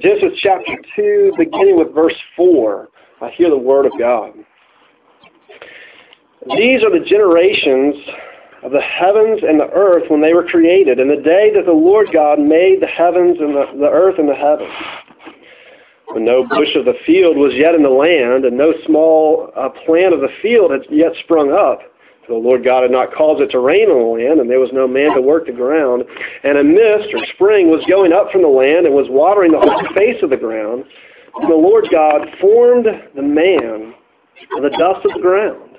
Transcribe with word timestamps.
Genesis 0.00 0.38
chapter 0.42 0.76
2, 0.94 1.32
beginning 1.38 1.78
with 1.78 1.94
verse 1.94 2.16
4. 2.36 2.88
I 3.22 3.30
hear 3.30 3.48
the 3.48 3.56
word 3.56 3.86
of 3.86 3.92
God. 3.98 4.32
These 6.56 6.82
are 6.84 6.90
the 6.90 7.04
generations 7.06 7.96
of 8.62 8.72
the 8.72 8.80
heavens 8.80 9.40
and 9.42 9.58
the 9.58 9.70
earth 9.72 10.04
when 10.10 10.20
they 10.20 10.34
were 10.34 10.44
created, 10.44 10.98
in 10.98 11.08
the 11.08 11.22
day 11.22 11.50
that 11.54 11.64
the 11.64 11.72
Lord 11.72 12.08
God 12.12 12.38
made 12.38 12.82
the 12.82 12.86
heavens 12.86 13.38
and 13.40 13.54
the, 13.54 13.64
the 13.78 13.88
earth 13.88 14.18
and 14.18 14.28
the 14.28 14.34
heavens. 14.34 14.72
When 16.08 16.26
no 16.26 16.46
bush 16.46 16.76
of 16.76 16.84
the 16.84 16.98
field 17.06 17.38
was 17.38 17.54
yet 17.54 17.74
in 17.74 17.82
the 17.82 17.88
land, 17.88 18.44
and 18.44 18.58
no 18.58 18.74
small 18.84 19.50
uh, 19.56 19.70
plant 19.86 20.12
of 20.12 20.20
the 20.20 20.32
field 20.42 20.72
had 20.72 20.82
yet 20.90 21.12
sprung 21.24 21.52
up, 21.52 21.80
for 22.26 22.34
the 22.34 22.46
Lord 22.48 22.64
God 22.64 22.82
had 22.82 22.90
not 22.90 23.12
caused 23.12 23.40
it 23.40 23.50
to 23.52 23.58
rain 23.58 23.88
on 23.88 23.98
the 23.98 24.24
land, 24.24 24.40
and 24.40 24.50
there 24.50 24.60
was 24.60 24.72
no 24.72 24.86
man 24.86 25.14
to 25.14 25.22
work 25.22 25.46
the 25.46 25.52
ground. 25.52 26.04
And 26.44 26.58
a 26.58 26.64
mist 26.64 27.14
or 27.14 27.24
spring 27.34 27.70
was 27.70 27.84
going 27.88 28.12
up 28.12 28.30
from 28.30 28.42
the 28.42 28.48
land 28.48 28.86
and 28.86 28.94
was 28.94 29.08
watering 29.08 29.52
the 29.52 29.60
whole 29.60 29.94
face 29.94 30.22
of 30.22 30.30
the 30.30 30.36
ground. 30.36 30.84
And 31.36 31.50
the 31.50 31.56
Lord 31.56 31.88
God 31.90 32.28
formed 32.40 32.86
the 33.14 33.22
man 33.22 33.94
of 34.56 34.62
the 34.62 34.76
dust 34.78 35.04
of 35.04 35.14
the 35.14 35.20
ground 35.20 35.70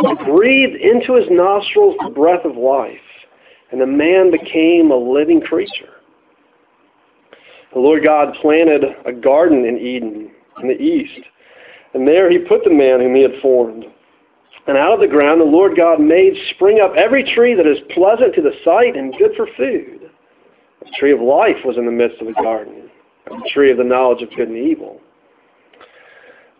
he 0.00 0.14
breathed 0.24 0.76
into 0.76 1.14
his 1.14 1.26
nostrils 1.30 1.96
the 2.04 2.10
breath 2.10 2.44
of 2.44 2.56
life, 2.56 2.98
and 3.72 3.80
the 3.80 3.86
man 3.86 4.30
became 4.30 4.90
a 4.90 4.96
living 4.96 5.40
creature. 5.40 5.94
The 7.72 7.80
Lord 7.80 8.04
God 8.04 8.34
planted 8.40 8.84
a 9.04 9.12
garden 9.12 9.64
in 9.64 9.78
Eden, 9.78 10.30
in 10.62 10.68
the 10.68 10.80
east, 10.80 11.20
and 11.94 12.06
there 12.06 12.30
he 12.30 12.38
put 12.38 12.64
the 12.64 12.70
man 12.70 13.00
whom 13.00 13.14
he 13.14 13.22
had 13.22 13.40
formed. 13.42 13.86
And 14.68 14.76
out 14.76 14.92
of 14.92 15.00
the 15.00 15.08
ground 15.08 15.40
the 15.40 15.46
Lord 15.46 15.76
God 15.76 15.98
made 15.98 16.34
spring 16.54 16.80
up 16.80 16.92
every 16.94 17.24
tree 17.34 17.54
that 17.54 17.66
is 17.66 17.78
pleasant 17.94 18.34
to 18.34 18.42
the 18.42 18.52
sight 18.64 18.96
and 18.96 19.16
good 19.16 19.32
for 19.34 19.46
food. 19.56 20.10
The 20.80 20.92
tree 20.98 21.12
of 21.12 21.20
life 21.20 21.56
was 21.64 21.78
in 21.78 21.86
the 21.86 21.90
midst 21.90 22.20
of 22.20 22.26
the 22.26 22.34
garden, 22.34 22.90
the 23.26 23.50
tree 23.52 23.70
of 23.70 23.78
the 23.78 23.84
knowledge 23.84 24.22
of 24.22 24.28
good 24.36 24.48
and 24.48 24.58
evil. 24.58 25.00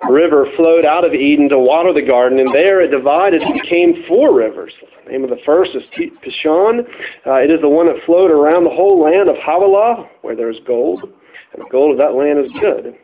A 0.09 0.13
river 0.13 0.47
flowed 0.57 0.85
out 0.85 1.05
of 1.05 1.13
Eden 1.13 1.49
to 1.49 1.59
water 1.59 1.93
the 1.93 2.03
garden, 2.03 2.39
and 2.39 2.55
there 2.55 2.81
it 2.81 2.91
divided 2.91 3.43
and 3.43 3.61
became 3.61 4.05
four 4.07 4.33
rivers. 4.33 4.73
The 5.05 5.13
name 5.13 5.25
of 5.25 5.31
the 5.31 5.43
first 5.45 5.73
is 5.75 5.83
Pishon. 5.93 6.81
Uh, 7.27 7.35
it 7.35 7.51
is 7.51 7.61
the 7.61 7.69
one 7.69 7.87
that 7.87 7.97
flowed 8.07 8.31
around 8.31 8.65
the 8.65 8.71
whole 8.71 9.03
land 9.03 9.29
of 9.29 9.37
Havilah, 9.37 10.09
where 10.23 10.37
there 10.37 10.51
is 10.51 10.59
gold, 10.67 11.03
and 11.03 11.63
the 11.63 11.69
gold 11.71 11.93
of 11.93 11.99
that 11.99 12.15
land 12.15 12.39
is 12.39 12.51
good. 12.61 12.95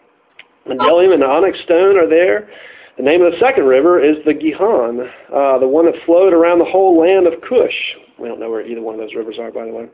And 0.67 0.79
Bdellium 0.79 1.13
and 1.13 1.23
the 1.23 1.27
onyx 1.27 1.61
stone 1.65 1.99
are 1.99 2.09
there. 2.09 2.49
The 2.97 3.03
name 3.03 3.23
of 3.23 3.33
the 3.33 3.39
second 3.39 3.65
river 3.65 4.03
is 4.03 4.17
the 4.25 4.35
Gihon, 4.35 5.01
uh, 5.35 5.59
the 5.59 5.67
one 5.67 5.87
that 5.87 5.95
flowed 6.07 6.33
around 6.33 6.61
the 6.61 6.65
whole 6.65 6.99
land 6.99 7.27
of 7.27 7.41
Cush. 7.41 7.97
We 8.19 8.29
don't 8.29 8.39
know 8.39 8.49
where 8.49 8.65
either 8.65 8.81
one 8.81 8.95
of 8.95 9.01
those 9.01 9.15
rivers 9.17 9.37
are, 9.41 9.51
by 9.51 9.67
the 9.67 9.73
way. 9.73 9.89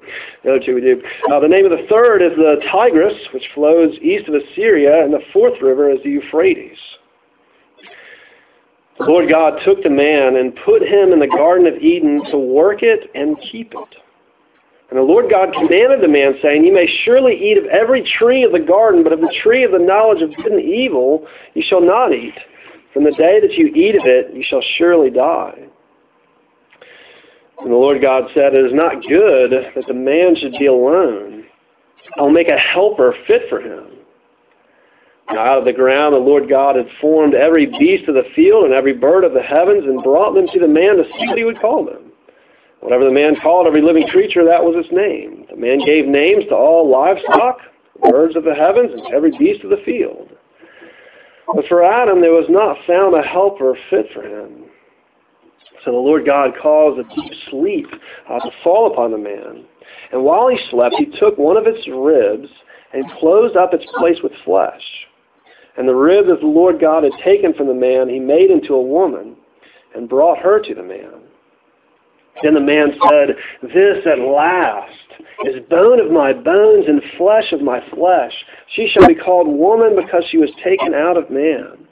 The 0.45 0.51
other 0.51 0.65
two 0.65 0.75
we 0.75 0.83
do. 0.83 1.01
Uh, 1.33 1.41
the 1.41 1.49
name 1.49 1.65
of 1.65 1.71
the 1.71 1.87
third 1.89 2.21
is 2.21 2.33
the 2.37 2.61
Tigris, 2.71 3.15
which 3.33 3.49
flows 3.55 3.97
east 4.03 4.29
of 4.29 4.35
Assyria, 4.35 5.03
and 5.03 5.13
the 5.13 5.25
fourth 5.33 5.61
river 5.63 5.91
is 5.91 5.99
the 6.05 6.11
Euphrates. 6.11 6.77
The 8.99 9.07
Lord 9.07 9.31
God 9.31 9.61
took 9.65 9.83
the 9.83 9.89
man 9.89 10.37
and 10.37 10.55
put 10.67 10.83
him 10.83 11.15
in 11.15 11.21
the 11.21 11.27
Garden 11.27 11.67
of 11.67 11.77
Eden 11.77 12.23
to 12.31 12.39
work 12.39 12.83
it 12.83 13.11
and 13.15 13.39
keep 13.51 13.73
it. 13.73 13.97
And 14.91 14.99
the 14.99 15.03
Lord 15.03 15.31
God 15.31 15.55
commanded 15.55 16.03
the 16.03 16.09
man, 16.09 16.35
saying, 16.43 16.65
You 16.65 16.75
may 16.75 16.87
surely 17.05 17.33
eat 17.33 17.57
of 17.57 17.65
every 17.67 18.03
tree 18.19 18.43
of 18.43 18.53
the 18.53 18.59
garden, 18.61 19.03
but 19.03 19.15
of 19.15 19.21
the 19.21 19.35
tree 19.43 19.65
of 19.65 19.71
the 19.73 19.79
knowledge 19.79 20.21
of 20.21 20.37
good 20.37 20.53
and 20.53 20.61
evil 20.61 21.27
you 21.55 21.63
shall 21.67 21.81
not 21.81 22.13
eat. 22.13 22.35
From 22.93 23.05
the 23.05 23.13
day 23.13 23.41
that 23.41 23.53
you 23.53 23.67
eat 23.75 23.95
of 23.95 24.03
it, 24.05 24.35
you 24.35 24.43
shall 24.43 24.63
surely 24.77 25.11
die. 25.11 25.55
And 27.61 27.71
the 27.71 27.77
Lord 27.77 28.01
God 28.01 28.25
said, 28.35 28.55
It 28.55 28.67
is 28.67 28.73
not 28.73 29.03
good 29.07 29.53
that 29.53 29.87
the 29.87 29.95
man 29.95 30.35
should 30.37 30.53
be 30.59 30.67
alone. 30.67 31.45
I 32.19 32.23
will 32.23 32.31
make 32.31 32.49
a 32.49 32.57
helper 32.57 33.15
fit 33.27 33.43
for 33.49 33.61
him. 33.61 33.87
Now 35.31 35.41
out 35.45 35.59
of 35.59 35.65
the 35.65 35.73
ground 35.73 36.15
the 36.15 36.19
Lord 36.19 36.49
God 36.49 36.75
had 36.75 36.89
formed 37.01 37.35
every 37.35 37.67
beast 37.67 38.09
of 38.09 38.15
the 38.15 38.29
field 38.35 38.65
and 38.65 38.75
every 38.75 38.95
bird 38.95 39.25
of 39.25 39.33
the 39.33 39.43
heavens 39.43 39.85
and 39.85 40.03
brought 40.03 40.35
them 40.35 40.49
to 40.53 40.59
the 40.59 40.67
man 40.67 40.97
to 40.97 41.05
see 41.05 41.29
what 41.29 41.39
he 41.39 41.45
would 41.45 41.61
call 41.61 41.85
them. 41.85 42.11
Whatever 42.81 43.05
the 43.05 43.13
man 43.13 43.37
called 43.41 43.67
every 43.67 43.83
living 43.83 44.09
creature, 44.09 44.45
that 44.45 44.65
was 44.65 44.75
its 44.75 44.93
name. 44.93 45.47
The 45.51 45.57
man 45.57 45.85
gave 45.85 46.07
names 46.07 46.45
to 46.49 46.55
all 46.55 46.91
livestock, 46.91 47.59
birds 48.11 48.37
of 48.37 48.45
the 48.45 48.55
heavens, 48.55 48.91
and 48.93 49.15
every 49.15 49.37
beast 49.39 49.63
of 49.63 49.71
the 49.71 49.83
field. 49.85 50.31
But 51.55 51.67
for 51.67 51.85
Adam 51.85 52.21
there 52.21 52.33
was 52.33 52.47
not 52.49 52.77
found 52.87 53.15
a 53.15 53.23
helper 53.23 53.77
fit 53.91 54.07
for 54.15 54.23
him. 54.23 54.65
So 55.85 55.93
the 55.93 55.97
Lord 55.97 56.27
God 56.27 56.51
caused 56.61 56.99
a 56.99 57.15
deep 57.15 57.33
sleep 57.51 57.87
uh, 58.29 58.39
to 58.41 58.51
fall 58.63 58.93
upon 58.93 59.13
the 59.13 59.19
man. 59.19 59.65
And 60.13 60.23
while 60.23 60.49
he 60.49 60.59
slept, 60.71 60.97
he 60.99 61.07
took 61.19 61.39
one 61.39 61.57
of 61.57 61.67
its 61.67 61.87
ribs 61.89 62.49
and 62.93 63.11
closed 63.19 63.57
up 63.57 63.73
its 63.73 63.87
place 63.99 64.19
with 64.23 64.33
flesh. 64.45 64.83
And 65.79 65.89
the 65.89 65.95
rib 65.95 66.27
that 66.27 66.41
the 66.41 66.47
Lord 66.47 66.81
God 66.81 67.05
had 67.05 67.13
taken 67.25 67.55
from 67.55 67.69
the 67.69 67.75
man, 67.75 68.09
he 68.09 68.19
made 68.19 68.51
into 68.51 68.75
a 68.75 68.83
woman 68.83 69.37
and 69.95 70.09
brought 70.09 70.39
her 70.39 70.61
to 70.61 70.75
the 70.75 70.83
man. 70.83 71.20
Then 72.43 72.55
the 72.55 72.61
man 72.61 72.93
said, 73.09 73.37
This 73.63 74.07
at 74.07 74.19
last 74.19 74.93
is 75.45 75.63
bone 75.69 76.01
of 76.01 76.11
my 76.11 76.33
bones 76.33 76.87
and 76.89 77.03
flesh 77.17 77.53
of 77.53 77.61
my 77.61 77.81
flesh. 77.95 78.33
She 78.75 78.89
shall 78.89 79.07
be 79.07 79.15
called 79.15 79.49
woman 79.49 79.97
because 79.97 80.25
she 80.31 80.39
was 80.39 80.51
taken 80.63 80.95
out 80.95 81.17
of 81.17 81.31
man. 81.31 81.87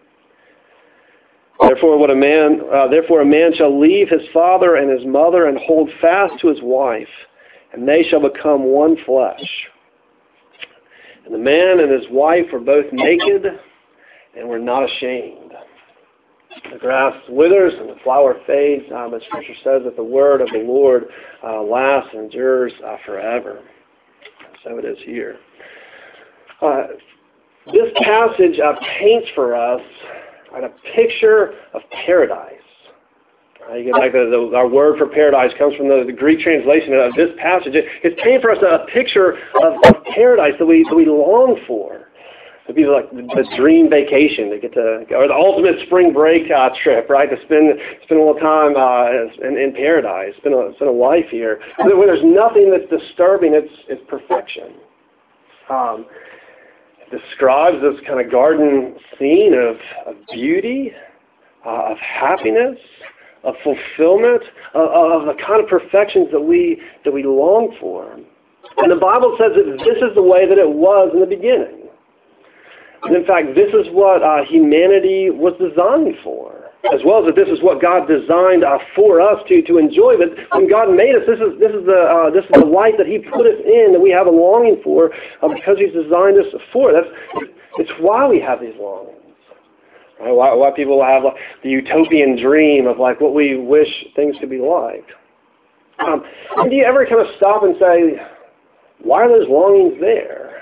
Therefore, 1.60 1.98
what 1.98 2.10
a 2.10 2.14
man, 2.14 2.60
uh, 2.72 2.88
therefore 2.88 3.22
a 3.22 3.26
man 3.26 3.52
shall 3.54 3.78
leave 3.78 4.08
his 4.08 4.22
father 4.32 4.76
and 4.76 4.90
his 4.90 5.06
mother 5.06 5.46
and 5.46 5.58
hold 5.58 5.90
fast 6.00 6.34
to 6.40 6.48
his 6.48 6.60
wife, 6.62 7.08
and 7.72 7.86
they 7.86 8.04
shall 8.04 8.20
become 8.20 8.64
one 8.64 8.96
flesh. 9.04 9.42
And 11.24 11.34
the 11.34 11.38
man 11.38 11.80
and 11.80 11.90
his 11.90 12.08
wife 12.10 12.46
were 12.52 12.60
both 12.60 12.86
naked 12.92 13.44
and 14.36 14.48
were 14.48 14.58
not 14.58 14.84
ashamed. 14.84 15.52
The 16.72 16.78
grass 16.78 17.14
withers 17.28 17.74
and 17.78 17.88
the 17.88 17.96
flower 18.02 18.34
fades, 18.46 18.84
um, 18.94 19.10
but 19.10 19.22
Scripture 19.28 19.54
says 19.62 19.82
that 19.84 19.96
the 19.96 20.04
word 20.04 20.40
of 20.40 20.48
the 20.48 20.58
Lord 20.58 21.04
uh, 21.44 21.62
lasts 21.62 22.10
and 22.12 22.24
endures 22.24 22.72
uh, 22.84 22.96
forever. 23.04 23.60
So 24.64 24.78
it 24.78 24.84
is 24.84 24.98
here. 25.04 25.36
Uh, 26.60 26.84
this 27.66 27.92
passage 28.02 28.58
uh, 28.58 28.74
paints 28.98 29.28
for 29.34 29.54
us 29.54 29.82
a 30.56 30.68
picture 30.94 31.54
of 31.74 31.82
paradise. 32.06 32.54
Uh, 33.68 33.74
you 33.74 33.84
get 33.84 33.94
back 33.94 34.12
to 34.12 34.30
the, 34.30 34.56
our 34.56 34.68
word 34.68 34.98
for 34.98 35.06
paradise 35.06 35.52
comes 35.58 35.76
from 35.76 35.88
the, 35.88 36.04
the 36.06 36.12
Greek 36.12 36.40
translation 36.40 36.94
of 36.94 37.14
this 37.14 37.28
passage. 37.38 37.74
It, 37.74 37.84
it's 38.02 38.18
painting 38.22 38.40
for 38.40 38.52
us 38.52 38.58
a 38.62 38.90
picture 38.92 39.32
of, 39.62 39.74
of 39.86 40.04
paradise 40.14 40.54
that 40.58 40.66
we, 40.66 40.84
that 40.88 40.96
we 40.96 41.04
long 41.06 41.60
for. 41.66 42.07
It'd 42.68 42.76
be 42.76 42.84
like 42.84 43.10
the 43.10 43.48
dream 43.56 43.88
vacation 43.88 44.50
to 44.50 44.58
get 44.58 44.74
to, 44.74 45.06
or 45.16 45.26
the 45.26 45.32
ultimate 45.32 45.80
spring 45.86 46.12
break 46.12 46.50
uh, 46.50 46.68
trip, 46.82 47.08
right? 47.08 47.24
To 47.24 47.36
spend 47.46 47.72
spend 48.04 48.20
a 48.20 48.22
little 48.22 48.38
time 48.38 48.76
uh, 48.76 49.08
in, 49.40 49.56
in 49.56 49.72
paradise, 49.72 50.34
spend 50.36 50.54
a 50.54 50.74
spend 50.76 50.90
a 50.90 50.92
life 50.92 51.24
here. 51.30 51.60
Where 51.78 52.06
there's 52.06 52.22
nothing 52.22 52.70
that's 52.70 52.84
disturbing, 52.92 53.54
it's 53.54 53.72
it's 53.88 54.02
perfection. 54.06 54.74
Um, 55.70 56.04
describes 57.10 57.78
this 57.80 58.04
kind 58.06 58.20
of 58.20 58.30
garden 58.30 58.96
scene 59.18 59.54
of, 59.54 59.76
of 60.06 60.20
beauty, 60.30 60.92
uh, 61.64 61.92
of 61.92 61.98
happiness, 61.98 62.76
of 63.44 63.54
fulfillment, 63.64 64.42
of, 64.74 65.22
of 65.22 65.26
the 65.26 65.42
kind 65.42 65.62
of 65.62 65.70
perfections 65.70 66.28
that 66.32 66.40
we 66.40 66.82
that 67.06 67.14
we 67.14 67.22
long 67.22 67.74
for. 67.80 68.12
And 68.76 68.92
the 68.92 69.00
Bible 69.00 69.36
says 69.40 69.52
that 69.56 69.78
this 69.78 69.96
is 70.02 70.14
the 70.14 70.22
way 70.22 70.46
that 70.46 70.58
it 70.58 70.68
was 70.68 71.10
in 71.14 71.20
the 71.20 71.26
beginning. 71.26 71.77
And 73.02 73.16
in 73.16 73.24
fact, 73.24 73.54
this 73.54 73.70
is 73.70 73.86
what 73.92 74.22
uh, 74.22 74.44
humanity 74.44 75.30
was 75.30 75.54
designed 75.58 76.16
for, 76.24 76.70
as 76.92 77.00
well 77.04 77.20
as 77.20 77.26
that 77.30 77.36
this 77.36 77.48
is 77.48 77.62
what 77.62 77.80
God 77.80 78.08
designed 78.08 78.64
uh, 78.64 78.78
for 78.96 79.20
us 79.20 79.38
to, 79.48 79.62
to 79.62 79.78
enjoy. 79.78 80.18
But 80.18 80.34
when 80.52 80.68
God 80.68 80.90
made 80.90 81.14
us, 81.14 81.22
this 81.26 81.38
is, 81.38 81.58
this, 81.60 81.70
is 81.70 81.86
the, 81.86 81.94
uh, 81.94 82.30
this 82.30 82.44
is 82.44 82.50
the 82.58 82.66
life 82.66 82.94
that 82.98 83.06
He 83.06 83.18
put 83.18 83.46
us 83.46 83.60
in 83.62 83.92
that 83.94 84.00
we 84.00 84.10
have 84.10 84.26
a 84.26 84.34
longing 84.34 84.80
for 84.82 85.14
uh, 85.42 85.48
because 85.48 85.78
He's 85.78 85.94
designed 85.94 86.38
us 86.42 86.50
for. 86.72 86.92
That's, 86.92 87.08
it's 87.78 87.92
why 88.00 88.26
we 88.26 88.40
have 88.40 88.60
these 88.60 88.74
longings. 88.78 89.14
Why, 90.18 90.52
why 90.52 90.70
people 90.74 91.02
have 91.04 91.22
like, 91.22 91.36
the 91.62 91.70
utopian 91.70 92.42
dream 92.42 92.88
of 92.88 92.98
like 92.98 93.20
what 93.20 93.34
we 93.34 93.56
wish 93.56 93.88
things 94.16 94.34
could 94.40 94.50
be 94.50 94.58
like. 94.58 95.06
Um, 96.00 96.24
do 96.68 96.74
you 96.74 96.84
ever 96.84 97.06
kind 97.06 97.20
of 97.20 97.28
stop 97.36 97.62
and 97.62 97.76
say, 97.78 98.20
why 99.02 99.22
are 99.22 99.28
those 99.28 99.48
longings 99.48 100.00
there? 100.00 100.57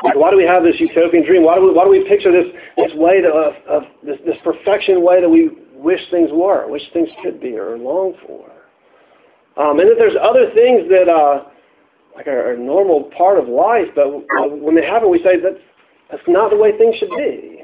Why 0.00 0.30
do 0.30 0.36
we 0.36 0.44
have 0.44 0.62
this 0.62 0.76
utopian 0.78 1.24
dream? 1.24 1.44
Why 1.44 1.56
do 1.56 1.66
we, 1.66 1.72
why 1.72 1.84
do 1.84 1.90
we 1.90 2.04
picture 2.08 2.32
this, 2.32 2.52
this 2.76 2.92
way 2.94 3.20
to, 3.20 3.28
of, 3.28 3.54
of 3.68 3.82
this, 4.02 4.18
this 4.26 4.36
perfection 4.42 5.02
way 5.02 5.20
that 5.20 5.28
we 5.28 5.50
wish 5.74 6.00
things 6.10 6.30
were, 6.32 6.68
wish 6.68 6.82
things 6.92 7.08
could 7.22 7.40
be, 7.40 7.56
or 7.56 7.78
long 7.78 8.14
for? 8.26 8.50
Um, 9.56 9.78
and 9.78 9.88
that 9.88 9.96
there's 9.98 10.16
other 10.20 10.50
things 10.52 10.88
that 10.90 11.08
uh, 11.08 11.44
like 12.16 12.26
are 12.26 12.52
a 12.52 12.58
normal 12.58 13.10
part 13.16 13.38
of 13.38 13.48
life, 13.48 13.86
but 13.94 14.08
when 14.60 14.74
they 14.74 14.84
happen, 14.84 15.10
we 15.10 15.18
say 15.18 15.40
that's 15.40 15.62
that's 16.10 16.22
not 16.28 16.50
the 16.50 16.56
way 16.56 16.76
things 16.76 16.96
should 16.96 17.10
be. 17.10 17.62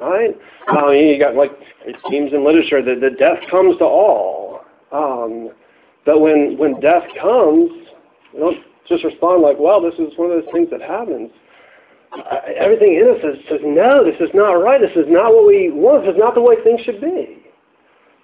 Right? 0.00 0.36
Um, 0.68 0.92
you 0.92 1.18
got 1.18 1.34
like 1.34 1.52
it 1.86 1.96
seems 2.10 2.32
in 2.32 2.44
literature 2.44 2.82
that, 2.82 3.00
that 3.00 3.18
death 3.18 3.38
comes 3.50 3.78
to 3.78 3.84
all. 3.84 4.60
Um, 4.92 5.50
but 6.04 6.20
when 6.20 6.56
when 6.58 6.80
death 6.80 7.04
comes, 7.20 7.70
we 8.34 8.40
don't 8.40 8.58
just 8.88 9.04
respond 9.04 9.42
like, 9.42 9.56
well, 9.58 9.80
this 9.80 9.94
is 9.94 10.16
one 10.16 10.30
of 10.30 10.42
those 10.42 10.52
things 10.52 10.68
that 10.70 10.80
happens. 10.80 11.30
everything 12.58 12.94
in 12.94 13.08
us 13.10 13.20
says, 13.22 13.36
says, 13.48 13.60
no, 13.64 14.04
this 14.04 14.18
is 14.20 14.30
not 14.34 14.52
right. 14.52 14.80
This 14.80 14.96
is 14.96 15.06
not 15.08 15.32
what 15.34 15.46
we 15.46 15.70
want. 15.70 16.04
This 16.04 16.14
is 16.14 16.18
not 16.18 16.34
the 16.34 16.42
way 16.42 16.56
things 16.62 16.80
should 16.82 17.00
be. 17.00 17.42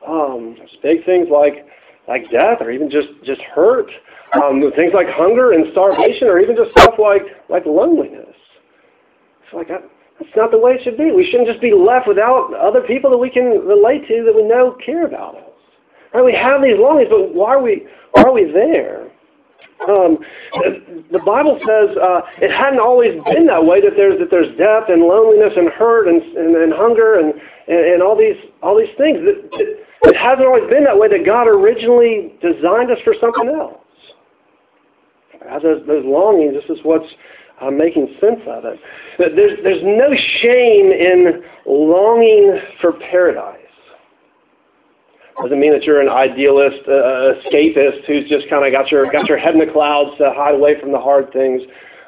Um, 0.07 0.57
big 0.83 1.05
things 1.05 1.29
like 1.31 1.67
like 2.09 2.29
death, 2.33 2.59
or 2.61 2.71
even 2.71 2.91
just 2.91 3.09
just 3.25 3.41
hurt. 3.55 3.91
Um, 4.35 4.63
things 4.75 4.93
like 4.95 5.07
hunger 5.09 5.53
and 5.53 5.67
starvation, 5.73 6.27
or 6.27 6.41
even 6.41 6.57
just 6.57 6.73
stuff 6.73 6.95
like 6.99 7.23
like 7.49 7.65
loneliness. 7.67 8.35
It's 9.45 9.55
like 9.55 9.69
that, 9.69 9.83
that's 10.19 10.35
not 10.35 10.51
the 10.51 10.59
way 10.59 10.73
it 10.73 10.83
should 10.83 10.97
be. 10.97 11.13
We 11.13 11.29
shouldn't 11.31 11.49
just 11.49 11.61
be 11.61 11.73
left 11.73 12.09
without 12.09 12.53
other 12.55 12.81
people 12.81 13.11
that 13.11 13.19
we 13.19 13.31
can 13.31 13.63
relate 13.65 14.09
to 14.09 14.25
that 14.27 14.35
we 14.35 14.43
know 14.43 14.77
care 14.85 15.07
about 15.07 15.37
us. 15.37 15.55
Right? 16.13 16.25
We 16.25 16.35
have 16.35 16.63
these 16.63 16.79
longings, 16.79 17.11
but 17.11 17.33
why 17.33 17.55
are 17.55 17.63
we 17.63 17.87
why 18.13 18.23
are 18.25 18.33
we 18.33 18.51
there? 18.51 19.12
Um, 19.89 20.19
the 21.11 21.19
Bible 21.25 21.59
says 21.59 21.97
uh, 21.99 22.21
it 22.41 22.51
hadn't 22.51 22.81
always 22.81 23.19
been 23.27 23.47
that 23.47 23.65
way. 23.65 23.81
That 23.81 23.95
there's 23.97 24.19
that 24.19 24.31
there's 24.31 24.51
death 24.57 24.89
and 24.89 25.03
loneliness 25.03 25.55
and 25.57 25.69
hurt 25.71 26.07
and 26.07 26.23
and, 26.37 26.55
and 26.57 26.73
hunger 26.73 27.19
and, 27.19 27.35
and, 27.67 27.81
and 27.95 28.03
all 28.03 28.17
these 28.17 28.37
all 28.63 28.79
these 28.79 28.95
things. 28.97 29.19
It, 29.23 29.49
it, 29.53 29.87
it 30.05 30.17
hasn't 30.17 30.47
always 30.47 30.69
been 30.71 30.85
that 30.85 30.99
way. 30.99 31.09
That 31.09 31.27
God 31.27 31.49
originally 31.49 32.35
designed 32.41 32.91
us 32.91 32.99
for 33.05 33.15
something 33.21 33.49
else. 33.49 33.79
As 35.49 35.63
those, 35.63 35.87
those 35.87 36.05
longings, 36.07 36.55
this 36.55 36.71
is 36.71 36.85
what's 36.85 37.09
uh, 37.61 37.71
making 37.71 38.07
sense 38.21 38.41
of 38.47 38.65
it. 38.65 38.79
There's 39.19 39.59
there's 39.63 39.83
no 39.83 40.15
shame 40.43 40.93
in 40.93 41.43
longing 41.67 42.61
for 42.81 42.93
paradise 42.93 43.62
doesn't 45.41 45.61
mean 45.61 45.73
that 45.73 45.85
you're 45.85 46.01
an 46.01 46.09
idealist, 46.09 46.81
uh, 46.87 47.41
escapist 47.41 48.05
who's 48.07 48.29
just 48.29 48.49
kind 48.51 48.67
of 48.67 48.73
got 48.73 48.91
your 48.91 49.11
got 49.11 49.27
your 49.27 49.39
head 49.39 49.55
in 49.55 49.61
the 49.61 49.73
clouds 49.73 50.17
to 50.19 50.33
hide 50.37 50.55
away 50.55 50.79
from 50.81 50.93
the 50.93 50.99
hard 50.99 51.33
things 51.33 51.63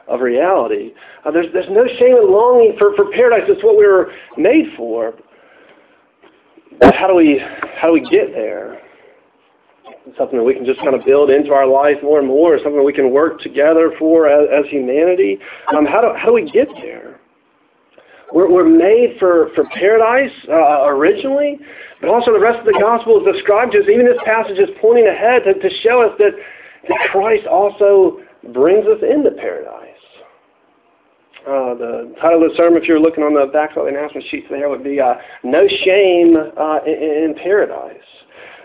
of 0.09 0.21
reality. 0.21 0.93
Uh, 1.25 1.31
there's 1.31 1.47
there's 1.53 1.71
no 1.71 1.87
shame 1.99 2.17
in 2.17 2.31
longing 2.31 2.77
for, 2.79 2.95
for 2.97 3.11
paradise. 3.11 3.49
It's 3.49 3.65
what 3.65 3.79
we 3.79 3.87
were 3.87 4.13
made 4.37 4.67
for. 4.77 5.15
But 6.81 6.95
how 6.95 7.07
do 7.07 7.15
we 7.15 7.41
how 7.81 7.89
do 7.89 7.95
we 7.95 8.09
get 8.11 8.33
there? 8.33 8.81
It's 10.07 10.19
something 10.19 10.39
that 10.39 10.45
we 10.45 10.55
can 10.55 10.67
just 10.67 10.81
kind 10.81 10.95
of 10.95 11.05
build 11.07 11.31
into 11.31 11.53
our 11.53 11.67
life 11.67 11.97
more 12.03 12.19
and 12.19 12.29
more. 12.29 12.59
Something 12.59 12.77
that 12.77 12.83
we 12.83 12.93
can 12.93 13.11
work 13.11 13.41
together 13.41 13.93
for 13.99 14.29
as, 14.29 14.49
as 14.53 14.71
humanity. 14.71 15.39
Um, 15.75 15.87
how 15.87 16.03
do 16.03 16.13
how 16.17 16.27
do 16.27 16.35
we 16.35 16.51
get 16.51 16.69
there? 16.83 17.21
We're, 18.35 18.51
we're 18.51 18.69
made 18.69 19.17
for, 19.21 19.51
for 19.55 19.65
paradise 19.67 20.33
uh, 20.49 20.87
originally, 20.87 21.61
but 22.05 22.13
also 22.13 22.35
the 22.35 22.41
rest 22.41 22.59
of 22.61 22.67
the 22.67 22.77
gospel 22.79 23.17
is 23.17 23.33
described 23.33 23.73
to 23.73 23.79
us. 23.79 23.89
Even 23.89 24.05
this 24.05 24.21
passage 24.27 24.59
is 24.59 24.69
pointing 24.79 25.09
ahead 25.09 25.41
to, 25.49 25.55
to 25.55 25.71
show 25.81 26.03
us 26.05 26.13
that, 26.19 26.37
that 26.87 27.01
Christ 27.11 27.47
also 27.47 28.21
brings 28.53 28.85
us 28.85 29.01
into 29.01 29.31
paradise. 29.31 29.89
Uh, 31.49 31.73
the 31.81 32.15
title 32.21 32.45
of 32.45 32.51
the 32.51 32.57
sermon, 32.57 32.83
if 32.83 32.87
you're 32.87 33.01
looking 33.01 33.25
on 33.25 33.33
the 33.33 33.51
back 33.53 33.71
of 33.77 33.85
the 33.85 33.89
announcement 33.89 34.27
sheets 34.31 34.47
there, 34.51 34.69
would 34.69 34.85
be 34.85 35.01
uh, 35.01 35.15
No 35.45 35.65
Shame 35.85 36.37
uh, 36.37 36.79
in, 36.85 37.33
in 37.33 37.35
Paradise. 37.41 38.05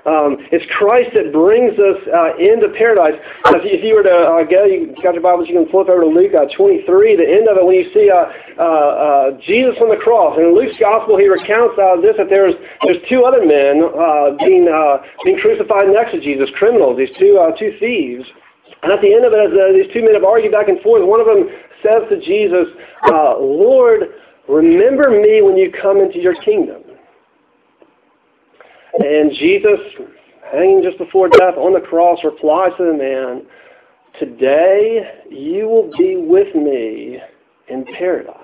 Um, 0.08 0.40
it's 0.56 0.64
Christ 0.72 1.12
that 1.12 1.36
brings 1.36 1.76
us 1.76 2.00
uh, 2.08 2.40
into 2.40 2.72
paradise. 2.72 3.20
If 3.52 3.64
you, 3.68 3.72
if 3.76 3.82
you 3.84 3.94
were 4.00 4.08
to 4.08 4.18
uh, 4.32 4.44
go, 4.48 4.64
you 4.64 4.96
got 5.04 5.12
your 5.12 5.26
Bibles, 5.26 5.52
you 5.52 5.60
can 5.60 5.68
flip 5.68 5.92
over 5.92 6.08
to 6.08 6.08
Luke 6.08 6.32
uh, 6.32 6.48
23, 6.56 6.88
the 7.20 7.28
end 7.28 7.52
of 7.52 7.60
it, 7.60 7.66
when 7.68 7.76
you 7.76 7.92
see 7.92 8.08
uh, 8.08 8.32
uh, 8.56 8.64
uh, 8.64 9.28
Jesus 9.44 9.76
on 9.84 9.92
the 9.92 10.00
cross. 10.00 10.40
And 10.40 10.48
in 10.48 10.56
Luke's 10.56 10.80
gospel, 10.80 11.20
he 11.20 11.28
recounts 11.28 11.76
this 12.00 12.16
that 12.16 12.32
there's 12.32 12.56
there's 12.88 13.04
two 13.12 13.28
other 13.28 13.44
men 13.44 13.84
being 14.40 14.72
being 15.28 15.40
crucified 15.44 15.92
next 15.92 16.16
to 16.16 16.20
Jesus, 16.24 16.48
criminals, 16.56 16.96
these 16.96 17.12
two 17.20 17.36
two 17.60 17.76
thieves. 17.80 18.24
And 18.80 18.96
at 18.96 19.04
the 19.04 19.12
end 19.12 19.28
of 19.28 19.36
it, 19.36 19.52
as 19.52 19.76
these 19.76 19.92
two 19.92 20.00
men 20.00 20.16
have 20.16 20.24
argued 20.24 20.56
back 20.56 20.72
and 20.72 20.80
forth, 20.80 21.04
one 21.04 21.20
of 21.20 21.28
them 21.28 21.52
says 21.84 22.08
to 22.08 22.16
Jesus, 22.24 22.72
"Lord, 23.12 24.16
remember 24.48 25.12
me 25.12 25.44
when 25.44 25.60
you 25.60 25.72
come 25.76 26.00
into 26.00 26.24
your 26.24 26.40
kingdom." 26.40 26.89
And 29.00 29.32
Jesus, 29.32 29.80
hanging 30.52 30.84
just 30.84 30.98
before 30.98 31.30
death 31.30 31.56
on 31.56 31.74
the 31.74 31.80
cross, 31.80 32.20
replies 32.24 32.72
to 32.78 32.84
the 32.84 32.94
man, 32.94 33.46
Today 34.20 35.24
you 35.30 35.68
will 35.68 35.92
be 35.98 36.18
with 36.18 36.54
me 36.54 37.20
in 37.70 37.86
paradise. 37.98 38.36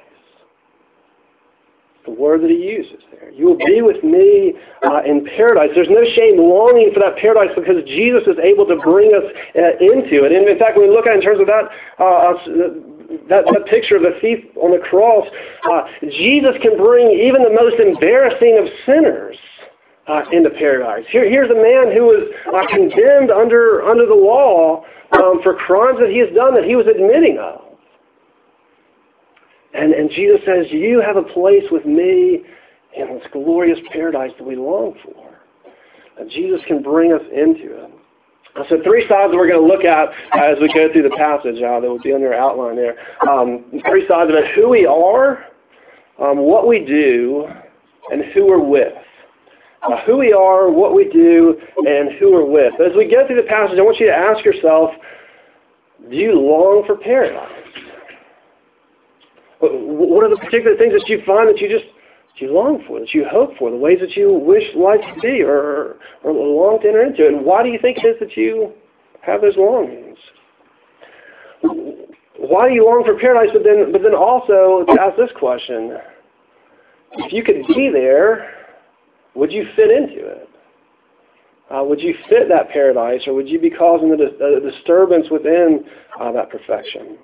The 2.06 2.12
word 2.12 2.44
that 2.44 2.52
he 2.52 2.56
uses 2.56 3.02
there. 3.12 3.32
You 3.32 3.48
will 3.48 3.58
be 3.58 3.82
with 3.82 4.04
me 4.04 4.54
uh, 4.86 5.02
in 5.04 5.26
paradise. 5.26 5.72
There's 5.74 5.90
no 5.90 6.06
shame 6.16 6.38
longing 6.38 6.92
for 6.94 7.02
that 7.02 7.18
paradise 7.18 7.50
because 7.58 7.84
Jesus 7.88 8.24
is 8.28 8.38
able 8.38 8.68
to 8.68 8.78
bring 8.78 9.12
us 9.12 9.26
uh, 9.58 9.76
into 9.82 10.24
it. 10.24 10.32
And 10.32 10.48
in 10.48 10.58
fact, 10.60 10.78
when 10.78 10.88
we 10.88 10.94
look 10.94 11.08
at 11.08 11.18
it 11.18 11.20
in 11.20 11.26
terms 11.26 11.42
of 11.42 11.50
that, 11.50 11.66
uh, 11.98 12.38
that, 13.28 13.44
that 13.52 13.66
picture 13.68 13.98
of 13.98 14.04
the 14.04 14.16
thief 14.22 14.46
on 14.56 14.72
the 14.72 14.86
cross, 14.86 15.26
uh, 15.66 15.90
Jesus 16.14 16.54
can 16.62 16.78
bring 16.78 17.10
even 17.10 17.42
the 17.42 17.52
most 17.52 17.82
embarrassing 17.82 18.62
of 18.62 18.70
sinners 18.86 19.36
uh, 20.08 20.24
into 20.32 20.50
paradise. 20.52 21.06
Here, 21.10 21.30
here's 21.30 21.50
a 21.50 21.56
man 21.56 21.96
who 21.96 22.04
was 22.06 22.30
uh, 22.54 22.68
condemned 22.70 23.32
under 23.32 23.84
under 23.84 24.06
the 24.06 24.14
law 24.14 24.84
um, 25.14 25.42
for 25.42 25.56
crimes 25.56 26.00
that 26.00 26.10
he 26.10 26.20
has 26.20 26.30
done 26.36 26.54
that 26.56 26.64
he 26.64 26.76
was 26.76 26.88
admitting 26.88 27.38
of. 27.40 27.62
And, 29.74 29.94
and 29.94 30.10
Jesus 30.10 30.40
says, 30.46 30.68
you 30.72 31.02
have 31.02 31.18
a 31.18 31.24
place 31.24 31.64
with 31.70 31.86
me 31.86 32.44
in 32.96 33.08
this 33.08 33.28
glorious 33.34 33.80
paradise 33.92 34.32
that 34.38 34.46
we 34.46 34.56
long 34.56 34.96
for. 35.04 35.38
And 36.18 36.32
Jesus 36.32 36.62
can 36.66 36.82
bring 36.82 37.12
us 37.12 37.22
into 37.34 37.84
it. 37.84 37.92
So 38.70 38.78
three 38.84 39.06
sides 39.10 39.34
we're 39.36 39.50
going 39.50 39.62
to 39.62 39.68
look 39.68 39.84
at 39.84 40.10
as 40.34 40.58
we 40.62 40.72
go 40.74 40.90
through 40.94 41.04
the 41.04 41.16
passage 41.18 41.62
uh, 41.62 41.82
that 41.82 41.90
will 41.90 42.00
be 42.00 42.14
on 42.14 42.22
your 42.22 42.34
outline 42.34 42.78
there. 42.78 42.96
Um, 43.30 43.66
three 43.86 44.08
sides 44.08 44.32
it, 44.34 44.56
who 44.56 44.70
we 44.70 44.86
are, 44.86 45.44
um, 46.22 46.38
what 46.38 46.66
we 46.66 46.80
do, 46.80 47.50
and 48.12 48.24
who 48.34 48.48
we're 48.48 48.64
with 48.64 48.94
uh, 49.86 50.02
who 50.06 50.18
we 50.18 50.34
are, 50.34 50.70
what 50.70 50.94
we 50.94 51.10
do, 51.10 51.56
and 51.78 52.18
who 52.20 52.32
we're 52.32 52.46
with. 52.46 52.74
As 52.80 52.96
we 52.96 53.10
go 53.10 53.26
through 53.28 53.42
the 53.42 53.48
passage, 53.48 53.78
I 53.78 53.82
want 53.82 54.00
you 54.00 54.08
to 54.08 54.14
ask 54.14 54.44
yourself, 54.44 54.92
do 56.10 56.16
you 56.16 56.34
long 56.34 56.84
for 56.86 56.96
paradise? 56.98 57.52
What 59.60 60.24
are 60.24 60.30
the 60.30 60.38
particular 60.38 60.78
things 60.78 60.94
that 60.94 61.08
you 61.08 61.22
find 61.26 61.50
that 61.50 61.60
you 61.60 61.70
just 61.70 61.86
that 61.86 62.42
you 62.42 62.52
long 62.52 62.84
for, 62.88 63.00
that 63.00 63.14
you 63.14 63.26
hope 63.30 63.58
for, 63.58 63.72
the 63.72 63.78
ways 63.78 64.00
that 64.02 64.12
you 64.12 64.32
wish 64.34 64.64
life 64.76 65.00
to 65.16 65.22
be 65.22 65.42
or, 65.42 65.96
or 66.24 66.34
long 66.34 66.80
to 66.82 66.88
enter 66.88 67.04
into? 67.04 67.26
And 67.26 67.46
why 67.46 67.64
do 67.64 67.70
you 67.70 67.80
think 67.82 67.98
it 68.04 68.08
is 68.08 68.20
that 68.20 68.36
you 68.36 68.74
have 69.22 69.42
those 69.42 69.56
longings? 69.58 70.18
Why 72.38 72.68
do 72.68 72.76
you 72.76 72.86
long 72.86 73.04
for 73.06 73.18
paradise? 73.18 73.50
But 73.54 73.64
then, 73.64 73.92
but 73.92 74.04
then 74.04 74.14
also 74.14 74.86
to 74.88 75.02
ask 75.02 75.18
this 75.18 75.32
question: 75.40 75.98
If 77.14 77.34
you 77.34 77.44
could 77.44 77.66
be 77.74 77.90
there, 77.92 78.65
would 79.36 79.52
you 79.52 79.66
fit 79.76 79.92
into 79.92 80.26
it? 80.28 80.50
Uh, 81.70 81.84
would 81.84 82.00
you 82.00 82.14
fit 82.30 82.48
that 82.48 82.70
paradise, 82.70 83.22
or 83.26 83.34
would 83.34 83.50
you 83.50 83.60
be 83.60 83.70
causing 83.70 84.12
a, 84.14 84.72
disturbance 84.72 85.28
within 85.32 85.84
uh, 86.22 86.32
that 86.32 86.50
perfection? 86.50 87.18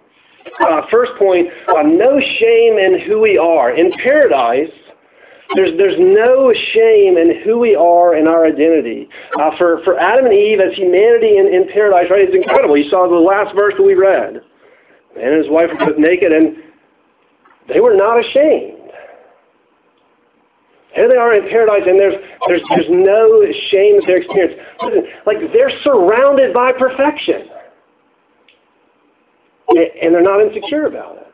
Uh, 0.68 0.82
first 0.90 1.12
point, 1.20 1.48
uh, 1.70 1.84
no 1.84 2.20
shame 2.20 2.78
in 2.80 3.00
who 3.06 3.22
we 3.22 3.38
are. 3.38 3.76
In 3.76 3.92
paradise, 4.04 4.72
there's, 5.56 5.78
there's 5.78 6.00
no 6.00 6.52
shame 6.74 7.18
in 7.18 7.42
who 7.44 7.60
we 7.60 7.76
are 7.76 8.16
and 8.16 8.28
our 8.28 8.46
identity. 8.46 9.08
Uh, 9.40 9.52
for, 9.58 9.84
for 9.84 10.00
Adam 10.00 10.26
and 10.26 10.34
Eve 10.34 10.60
as 10.60 10.74
humanity 10.76 11.38
in, 11.38 11.48
in 11.54 11.68
paradise, 11.72 12.10
right, 12.10 12.22
it's 12.22 12.36
incredible. 12.36 12.76
You 12.76 12.90
saw 12.90 13.08
the 13.08 13.16
last 13.16 13.54
verse 13.56 13.74
that 13.78 13.84
we 13.84 13.94
read. 13.94 14.42
Man 15.16 15.34
and 15.34 15.44
his 15.44 15.52
wife 15.52 15.70
were 15.70 15.86
both 15.86 16.00
naked, 16.00 16.32
and 16.32 16.58
they 17.68 17.80
were 17.80 17.96
not 17.96 18.20
ashamed. 18.20 18.81
Here 20.94 21.08
they 21.08 21.16
are 21.16 21.34
in 21.34 21.48
paradise, 21.48 21.84
and 21.88 22.00
there's, 22.00 22.16
there's, 22.48 22.62
there's 22.70 22.90
no 22.90 23.42
shame 23.72 23.96
that 23.96 24.04
they're 24.08 24.18
experiencing. 24.18 24.60
Listen, 24.84 25.04
like 25.26 25.38
they're 25.54 25.72
surrounded 25.84 26.54
by 26.54 26.72
perfection. 26.74 27.48
And 29.72 30.14
they're 30.14 30.22
not 30.22 30.42
insecure 30.42 30.88
about 30.88 31.16
it. 31.16 31.32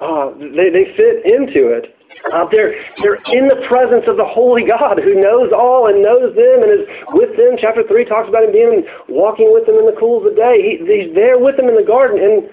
Uh, 0.00 0.36
they, 0.36 0.68
they 0.68 0.92
fit 0.96 1.24
into 1.24 1.72
it. 1.72 1.96
Uh, 2.32 2.44
they're, 2.52 2.76
they're 3.00 3.20
in 3.32 3.48
the 3.48 3.64
presence 3.66 4.04
of 4.06 4.18
the 4.18 4.24
Holy 4.24 4.68
God 4.68 5.00
who 5.00 5.16
knows 5.16 5.48
all 5.56 5.88
and 5.88 6.02
knows 6.02 6.36
them 6.36 6.60
and 6.60 6.68
is 6.68 6.84
with 7.16 7.32
them. 7.36 7.56
Chapter 7.56 7.82
3 7.88 8.04
talks 8.04 8.28
about 8.28 8.44
him 8.44 8.52
being 8.52 8.84
walking 9.08 9.48
with 9.52 9.64
them 9.64 9.76
in 9.76 9.86
the 9.86 9.96
cool 9.98 10.18
of 10.18 10.24
the 10.24 10.36
day. 10.36 10.60
He, 10.60 10.84
he's 10.84 11.14
there 11.14 11.38
with 11.38 11.56
them 11.56 11.68
in 11.68 11.76
the 11.76 11.86
garden, 11.86 12.20
and 12.20 12.50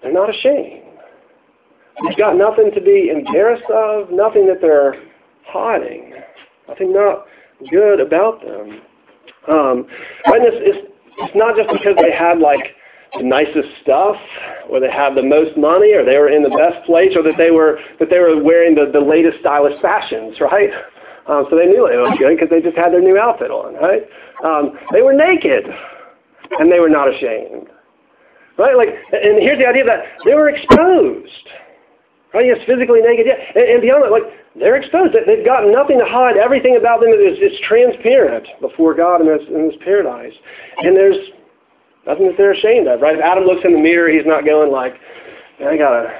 they're 0.00 0.12
not 0.12 0.32
ashamed. 0.32 0.93
They've 2.02 2.18
got 2.18 2.36
nothing 2.36 2.70
to 2.74 2.80
be 2.80 3.10
embarrassed 3.10 3.70
of, 3.70 4.10
nothing 4.10 4.46
that 4.48 4.60
they're 4.60 4.94
hiding, 5.46 6.12
nothing 6.68 6.92
not 6.92 7.26
good 7.70 8.00
about 8.00 8.40
them. 8.40 8.80
Um, 9.48 9.86
and 10.26 10.42
it's, 10.42 10.90
it's, 11.18 11.36
not 11.36 11.54
just 11.56 11.70
because 11.70 11.94
they 12.00 12.10
had 12.10 12.40
like 12.40 12.74
the 13.16 13.22
nicest 13.22 13.68
stuff, 13.82 14.16
or 14.68 14.80
they 14.80 14.90
have 14.90 15.14
the 15.14 15.22
most 15.22 15.56
money, 15.56 15.94
or 15.94 16.04
they 16.04 16.18
were 16.18 16.28
in 16.28 16.42
the 16.42 16.50
best 16.50 16.84
place, 16.86 17.14
or 17.14 17.22
that 17.22 17.38
they 17.38 17.52
were 17.52 17.78
that 18.00 18.10
they 18.10 18.18
were 18.18 18.42
wearing 18.42 18.74
the, 18.74 18.90
the 18.90 18.98
latest 18.98 19.38
stylish 19.38 19.80
fashions, 19.80 20.40
right? 20.40 20.70
Um, 21.28 21.46
so 21.48 21.56
they 21.56 21.66
knew 21.66 21.86
it 21.86 21.96
was 21.96 22.18
good 22.18 22.34
because 22.34 22.50
they 22.50 22.60
just 22.60 22.76
had 22.76 22.92
their 22.92 23.00
new 23.00 23.16
outfit 23.16 23.50
on, 23.50 23.74
right? 23.78 24.02
Um, 24.42 24.76
they 24.92 25.02
were 25.02 25.14
naked, 25.14 25.64
and 26.58 26.72
they 26.72 26.80
were 26.80 26.90
not 26.90 27.06
ashamed. 27.06 27.68
Right? 28.58 28.76
Like, 28.76 28.90
and 29.12 29.42
here's 29.42 29.58
the 29.58 29.66
idea 29.66 29.84
that 29.84 30.04
they 30.24 30.34
were 30.34 30.48
exposed. 30.48 31.48
Right? 32.34 32.50
Yes, 32.50 32.58
physically 32.66 32.98
naked, 33.00 33.30
yeah. 33.30 33.38
And, 33.54 33.78
and 33.78 33.80
beyond 33.80 34.02
that, 34.02 34.10
like, 34.10 34.26
they're 34.58 34.74
exposed. 34.74 35.14
They've 35.14 35.46
got 35.46 35.62
nothing 35.70 36.02
to 36.02 36.04
hide. 36.04 36.36
Everything 36.36 36.74
about 36.74 36.98
them 36.98 37.14
is, 37.14 37.38
is 37.38 37.54
transparent 37.62 38.42
before 38.60 38.92
God 38.92 39.22
in 39.22 39.30
this, 39.30 39.46
in 39.46 39.70
this 39.70 39.78
paradise. 39.86 40.34
And 40.82 40.96
there's 40.96 41.30
nothing 42.06 42.26
that 42.26 42.36
they're 42.36 42.52
ashamed 42.52 42.90
of, 42.90 43.00
right? 43.00 43.14
If 43.14 43.22
Adam 43.22 43.44
looks 43.44 43.62
in 43.64 43.72
the 43.72 43.78
mirror, 43.78 44.10
he's 44.10 44.26
not 44.26 44.44
going 44.44 44.70
like, 44.70 44.98
I 45.62 45.78
gotta, 45.78 46.10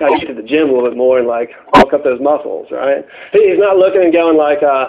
gotta 0.00 0.16
get 0.16 0.32
to 0.32 0.34
the 0.34 0.48
gym 0.48 0.68
a 0.68 0.72
little 0.72 0.88
bit 0.88 0.96
more 0.96 1.20
and 1.20 1.28
like 1.28 1.52
bulk 1.72 1.92
up 1.92 2.04
those 2.04 2.20
muscles, 2.20 2.68
right? 2.72 3.04
He's 3.32 3.60
not 3.60 3.76
looking 3.76 4.00
and 4.00 4.12
going 4.12 4.36
like, 4.36 4.62
uh, 4.64 4.88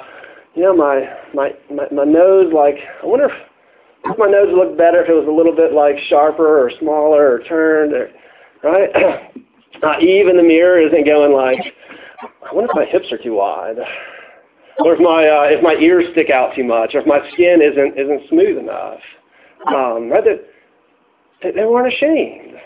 you 0.55 0.63
know, 0.63 0.75
my, 0.75 1.03
my, 1.33 1.51
my, 1.67 1.87
my 1.91 2.03
nose, 2.03 2.51
like, 2.55 2.75
I 3.03 3.05
wonder 3.05 3.27
if, 3.27 3.35
my 4.17 4.27
nose 4.27 4.47
would 4.51 4.57
look 4.57 4.77
better 4.77 5.03
if 5.03 5.09
it 5.09 5.13
was 5.13 5.27
a 5.27 5.31
little 5.31 5.55
bit 5.55 5.73
like 5.73 5.95
sharper 6.09 6.47
or 6.47 6.71
smaller 6.79 7.35
or 7.35 7.39
turned, 7.43 7.93
or, 7.93 8.09
right? 8.63 9.35
uh, 9.83 9.99
Eve 9.99 10.27
in 10.27 10.37
the 10.37 10.43
mirror 10.43 10.79
isn't 10.81 11.05
going 11.05 11.33
like, 11.33 11.59
I 12.21 12.53
wonder 12.53 12.69
if 12.71 12.75
my 12.75 12.85
hips 12.85 13.11
are 13.11 13.17
too 13.17 13.35
wide, 13.35 13.77
or 14.79 14.93
if 14.93 14.99
my 14.99 15.27
uh, 15.27 15.49
if 15.49 15.63
my 15.63 15.73
ears 15.73 16.05
stick 16.11 16.29
out 16.29 16.53
too 16.55 16.63
much, 16.63 16.93
or 16.93 17.01
if 17.01 17.07
my 17.07 17.19
skin 17.33 17.61
isn't 17.61 17.97
isn't 17.97 18.29
smooth 18.29 18.57
enough. 18.57 18.99
Um, 19.67 20.09
right? 20.09 20.23
That 20.23 21.55
they 21.55 21.65
weren't 21.65 21.91
ashamed. 21.91 22.57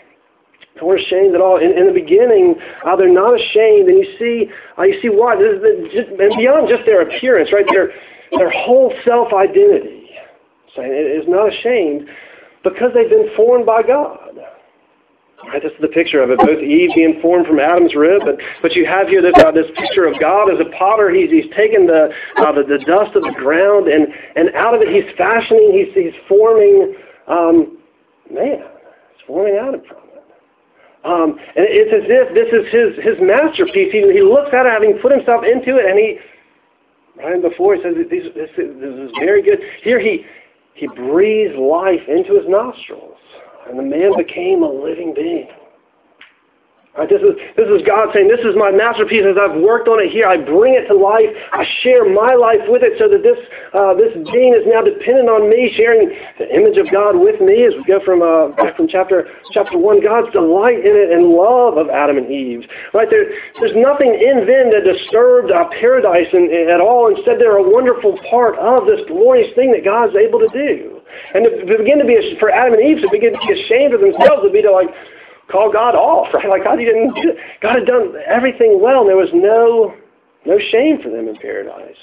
They 0.74 0.82
weren't 0.82 1.00
ashamed 1.00 1.34
at 1.34 1.40
all. 1.40 1.56
In, 1.56 1.72
in 1.72 1.86
the 1.86 1.92
beginning, 1.92 2.56
uh, 2.84 2.96
they're 2.96 3.12
not 3.12 3.34
ashamed, 3.40 3.88
and 3.88 3.96
you 3.96 4.08
see, 4.18 4.50
uh, 4.78 4.82
you 4.82 5.00
see 5.00 5.08
why. 5.08 5.36
This 5.36 5.56
is 5.56 5.62
the, 5.62 5.88
just, 5.92 6.08
and 6.20 6.36
beyond 6.36 6.68
just 6.68 6.84
their 6.84 7.00
appearance, 7.00 7.50
right? 7.52 7.66
Their 7.70 7.92
their 8.36 8.50
whole 8.50 8.92
self 9.04 9.32
identity, 9.32 10.10
is 10.76 11.24
not 11.28 11.52
ashamed 11.52 12.08
because 12.62 12.92
they've 12.94 13.08
been 13.08 13.30
formed 13.36 13.64
by 13.64 13.82
God. 13.82 14.36
Right, 15.44 15.62
this 15.62 15.72
is 15.72 15.80
the 15.80 15.88
picture 15.88 16.22
of 16.22 16.30
it. 16.30 16.38
Both 16.38 16.58
Eve 16.58 16.90
being 16.94 17.20
formed 17.20 17.46
from 17.46 17.60
Adam's 17.60 17.94
rib, 17.94 18.22
but, 18.24 18.36
but 18.62 18.72
you 18.72 18.86
have 18.86 19.08
here 19.08 19.20
this, 19.20 19.34
uh, 19.36 19.52
this 19.52 19.66
picture 19.76 20.06
of 20.06 20.18
God 20.18 20.48
as 20.50 20.58
a 20.58 20.70
potter. 20.76 21.10
He's, 21.10 21.30
he's 21.30 21.52
taken 21.54 21.86
the, 21.86 22.10
uh, 22.38 22.52
the, 22.52 22.64
the 22.64 22.82
dust 22.84 23.14
of 23.14 23.22
the 23.22 23.34
ground, 23.36 23.86
and, 23.86 24.08
and 24.34 24.54
out 24.56 24.74
of 24.74 24.80
it 24.80 24.88
he's 24.88 25.04
fashioning, 25.16 25.72
he's, 25.76 25.92
he's 25.94 26.16
forming 26.26 26.96
um, 27.28 27.78
man. 28.32 28.64
He's 29.12 29.26
forming 29.26 29.54
Adam 29.56 29.82
from 29.86 29.98
it. 29.98 30.24
Um, 31.04 31.38
and 31.54 31.66
it's 31.68 31.92
as 31.94 32.08
if 32.08 32.34
this 32.34 32.50
is 32.50 32.66
his, 32.72 33.04
his 33.04 33.16
masterpiece. 33.22 33.92
He, 33.92 34.02
he 34.10 34.22
looks 34.22 34.50
at 34.52 34.66
it 34.66 34.72
having 34.72 34.98
put 34.98 35.12
himself 35.12 35.44
into 35.44 35.76
it, 35.76 35.84
and 35.86 35.98
he, 35.98 36.18
right 37.22 37.40
before, 37.40 37.76
he 37.76 37.82
says, 37.82 37.94
this, 37.94 38.24
this, 38.34 38.50
this 38.56 38.94
is 38.98 39.12
very 39.20 39.42
good. 39.42 39.60
Here 39.84 40.00
he, 40.00 40.24
he 40.74 40.88
breathes 40.88 41.54
life 41.54 42.02
into 42.08 42.34
his 42.34 42.48
nostrils. 42.48 43.20
And 43.68 43.78
the 43.78 43.82
man 43.82 44.16
became 44.16 44.62
a 44.62 44.70
living 44.70 45.12
being. 45.14 45.48
Right, 46.96 47.12
this, 47.12 47.20
is, 47.20 47.36
this 47.60 47.68
is 47.68 47.84
God 47.84 48.08
saying, 48.16 48.32
this 48.32 48.40
is 48.40 48.56
my 48.56 48.72
masterpiece 48.72 49.28
as 49.28 49.36
I've 49.36 49.60
worked 49.60 49.84
on 49.84 50.00
it 50.00 50.08
here. 50.08 50.24
I 50.24 50.40
bring 50.40 50.72
it 50.72 50.88
to 50.88 50.96
life. 50.96 51.28
I 51.52 51.68
share 51.84 52.08
my 52.08 52.32
life 52.32 52.64
with 52.72 52.80
it 52.80 52.96
so 52.96 53.04
that 53.04 53.20
this, 53.20 53.36
uh, 53.76 53.92
this 54.00 54.16
being 54.32 54.56
is 54.56 54.64
now 54.64 54.80
dependent 54.80 55.28
on 55.28 55.44
me, 55.44 55.68
sharing 55.76 56.08
the 56.40 56.48
image 56.48 56.80
of 56.80 56.88
God 56.88 57.20
with 57.20 57.36
me 57.44 57.68
as 57.68 57.76
we 57.76 57.84
go 57.84 58.00
from, 58.00 58.24
uh, 58.24 58.56
back 58.56 58.80
from 58.80 58.88
chapter, 58.88 59.28
chapter 59.52 59.76
1. 59.76 60.00
God's 60.00 60.32
delight 60.32 60.80
in 60.80 60.96
it 60.96 61.12
and 61.12 61.36
love 61.36 61.76
of 61.76 61.92
Adam 61.92 62.16
and 62.16 62.32
Eve. 62.32 62.64
Right, 62.96 63.12
there, 63.12 63.28
there's 63.60 63.76
nothing 63.76 64.16
in 64.16 64.48
them 64.48 64.72
that 64.72 64.88
disturbed 64.88 65.52
uh, 65.52 65.68
paradise 65.76 66.32
in, 66.32 66.48
in, 66.48 66.72
at 66.72 66.80
all. 66.80 67.12
Instead, 67.12 67.36
they're 67.36 67.60
a 67.60 67.68
wonderful 67.68 68.16
part 68.32 68.56
of 68.56 68.88
this 68.88 69.04
glorious 69.04 69.52
thing 69.52 69.68
that 69.76 69.84
God's 69.84 70.16
able 70.16 70.40
to 70.40 70.48
do. 70.48 70.96
And 71.36 71.44
to 71.44 71.76
begin 71.76 72.00
to 72.00 72.08
be, 72.08 72.16
for 72.40 72.48
Adam 72.48 72.80
and 72.80 72.82
Eve 72.82 73.04
to 73.04 73.12
begin 73.12 73.36
to 73.36 73.42
be 73.44 73.52
ashamed 73.52 73.92
of 73.92 74.00
themselves 74.00 74.40
would 74.40 74.56
be 74.56 74.64
to 74.64 74.72
like, 74.72 74.88
call 75.50 75.72
God 75.72 75.94
off, 75.94 76.28
right? 76.34 76.48
Like 76.48 76.64
God, 76.64 76.80
you 76.80 76.86
didn't. 76.86 77.14
God 77.60 77.76
had 77.76 77.86
done 77.86 78.14
everything 78.26 78.80
well, 78.80 79.00
and 79.00 79.08
there 79.08 79.16
was 79.16 79.30
no 79.32 79.94
no 80.44 80.58
shame 80.70 80.98
for 81.02 81.10
them 81.10 81.28
in 81.28 81.36
paradise. 81.36 81.96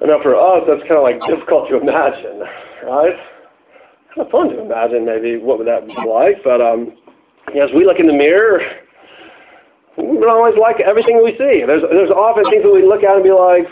And 0.00 0.10
now 0.10 0.22
for 0.22 0.36
us, 0.36 0.62
that's 0.68 0.82
kind 0.82 0.94
of 0.94 1.02
like 1.02 1.18
difficult 1.26 1.68
to 1.70 1.80
imagine, 1.80 2.40
right? 2.86 3.18
Kind 4.14 4.26
of 4.26 4.30
fun 4.30 4.48
to 4.50 4.62
imagine, 4.62 5.04
maybe 5.04 5.36
what 5.36 5.58
would 5.58 5.66
that 5.66 5.86
be 5.86 5.94
like. 6.06 6.38
But 6.44 6.62
um, 6.62 6.94
as 7.58 7.70
we 7.74 7.84
look 7.84 7.98
in 7.98 8.06
the 8.06 8.14
mirror, 8.14 8.62
we 9.96 10.04
don't 10.22 10.30
always 10.30 10.54
like 10.56 10.78
everything 10.80 11.20
we 11.22 11.32
see. 11.32 11.66
There's 11.66 11.82
there's 11.90 12.10
often 12.10 12.44
things 12.50 12.62
that 12.62 12.72
we 12.72 12.86
look 12.86 13.02
at 13.02 13.16
and 13.16 13.24
be 13.24 13.34
like, 13.34 13.66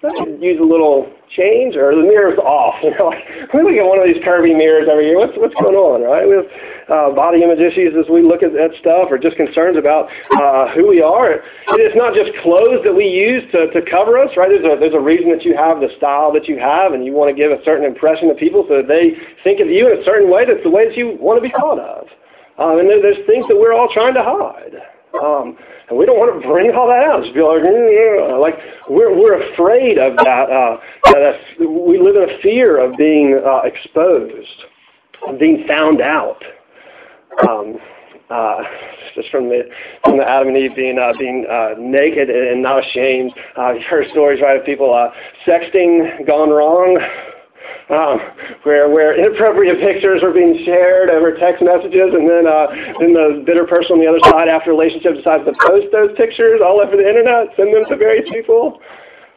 I 0.00 0.24
could 0.24 0.40
use 0.40 0.56
a 0.56 0.64
little 0.64 1.12
change, 1.28 1.76
or 1.76 1.92
the 1.92 2.00
mirror's 2.00 2.38
off. 2.38 2.80
You 2.90 2.96
know, 2.96 3.12
like, 3.12 3.52
we 3.52 3.76
get 3.76 3.84
one 3.84 4.00
of 4.00 4.08
these 4.08 4.22
curvy 4.24 4.56
mirrors 4.56 4.88
every 4.90 5.06
year. 5.12 5.18
What's 5.18 5.36
what's 5.36 5.54
going 5.54 5.76
on, 5.76 6.00
right? 6.00 6.24
We 6.24 6.40
have 6.40 6.48
uh, 6.88 7.08
body 7.14 7.44
image 7.44 7.60
issues 7.60 7.92
as 7.92 8.08
we 8.08 8.24
look 8.24 8.42
at 8.42 8.56
that 8.56 8.72
stuff, 8.80 9.12
or 9.12 9.18
just 9.20 9.36
concerns 9.36 9.76
about 9.76 10.08
uh, 10.40 10.72
who 10.72 10.88
we 10.88 11.04
are. 11.04 11.44
It's 11.76 11.94
not 11.94 12.16
just 12.16 12.32
clothes 12.40 12.80
that 12.88 12.96
we 12.96 13.04
use 13.04 13.44
to, 13.52 13.68
to 13.70 13.84
cover 13.84 14.16
us, 14.16 14.32
right? 14.40 14.48
There's 14.48 14.64
a 14.64 14.80
there's 14.80 14.96
a 14.96 15.04
reason 15.04 15.28
that 15.36 15.44
you 15.44 15.52
have 15.54 15.84
the 15.84 15.92
style 16.00 16.32
that 16.32 16.48
you 16.48 16.56
have, 16.56 16.96
and 16.96 17.04
you 17.04 17.12
want 17.12 17.28
to 17.28 17.36
give 17.36 17.52
a 17.52 17.60
certain 17.62 17.84
impression 17.84 18.32
to 18.32 18.34
people 18.34 18.64
so 18.64 18.80
that 18.80 18.88
they 18.88 19.20
think 19.44 19.60
of 19.60 19.68
you 19.68 19.84
in 19.92 20.00
a 20.00 20.04
certain 20.08 20.32
way 20.32 20.48
that's 20.48 20.64
the 20.64 20.72
way 20.72 20.88
that 20.88 20.96
you 20.96 21.20
want 21.20 21.36
to 21.36 21.44
be 21.44 21.52
thought 21.52 21.78
of. 21.78 22.08
Um, 22.56 22.80
and 22.80 22.88
there, 22.88 23.04
there's 23.04 23.20
things 23.28 23.44
that 23.52 23.56
we're 23.60 23.76
all 23.76 23.92
trying 23.92 24.16
to 24.16 24.24
hide. 24.24 24.80
Um, 25.18 25.56
and 25.88 25.98
we 25.98 26.06
don't 26.06 26.18
want 26.18 26.40
to 26.40 26.48
bring 26.48 26.70
all 26.70 26.86
that 26.86 27.02
out. 27.02 27.22
Just 27.22 27.34
be 27.34 27.42
like, 27.42 27.62
mm, 27.62 28.40
like 28.40 28.54
we're 28.88 29.16
we're 29.16 29.42
afraid 29.52 29.98
of 29.98 30.16
that. 30.16 30.50
Uh, 30.50 30.78
that 31.04 31.40
we 31.58 31.98
live 31.98 32.16
in 32.16 32.30
a 32.30 32.38
fear 32.42 32.78
of 32.78 32.96
being 32.96 33.40
uh, 33.44 33.62
exposed, 33.64 34.64
of 35.26 35.38
being 35.38 35.66
found 35.66 36.00
out. 36.00 36.42
Um, 37.48 37.78
uh, 38.30 38.62
just 39.16 39.28
from 39.30 39.48
the 39.48 39.68
from 40.04 40.16
the 40.16 40.28
Adam 40.28 40.48
and 40.48 40.56
Eve 40.56 40.76
being 40.76 40.98
uh, 40.98 41.12
being 41.18 41.46
uh, 41.50 41.74
naked 41.78 42.30
and 42.30 42.62
not 42.62 42.86
ashamed. 42.86 43.32
Uh, 43.58 43.72
you've 43.72 43.82
heard 43.82 44.06
stories, 44.12 44.40
right, 44.40 44.56
of 44.56 44.64
people 44.64 44.94
uh, 44.94 45.10
sexting 45.44 46.24
gone 46.26 46.50
wrong 46.50 46.98
where 48.62 48.88
where 48.88 49.18
inappropriate 49.18 49.80
pictures 49.80 50.22
are 50.22 50.30
being 50.30 50.62
shared 50.64 51.10
over 51.10 51.34
text 51.34 51.62
messages, 51.62 52.14
and 52.14 52.28
then 52.28 52.46
uh, 52.46 52.70
then 53.02 53.12
the 53.12 53.42
bitter 53.44 53.66
person 53.66 53.98
on 53.98 54.00
the 54.00 54.06
other 54.06 54.22
side, 54.30 54.46
after 54.48 54.70
a 54.70 54.74
relationship, 54.74 55.16
decides 55.16 55.44
to 55.44 55.52
post 55.66 55.90
those 55.90 56.14
pictures 56.16 56.60
all 56.62 56.80
over 56.80 56.96
the 56.96 57.06
internet, 57.06 57.50
send 57.56 57.74
them 57.74 57.84
to 57.88 57.96
various 57.96 58.28
people. 58.30 58.78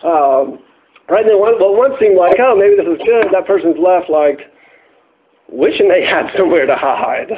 Um, 0.06 0.62
right? 1.10 1.26
Then 1.26 1.40
one, 1.40 1.58
well, 1.60 1.76
one 1.76 1.98
seemed 2.00 2.18
like, 2.18 2.38
oh, 2.40 2.56
maybe 2.56 2.78
this 2.78 2.86
is 2.86 3.02
good. 3.02 3.34
That 3.34 3.48
person's 3.48 3.78
left 3.80 4.10
like 4.10 4.54
wishing 5.50 5.90
they 5.90 6.06
had 6.06 6.30
somewhere 6.38 6.66
to 6.66 6.76
hide. 6.76 7.32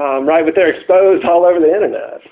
Um, 0.00 0.26
right? 0.26 0.44
But 0.44 0.54
they're 0.54 0.70
exposed 0.72 1.24
all 1.24 1.44
over 1.44 1.58
the 1.58 1.72
internet. 1.72 2.22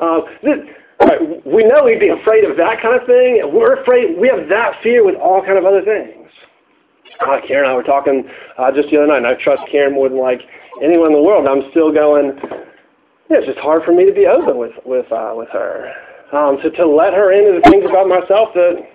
Um, 0.00 0.24
this, 0.42 0.58
right, 1.02 1.18
we 1.44 1.64
know 1.64 1.84
we'd 1.84 1.98
be 1.98 2.14
afraid 2.14 2.44
of 2.44 2.56
that 2.56 2.80
kind 2.80 2.94
of 2.94 3.06
thing. 3.06 3.42
We're 3.52 3.82
afraid. 3.82 4.16
We 4.16 4.28
have 4.28 4.48
that 4.48 4.80
fear 4.82 5.04
with 5.04 5.16
all 5.16 5.42
kind 5.42 5.58
of 5.58 5.66
other 5.66 5.82
things. 5.82 6.28
Uh, 7.20 7.38
Karen 7.46 7.64
and 7.64 7.72
I 7.72 7.76
were 7.76 7.82
talking 7.82 8.24
uh, 8.56 8.72
just 8.72 8.88
the 8.90 8.96
other 8.96 9.08
night, 9.08 9.18
and 9.18 9.26
I 9.26 9.34
trust 9.34 9.62
Karen 9.70 9.92
more 9.92 10.08
than 10.08 10.18
like 10.18 10.40
anyone 10.82 11.08
in 11.08 11.12
the 11.14 11.22
world. 11.22 11.46
I'm 11.46 11.70
still 11.70 11.92
going. 11.92 12.32
Yeah, 13.28 13.44
it's 13.44 13.46
just 13.46 13.58
hard 13.58 13.84
for 13.84 13.92
me 13.92 14.06
to 14.06 14.12
be 14.12 14.26
open 14.26 14.56
with 14.56 14.72
with 14.86 15.10
uh, 15.12 15.34
with 15.36 15.48
her. 15.50 15.92
Um, 16.32 16.56
to 16.62 16.70
to 16.70 16.86
let 16.86 17.12
her 17.12 17.32
into 17.32 17.60
the 17.60 17.70
things 17.70 17.84
about 17.84 18.08
myself 18.08 18.54
that 18.54 18.88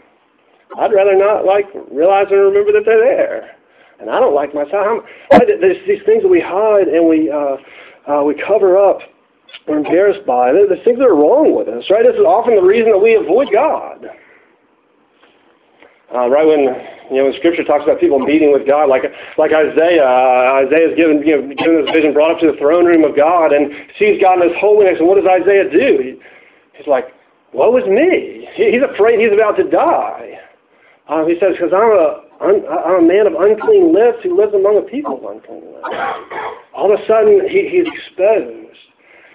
I'd 0.77 0.93
rather 0.93 1.15
not 1.15 1.45
like 1.45 1.65
realize 1.91 2.25
and 2.31 2.41
remember 2.41 2.71
that 2.73 2.83
they're 2.85 2.99
there. 2.99 3.55
And 3.99 4.09
I 4.09 4.19
don't 4.19 4.35
like 4.35 4.53
myself. 4.53 5.05
I'm, 5.31 5.39
there's 5.61 5.77
these 5.87 6.03
things 6.05 6.23
that 6.23 6.29
we 6.29 6.41
hide 6.41 6.87
and 6.87 7.07
we 7.07 7.29
uh, 7.29 7.57
uh, 8.09 8.23
we 8.23 8.33
cover 8.35 8.77
up. 8.77 8.99
We're 9.67 9.77
embarrassed 9.77 10.25
by. 10.25 10.51
There's 10.51 10.83
things 10.83 10.97
that 10.97 11.07
are 11.07 11.15
wrong 11.15 11.55
with 11.55 11.67
us, 11.67 11.85
right? 11.89 12.03
This 12.03 12.15
is 12.15 12.25
often 12.25 12.55
the 12.55 12.65
reason 12.65 12.91
that 12.91 12.97
we 12.97 13.15
avoid 13.15 13.49
God. 13.53 14.09
Uh, 16.15 16.29
right 16.29 16.47
when 16.47 16.63
you 17.11 17.19
know 17.19 17.27
when 17.27 17.33
Scripture 17.35 17.65
talks 17.65 17.83
about 17.83 17.99
people 17.99 18.19
meeting 18.19 18.53
with 18.53 18.65
God, 18.65 18.87
like 18.87 19.03
like 19.37 19.51
Isaiah, 19.51 20.07
uh, 20.07 20.63
Isaiah 20.63 20.89
is 20.91 20.95
given 20.95 21.19
you 21.27 21.35
know 21.35 21.53
given 21.59 21.83
this 21.83 21.91
vision, 21.91 22.13
brought 22.13 22.31
up 22.31 22.39
to 22.39 22.47
the 22.47 22.57
throne 22.57 22.85
room 22.85 23.03
of 23.03 23.17
God, 23.17 23.51
and 23.51 23.67
sees 23.99 24.15
God 24.21 24.39
in 24.39 24.47
His 24.47 24.57
holiness. 24.57 24.95
And 24.99 25.11
what 25.11 25.19
does 25.19 25.27
Isaiah 25.27 25.67
do? 25.67 25.99
He, 25.99 26.15
he's 26.79 26.87
like, 26.87 27.11
"Woe 27.51 27.75
is 27.75 27.83
me!" 27.83 28.47
He, 28.55 28.71
he's 28.71 28.81
afraid 28.81 29.19
he's 29.19 29.35
about 29.35 29.59
to 29.59 29.67
die. 29.67 30.39
Uh, 31.11 31.25
he 31.27 31.35
says, 31.35 31.59
"Because 31.59 31.75
I'm 31.75 31.91
a 31.91 32.23
I'm 32.39 33.03
a 33.03 33.07
man 33.07 33.27
of 33.27 33.35
unclean 33.35 33.91
lips 33.91 34.23
who 34.23 34.39
lives 34.39 34.55
among 34.55 34.79
a 34.79 34.87
people 34.87 35.19
of 35.19 35.35
unclean 35.35 35.67
lips." 35.67 35.91
All 36.71 36.87
of 36.87 36.95
a 36.95 37.03
sudden, 37.03 37.43
he, 37.43 37.67
he's 37.67 37.91
exposed. 37.91 38.79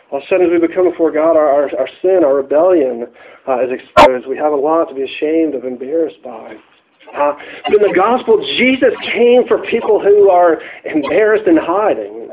All 0.08 0.18
of 0.18 0.24
a 0.24 0.26
sudden, 0.32 0.48
as 0.48 0.52
we 0.56 0.66
become 0.66 0.88
before 0.88 1.12
God, 1.12 1.36
our, 1.36 1.46
our, 1.46 1.70
our 1.76 1.88
sin, 2.00 2.24
our 2.24 2.34
rebellion 2.40 3.06
uh, 3.46 3.60
is 3.60 3.70
exposed. 3.70 4.26
We 4.26 4.38
have 4.38 4.52
a 4.52 4.56
lot 4.56 4.88
to 4.88 4.94
be 4.94 5.04
ashamed 5.04 5.54
of, 5.54 5.64
embarrassed 5.64 6.22
by. 6.24 6.56
Uh, 7.16 7.32
in 7.68 7.82
the 7.82 7.92
gospel, 7.94 8.38
Jesus 8.56 8.94
came 9.12 9.46
for 9.48 9.64
people 9.66 10.00
who 10.00 10.30
are 10.30 10.60
embarrassed 10.84 11.46
and 11.46 11.58
hiding, 11.58 12.30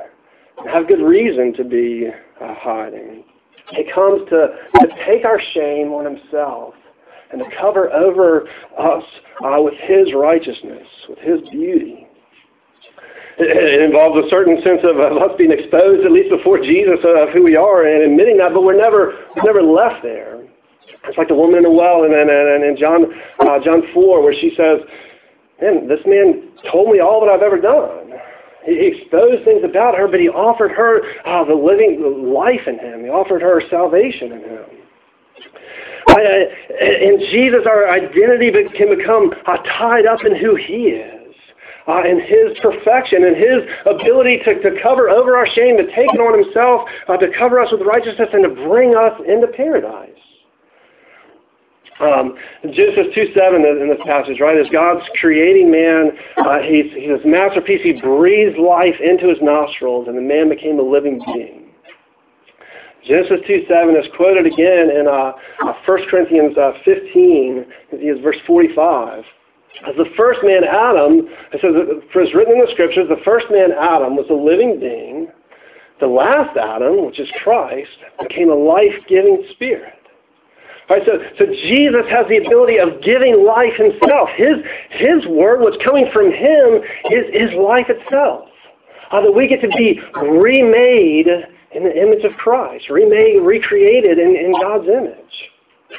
and 0.60 0.70
have 0.70 0.88
good 0.88 1.02
reason 1.02 1.54
to 1.54 1.64
be 1.64 2.08
uh, 2.42 2.54
hiding. 2.60 3.24
He 3.72 3.84
comes 3.94 4.28
to, 4.30 4.48
to 4.80 4.88
take 5.06 5.26
our 5.26 5.42
shame 5.54 5.92
on 5.92 6.06
himself 6.06 6.74
and 7.32 7.42
to 7.42 7.46
cover 7.60 7.92
over 7.92 8.48
us 8.78 9.04
uh, 9.44 9.58
with 9.60 9.74
his 9.82 10.14
righteousness, 10.14 10.88
with 11.10 11.20
his 11.20 11.42
beauty. 11.50 12.08
it 13.40 13.82
involves 13.82 14.26
a 14.26 14.30
certain 14.30 14.62
sense 14.64 14.82
of 14.84 15.00
us 15.00 15.32
being 15.38 15.52
exposed, 15.52 16.06
at 16.06 16.12
least 16.12 16.30
before 16.30 16.60
Jesus, 16.60 17.00
of 17.04 17.30
who 17.30 17.44
we 17.44 17.56
are 17.56 17.86
and 17.86 18.12
admitting 18.12 18.38
that, 18.38 18.54
but 18.54 18.64
we're 18.64 18.78
never, 18.78 19.26
we're 19.36 19.44
never 19.44 19.62
left 19.62 20.02
there. 20.04 20.37
It's 21.08 21.18
like 21.18 21.28
the 21.28 21.36
woman 21.36 21.58
in 21.58 21.64
the 21.64 21.72
well 21.72 22.04
and 22.04 22.14
in, 22.14 22.30
in, 22.30 22.64
in 22.64 22.78
John, 22.78 23.06
uh, 23.40 23.60
John 23.64 23.84
4 23.94 24.24
where 24.24 24.34
she 24.34 24.54
says, 24.56 24.80
man, 25.62 25.88
this 25.88 26.02
man 26.06 26.50
told 26.72 26.92
me 26.92 27.00
all 27.00 27.22
that 27.22 27.30
I've 27.30 27.42
ever 27.42 27.60
done. 27.60 28.14
He 28.66 29.00
exposed 29.00 29.46
things 29.46 29.64
about 29.64 29.96
her, 29.96 30.08
but 30.08 30.20
he 30.20 30.28
offered 30.28 30.72
her 30.72 31.00
uh, 31.26 31.46
the 31.46 31.56
living 31.56 32.34
life 32.34 32.68
in 32.68 32.78
him. 32.78 33.04
He 33.04 33.10
offered 33.10 33.42
her 33.42 33.62
salvation 33.70 34.34
in 34.34 34.42
him. 34.44 34.66
Uh, 36.10 36.20
in 36.82 37.20
Jesus, 37.32 37.64
our 37.66 37.90
identity 37.90 38.52
can 38.76 38.96
become 38.96 39.32
uh, 39.46 39.58
tied 39.80 40.06
up 40.06 40.20
in 40.26 40.36
who 40.36 40.56
he 40.56 40.92
is. 41.00 41.36
Uh, 41.88 42.04
and 42.04 42.20
his 42.20 42.58
perfection 42.62 43.24
and 43.24 43.38
his 43.38 43.64
ability 43.86 44.40
to, 44.44 44.60
to 44.60 44.72
cover 44.84 45.10
over 45.10 45.38
our 45.38 45.48
shame, 45.48 45.78
to 45.78 45.88
take 45.96 46.12
it 46.12 46.20
on 46.20 46.44
himself, 46.44 46.82
uh, 47.08 47.16
to 47.16 47.32
cover 47.40 47.62
us 47.62 47.72
with 47.72 47.80
righteousness, 47.82 48.28
and 48.34 48.44
to 48.44 48.50
bring 48.68 48.94
us 48.94 49.16
into 49.26 49.48
paradise. 49.48 50.17
Um, 52.00 52.38
Genesis 52.62 53.08
2 53.16 53.34
7 53.34 53.66
in 53.66 53.90
this 53.90 54.02
passage, 54.06 54.40
right, 54.40 54.58
is 54.58 54.68
God's 54.72 55.06
creating 55.20 55.72
man. 55.72 56.12
Uh, 56.38 56.60
he's, 56.60 56.94
he's 56.94 57.10
his 57.10 57.26
masterpiece. 57.26 57.82
He 57.82 57.94
breathes 57.94 58.58
life 58.58 58.96
into 59.02 59.30
his 59.30 59.40
nostrils, 59.42 60.08
and 60.08 60.16
the 60.16 60.22
man 60.22 60.50
became 60.50 60.80
a 60.80 60.84
living 60.84 61.22
being. 61.26 61.68
Genesis 63.06 63.40
2 63.48 63.66
7 63.68 63.96
is 63.96 64.06
quoted 64.16 64.46
again 64.46 64.92
in 64.92 65.08
uh, 65.08 65.32
1 65.62 65.74
uh, 65.74 66.06
Corinthians 66.10 66.58
uh, 66.58 66.74
15, 66.86 67.66
is 67.94 68.22
verse 68.22 68.38
45. 68.46 69.24
As 69.88 69.96
the 69.96 70.10
first 70.18 70.40
man, 70.44 70.64
Adam, 70.64 71.30
it 71.54 71.62
says, 71.62 71.74
for 72.12 72.22
it's 72.22 72.34
written 72.34 72.56
in 72.56 72.66
the 72.66 72.72
scriptures, 72.74 73.08
the 73.10 73.22
first 73.24 73.46
man, 73.52 73.72
Adam, 73.72 74.16
was 74.16 74.26
a 74.30 74.34
living 74.34 74.80
being. 74.80 75.30
The 76.00 76.08
last 76.08 76.58
Adam, 76.58 77.06
which 77.06 77.20
is 77.20 77.30
Christ, 77.44 77.98
became 78.22 78.50
a 78.50 78.56
life-giving 78.56 79.46
spirit. 79.52 79.97
So, 80.90 81.20
so 81.38 81.46
Jesus 81.46 82.08
has 82.10 82.28
the 82.30 82.38
ability 82.38 82.80
of 82.80 83.02
giving 83.04 83.44
life 83.46 83.76
himself. 83.76 84.30
His, 84.36 84.64
his 84.92 85.28
word, 85.28 85.60
what's 85.60 85.84
coming 85.84 86.10
from 86.14 86.32
him, 86.32 86.80
is, 87.12 87.26
is 87.34 87.54
life 87.60 87.88
itself. 87.90 88.48
Uh, 89.12 89.22
that 89.22 89.32
we 89.32 89.48
get 89.48 89.62
to 89.62 89.70
be 89.70 90.00
remade 90.16 91.28
in 91.74 91.84
the 91.84 92.02
image 92.02 92.24
of 92.24 92.32
Christ, 92.38 92.90
remade, 92.90 93.42
recreated 93.42 94.18
in, 94.18 94.36
in 94.36 94.54
God's 94.62 94.88
image. 94.88 95.52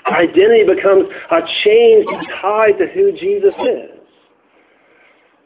Identity 0.06 0.64
becomes 0.64 1.04
a 1.30 1.40
changed 1.64 2.08
and 2.08 2.26
tied 2.40 2.78
to 2.78 2.86
who 2.88 3.12
Jesus 3.12 3.54
is. 3.60 3.98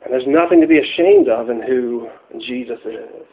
And 0.05 0.13
there's 0.13 0.27
nothing 0.27 0.61
to 0.61 0.67
be 0.67 0.79
ashamed 0.79 1.29
of 1.29 1.51
in 1.51 1.63
who 1.63 2.09
Jesus 2.41 2.79
is. 2.85 3.27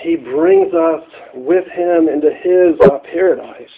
He 0.00 0.16
brings 0.16 0.72
us 0.74 1.02
with 1.34 1.66
him 1.68 2.08
into 2.08 2.30
his 2.30 2.80
uh, 2.90 2.98
paradise. 3.12 3.70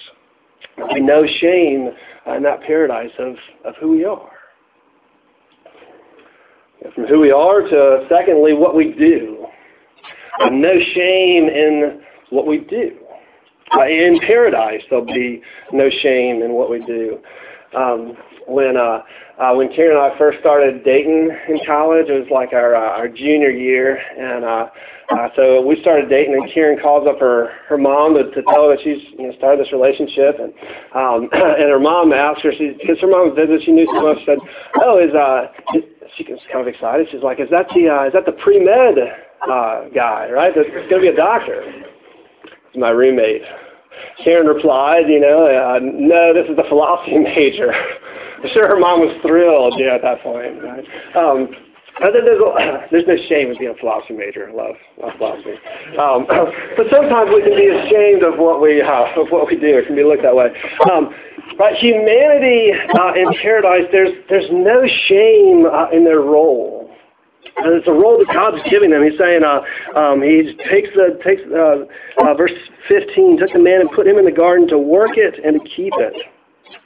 We 0.95 1.01
know 1.01 1.25
shame 1.41 1.91
in 2.27 2.43
that 2.43 2.63
paradise 2.63 3.11
of, 3.19 3.35
of 3.65 3.75
who 3.81 3.91
we 3.93 4.05
are. 4.05 4.31
From 6.95 7.07
who 7.07 7.21
we 7.21 7.31
are 7.31 7.61
to, 7.61 8.07
secondly, 8.09 8.55
what 8.55 8.75
we 8.75 8.93
do. 8.93 9.47
No 10.51 10.75
shame 10.95 11.49
in 11.49 12.03
what 12.31 12.47
we 12.47 12.59
do. 12.59 12.99
In 13.89 14.19
paradise, 14.27 14.83
there'll 14.91 15.07
be 15.07 15.43
no 15.73 15.89
shame 16.03 16.43
in 16.43 16.53
what 16.53 16.71
we 16.71 16.85
do. 16.85 17.19
Um, 17.77 18.17
when 18.47 18.77
uh, 18.77 19.03
uh, 19.39 19.55
when 19.55 19.73
Karen 19.75 19.97
and 19.97 20.13
I 20.13 20.19
first 20.19 20.41
started 20.41 20.85
dating 20.85 21.31
in 21.49 21.61
college, 21.67 22.09
it 22.09 22.19
was 22.19 22.29
like 22.31 22.53
our 22.53 22.75
uh, 22.75 22.99
our 22.99 23.09
junior 23.09 23.51
year, 23.51 23.97
and 23.97 24.45
uh, 24.45 24.67
uh, 25.11 25.29
so 25.37 25.65
we 25.67 25.81
started 25.81 26.09
dating, 26.09 26.35
and 26.35 26.51
Karen 26.53 26.79
calls 26.81 27.07
up 27.09 27.19
her 27.19 27.51
her 27.69 27.79
mom 27.79 28.15
to, 28.15 28.25
to 28.25 28.43
tell 28.43 28.69
her 28.69 28.77
that 28.77 28.83
she's 28.83 29.03
you 29.19 29.29
know 29.29 29.35
started 29.37 29.65
this 29.65 29.73
relationship, 29.73 30.39
and 30.39 30.53
um, 30.95 31.29
and 31.33 31.71
her 31.71 31.81
mom 31.81 32.13
asked 32.13 32.43
her, 32.43 32.53
because 32.53 33.01
her 33.01 33.09
mom 33.09 33.33
said 33.37 33.49
that 33.49 33.61
she 33.65 33.73
knew 33.73 33.87
so 33.87 34.03
much, 34.03 34.19
said, 34.27 34.39
"Oh, 34.83 34.99
is 34.99 35.15
uh." 35.15 35.49
She 36.19 36.25
was 36.29 36.41
kind 36.53 36.61
of 36.61 36.69
excited. 36.69 37.07
She's 37.11 37.23
like, 37.23 37.41
"Is 37.41 37.49
that 37.51 37.69
the 37.75 37.89
uh, 37.89 38.07
is 38.07 38.13
that 38.13 38.27
the 38.27 38.33
pre 38.33 38.61
med 38.61 38.99
uh, 39.49 39.89
guy, 39.95 40.29
right? 40.31 40.53
That's 40.55 40.69
going 40.69 40.89
to 40.91 41.01
be 41.01 41.09
a 41.09 41.17
doctor." 41.17 41.65
It's 41.65 42.77
my 42.77 42.91
roommate. 42.91 43.41
Karen 44.23 44.47
replied, 44.47 45.09
"You 45.09 45.21
know, 45.21 45.47
uh, 45.47 45.81
no, 45.83 46.35
this 46.35 46.49
is 46.49 46.57
the 46.57 46.65
philosophy 46.69 47.19
major." 47.19 47.73
I'm 47.73 48.51
sure 48.53 48.67
her 48.67 48.79
mom 48.79 49.01
was 49.01 49.17
thrilled, 49.23 49.79
you 49.79 49.87
know, 49.87 49.95
at 49.95 50.03
that 50.03 50.21
point. 50.21 50.63
Right? 50.63 50.85
Um, 51.15 51.55
there's, 52.01 52.41
a, 52.41 52.87
there's 52.91 53.07
no 53.07 53.17
shame 53.29 53.51
in 53.51 53.59
being 53.59 53.71
a 53.71 53.79
philosophy 53.79 54.15
major. 54.15 54.51
Love, 54.53 54.75
love 55.01 55.13
philosophy. 55.19 55.55
Um, 55.99 56.27
but 56.77 56.87
sometimes 56.91 57.31
we 57.31 57.43
can 57.43 57.55
be 57.55 57.69
ashamed 57.69 58.23
of 58.23 58.39
what 58.39 58.61
we 58.61 58.83
uh, 58.83 59.21
of 59.21 59.29
what 59.31 59.47
we 59.47 59.57
do. 59.57 59.79
It 59.79 59.87
can 59.87 59.97
be 59.97 60.05
looked 60.05 60.23
that 60.23 60.35
way. 60.35 60.51
Um, 60.91 61.15
but 61.59 61.75
humanity 61.75 62.73
uh, 62.99 63.13
in 63.15 63.31
paradise, 63.41 63.87
there's 63.93 64.13
there's 64.29 64.51
no 64.51 64.83
shame 65.07 65.67
uh, 65.67 65.91
in 65.91 66.05
their 66.05 66.21
role. 66.21 66.82
And 67.57 67.75
it's 67.75 67.89
a 67.89 67.93
role 67.93 68.19
that 68.19 68.33
God's 68.33 68.63
giving 68.71 68.91
them. 68.91 69.05
He's 69.05 69.19
saying, 69.19 69.43
uh, 69.45 69.61
um, 69.99 70.23
he 70.23 70.57
takes 70.71 70.89
the 70.95 71.21
takes 71.23 71.43
uh, 71.53 71.85
uh, 72.25 72.35
verse 72.35 72.53
15, 72.89 73.39
took 73.39 73.53
the 73.53 73.59
man 73.59 73.81
and 73.81 73.91
put 73.91 74.07
him 74.07 74.19
in 74.19 74.25
the 74.25 74.33
garden 74.33 74.67
to 74.69 74.79
work 74.79 75.17
it 75.17 75.39
and 75.45 75.61
to 75.61 75.69
keep 75.69 75.93
it 75.99 76.15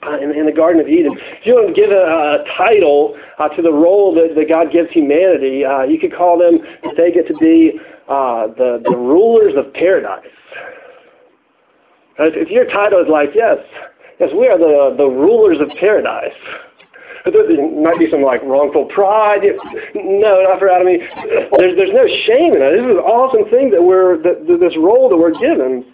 uh, 0.02 0.18
in, 0.18 0.32
in, 0.32 0.46
the 0.46 0.52
Garden 0.52 0.80
of 0.80 0.88
Eden. 0.88 1.16
If 1.16 1.46
you 1.46 1.54
want 1.54 1.74
to 1.74 1.80
give 1.80 1.90
a, 1.90 2.42
a 2.42 2.44
title 2.56 3.16
uh, 3.38 3.48
to 3.48 3.62
the 3.62 3.72
role 3.72 4.14
that, 4.14 4.34
that 4.34 4.48
God 4.48 4.72
gives 4.72 4.90
humanity, 4.90 5.64
uh, 5.64 5.82
you 5.82 5.98
could 5.98 6.14
call 6.14 6.38
them, 6.38 6.58
that 6.82 6.94
they 6.96 7.12
get 7.12 7.26
to 7.28 7.34
be 7.34 7.78
uh, 8.08 8.48
the, 8.58 8.82
the 8.84 8.96
rulers 8.96 9.54
of 9.56 9.72
paradise. 9.72 10.26
If 12.18 12.48
your 12.50 12.64
title 12.66 13.00
is 13.00 13.08
like, 13.10 13.30
yes, 13.34 13.58
yes, 14.18 14.30
we 14.32 14.48
are 14.48 14.58
the, 14.58 14.94
the 14.96 15.06
rulers 15.06 15.58
of 15.60 15.68
paradise. 15.78 16.32
There 17.26 17.82
might 17.82 17.98
be 17.98 18.08
some 18.10 18.22
like 18.22 18.42
wrongful 18.42 18.86
pride. 18.86 19.42
No, 19.94 20.42
not 20.46 20.58
for 20.58 20.70
Adam. 20.70 20.86
There's 21.58 21.74
there's 21.74 21.90
no 21.92 22.06
shame 22.26 22.54
in 22.54 22.62
it. 22.62 22.70
This 22.78 22.86
is 22.86 22.96
an 22.96 23.02
awesome 23.02 23.50
thing 23.50 23.70
that 23.70 23.82
we're 23.82 24.22
that, 24.22 24.46
this 24.46 24.76
role 24.78 25.08
that 25.10 25.16
we're 25.16 25.34
given. 25.34 25.84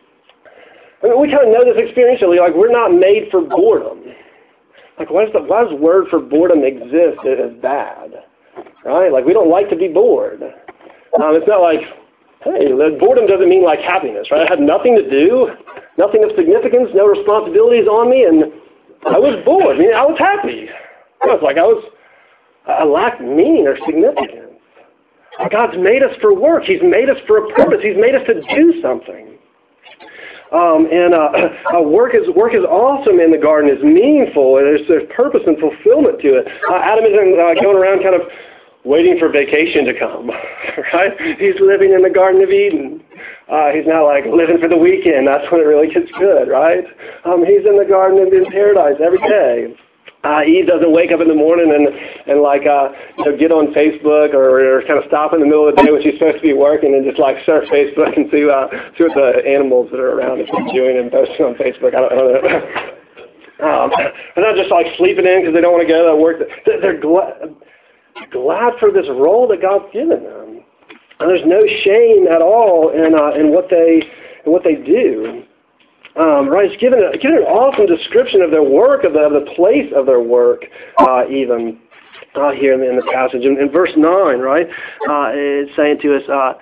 I 1.03 1.09
mean, 1.09 1.21
we 1.21 1.33
kind 1.33 1.49
of 1.49 1.53
know 1.53 1.65
this 1.65 1.81
experientially. 1.81 2.39
Like, 2.39 2.55
we're 2.55 2.71
not 2.71 2.95
made 2.95 3.29
for 3.31 3.41
boredom. 3.41 4.13
Like, 4.99 5.11
why 5.11 5.25
does 5.25 5.33
the 5.33 5.43
why 5.43 5.65
does 5.65 5.73
word 5.81 6.07
for 6.11 6.21
boredom 6.21 6.65
exist 6.65 7.25
as 7.25 7.57
bad? 7.61 8.13
Right? 8.85 9.11
Like, 9.11 9.25
we 9.25 9.33
don't 9.33 9.51
like 9.51 9.71
to 9.71 9.77
be 9.77 9.89
bored. 9.89 10.43
Um, 10.43 11.33
it's 11.35 11.49
not 11.49 11.61
like, 11.61 11.81
hey, 12.45 12.69
boredom 13.01 13.27
doesn't 13.27 13.49
mean 13.49 13.65
like 13.65 13.81
happiness, 13.81 14.29
right? 14.31 14.47
I 14.47 14.51
had 14.51 14.61
nothing 14.61 14.97
to 14.97 15.09
do, 15.09 15.49
nothing 15.97 16.25
of 16.25 16.31
significance, 16.37 16.91
no 16.95 17.07
responsibilities 17.07 17.89
on 17.89 18.11
me, 18.11 18.25
and 18.25 18.53
I 19.09 19.19
was 19.19 19.43
bored. 19.45 19.77
I 19.77 19.79
mean, 19.79 19.95
I 19.95 20.05
was 20.05 20.19
happy. 20.19 20.69
I 21.25 21.35
was 21.35 21.43
like, 21.43 21.57
I 21.57 21.63
was, 21.63 21.85
I 22.67 22.85
lacked 22.85 23.21
meaning 23.21 23.67
or 23.67 23.77
significance. 23.87 24.53
God's 25.51 25.79
made 25.79 26.03
us 26.03 26.15
for 26.21 26.35
work. 26.35 26.65
He's 26.65 26.83
made 26.83 27.09
us 27.09 27.17
for 27.27 27.39
a 27.39 27.55
purpose. 27.55 27.79
He's 27.83 27.97
made 27.97 28.15
us 28.15 28.23
to 28.27 28.35
do 28.55 28.81
something. 28.83 29.39
Um, 30.53 30.87
and 30.93 31.15
uh, 31.15 31.33
uh, 31.79 31.83
work 31.83 32.15
is 32.15 32.29
work 32.37 32.55
is 32.55 32.65
awesome 32.69 33.19
in 33.19 33.33
the 33.33 33.41
garden. 33.41 33.71
It's 33.73 33.83
meaningful. 33.83 34.57
There's 34.57 34.87
there's 34.87 35.09
purpose 35.17 35.43
and 35.47 35.59
fulfillment 35.59 36.21
to 36.21 36.37
it. 36.37 36.47
Uh, 36.69 36.77
Adam 36.77 37.05
isn't 37.05 37.41
uh, 37.41 37.57
going 37.57 37.77
around 37.77 38.05
kind 38.05 38.15
of 38.15 38.29
waiting 38.85 39.17
for 39.19 39.31
vacation 39.31 39.87
to 39.87 39.95
come, 39.97 40.29
right? 40.93 41.13
He's 41.39 41.57
living 41.61 41.93
in 41.93 42.03
the 42.03 42.11
Garden 42.11 42.43
of 42.43 42.51
Eden. 42.51 43.01
Uh, 43.49 43.71
he's 43.71 43.87
not 43.87 44.05
like 44.05 44.27
living 44.27 44.59
for 44.61 44.69
the 44.69 44.77
weekend. 44.77 45.27
That's 45.27 45.49
when 45.51 45.61
it 45.61 45.65
really 45.65 45.89
gets 45.89 46.11
good, 46.19 46.49
right? 46.49 46.85
Um, 47.25 47.47
he's 47.47 47.65
in 47.65 47.79
the 47.79 47.87
Garden 47.89 48.21
of 48.21 48.33
in 48.33 48.45
paradise 48.51 49.01
every 49.01 49.23
day. 49.25 49.73
Uh, 50.25 50.47
Eve 50.47 50.69
doesn't 50.69 50.93
wake 50.93 51.11
up 51.11 51.21
in 51.21 51.27
the 51.27 51.35
morning 51.35 51.75
and 51.75 51.91
and 52.31 52.43
like 52.43 52.63
uh, 52.63 52.95
you 53.19 53.25
know 53.27 53.37
get 53.37 53.51
on 53.51 53.75
Facebook 53.75 54.31
or, 54.35 54.79
or 54.79 54.83
kind 54.87 54.95
of 54.95 55.03
stop 55.11 55.35
in 55.35 55.41
the 55.41 55.47
middle 55.47 55.67
of 55.67 55.75
the 55.75 55.83
day 55.83 55.91
when 55.91 56.01
she's 56.01 56.15
supposed 56.15 56.39
to 56.39 56.47
be 56.47 56.55
working 56.55 56.95
and 56.95 57.03
just 57.03 57.19
like 57.19 57.43
surf 57.45 57.67
Facebook 57.67 58.15
and 58.15 58.31
see 58.31 58.47
uh, 58.47 58.71
see 58.95 59.03
what 59.03 59.19
the 59.19 59.43
animals 59.43 59.91
that 59.91 59.99
are 59.99 60.15
around 60.15 60.39
are 60.39 60.47
doing 60.71 60.95
and 60.95 61.11
posting 61.11 61.43
on 61.43 61.59
Facebook. 61.59 61.91
I 61.99 62.07
don't, 62.07 62.13
I 62.13 62.17
don't 62.23 62.31
know. 62.39 62.63
um, 63.67 63.91
they're 64.39 64.47
not 64.47 64.55
just 64.55 64.71
like 64.71 64.87
sleeping 64.95 65.27
in 65.27 65.43
because 65.43 65.59
they 65.59 65.61
don't 65.61 65.75
want 65.75 65.83
to 65.83 65.91
go 65.91 66.07
to 66.07 66.15
work. 66.15 66.39
They're, 66.67 66.79
they're 66.79 67.03
glad 67.03 67.59
glad 68.31 68.79
for 68.79 68.95
this 68.95 69.11
role 69.11 69.51
that 69.51 69.59
God's 69.59 69.91
given 69.91 70.23
them, 70.23 70.63
and 71.19 71.27
there's 71.27 71.43
no 71.51 71.67
shame 71.83 72.31
at 72.31 72.39
all 72.39 72.95
in 72.95 73.19
uh, 73.19 73.35
in 73.35 73.51
what 73.51 73.67
they 73.75 74.07
in 74.47 74.55
what 74.55 74.63
they 74.63 74.79
do. 74.79 75.43
Um, 76.15 76.49
right, 76.49 76.71
it's 76.71 76.81
given, 76.81 77.01
a, 77.01 77.17
given 77.17 77.39
an 77.39 77.45
awesome 77.45 77.87
description 77.87 78.43
of 78.43 78.51
their 78.51 78.63
work, 78.63 79.05
of 79.05 79.15
the, 79.15 79.21
of 79.21 79.33
the 79.33 79.51
place 79.57 79.91
of 79.97 80.05
their 80.05 80.21
work, 80.21 80.65
uh, 80.99 81.25
even 81.29 81.79
uh, 82.35 82.53
here 82.53 82.75
in 82.75 82.81
the, 82.81 82.89
in 82.91 82.97
the 82.97 83.09
passage. 83.13 83.45
In, 83.45 83.57
in, 83.59 83.71
verse 83.71 83.93
9, 83.97 84.05
right, 84.39 84.67
uh, 85.09 85.33
it's 85.33 85.75
saying 85.75 85.99
to 86.03 86.17
us, 86.17 86.23
uh, 86.29 86.53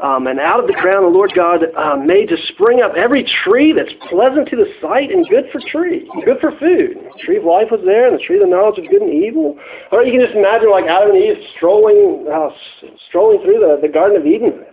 Um, 0.00 0.26
and 0.28 0.40
out 0.40 0.60
of 0.60 0.66
the 0.66 0.76
ground 0.80 1.04
the 1.04 1.12
Lord 1.12 1.32
God 1.36 1.60
uh, 1.76 1.96
made 1.96 2.28
to 2.28 2.36
spring 2.52 2.80
up 2.80 2.92
every 2.96 3.24
tree 3.44 3.72
that's 3.72 3.92
pleasant 4.08 4.48
to 4.48 4.56
the 4.56 4.68
sight 4.80 5.10
and 5.10 5.28
good 5.28 5.44
for 5.52 5.60
tree, 5.60 6.08
good 6.24 6.40
for 6.40 6.52
food. 6.56 6.96
The 6.96 7.20
tree 7.24 7.36
of 7.36 7.44
life 7.44 7.68
was 7.70 7.80
there, 7.84 8.08
and 8.08 8.16
the 8.16 8.24
tree 8.24 8.40
of 8.40 8.48
the 8.48 8.52
knowledge 8.52 8.78
of 8.78 8.88
good 8.88 9.02
and 9.02 9.12
evil. 9.12 9.58
Or 9.92 10.02
you 10.02 10.12
can 10.12 10.20
just 10.24 10.36
imagine 10.36 10.70
like 10.70 10.88
Adam 10.88 11.16
and 11.16 11.20
Eve 11.20 11.36
strolling, 11.56 12.24
uh, 12.28 12.48
strolling 13.08 13.44
through 13.44 13.60
the, 13.60 13.80
the 13.80 13.92
Garden 13.92 14.16
of 14.16 14.24
Eden 14.24 14.64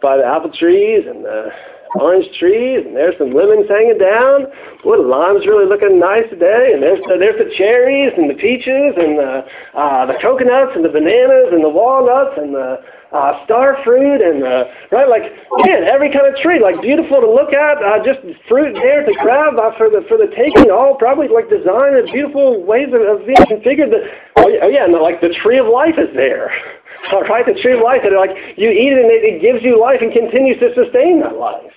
by 0.00 0.16
the 0.16 0.24
apple 0.24 0.52
trees 0.52 1.04
and 1.08 1.24
the 1.24 1.48
orange 1.98 2.26
trees, 2.38 2.84
and 2.84 2.94
there's 2.94 3.16
some 3.18 3.32
lemons 3.32 3.68
hanging 3.68 3.98
down. 3.98 4.46
Boy, 4.84 4.96
the 4.96 5.08
lime's 5.08 5.46
really 5.46 5.66
looking 5.66 5.98
nice 5.98 6.28
today, 6.30 6.72
and 6.72 6.82
there's 6.82 7.00
the, 7.08 7.16
there's 7.18 7.38
the 7.38 7.50
cherries 7.56 8.12
and 8.16 8.30
the 8.30 8.38
peaches 8.38 8.94
and 8.96 9.18
the 9.18 9.44
uh, 9.74 10.06
the 10.06 10.16
coconuts 10.20 10.72
and 10.74 10.84
the 10.84 10.92
bananas 10.92 11.52
and 11.52 11.64
the 11.64 11.72
walnuts 11.72 12.38
and 12.38 12.54
the 12.54 12.80
uh, 13.12 13.44
star 13.44 13.78
fruit 13.84 14.20
and 14.20 14.42
uh, 14.42 14.64
right 14.90 15.08
like 15.08 15.22
man 15.64 15.84
every 15.84 16.10
kind 16.10 16.26
of 16.26 16.34
tree 16.42 16.60
like 16.60 16.80
beautiful 16.82 17.20
to 17.20 17.30
look 17.30 17.52
at 17.52 17.78
uh, 17.78 18.02
just 18.02 18.18
fruit 18.48 18.74
there 18.74 19.04
to 19.06 19.12
grab 19.22 19.54
uh, 19.56 19.70
for 19.76 19.88
the 19.88 20.02
for 20.08 20.18
the 20.18 20.26
taking 20.34 20.70
all 20.70 20.96
probably 20.98 21.28
like 21.28 21.48
designed 21.48 21.96
and 21.96 22.10
beautiful 22.12 22.62
ways 22.64 22.88
of, 22.92 23.00
of 23.06 23.24
being 23.24 23.40
configured 23.46 23.90
that 23.94 24.02
oh 24.36 24.48
yeah, 24.48 24.58
oh, 24.62 24.68
yeah 24.68 24.84
and 24.84 24.92
the, 24.92 24.98
like 24.98 25.20
the 25.20 25.32
tree 25.42 25.58
of 25.58 25.66
life 25.66 25.94
is 25.96 26.10
there 26.14 26.50
all 27.12 27.22
right 27.22 27.46
the 27.46 27.54
tree 27.62 27.78
of 27.78 27.80
life 27.80 28.02
and 28.02 28.16
like 28.16 28.34
you 28.58 28.70
eat 28.70 28.92
it 28.92 28.98
and 28.98 29.10
it 29.10 29.40
gives 29.40 29.62
you 29.62 29.78
life 29.80 30.02
and 30.02 30.12
continues 30.12 30.58
to 30.58 30.74
sustain 30.74 31.20
that 31.20 31.38
life 31.38 31.72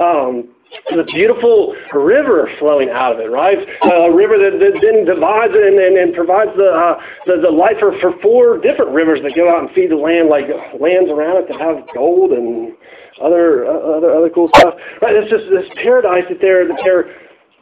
um, 0.00 0.48
the 0.90 1.04
beautiful 1.12 1.74
river 1.92 2.48
flowing 2.58 2.90
out 2.90 3.12
of 3.12 3.18
it, 3.20 3.30
right? 3.30 3.58
A 3.58 4.12
river 4.12 4.38
that, 4.38 4.58
that 4.58 4.78
then 4.80 5.04
divides 5.04 5.52
and, 5.54 5.78
and, 5.78 5.98
and 5.98 6.14
provides 6.14 6.50
the, 6.56 6.70
uh, 6.70 7.00
the, 7.26 7.42
the 7.42 7.50
life 7.50 7.76
for, 7.78 7.98
for 8.00 8.14
four 8.22 8.58
different 8.58 8.92
rivers 8.92 9.20
that 9.22 9.34
go 9.34 9.50
out 9.50 9.60
and 9.66 9.70
feed 9.74 9.90
the 9.90 9.98
land, 9.98 10.28
like 10.28 10.46
lands 10.78 11.10
around 11.10 11.42
it 11.42 11.48
that 11.48 11.60
have 11.60 11.84
gold 11.94 12.32
and 12.32 12.74
other 13.20 13.66
uh, 13.66 13.98
other 13.98 14.14
other 14.14 14.30
cool 14.30 14.48
stuff. 14.56 14.74
Right? 15.02 15.14
It's 15.14 15.30
just 15.30 15.44
this 15.50 15.68
paradise 15.82 16.24
that 16.30 16.38
they're 16.40 16.66
that 16.66 16.80
they're 16.84 17.12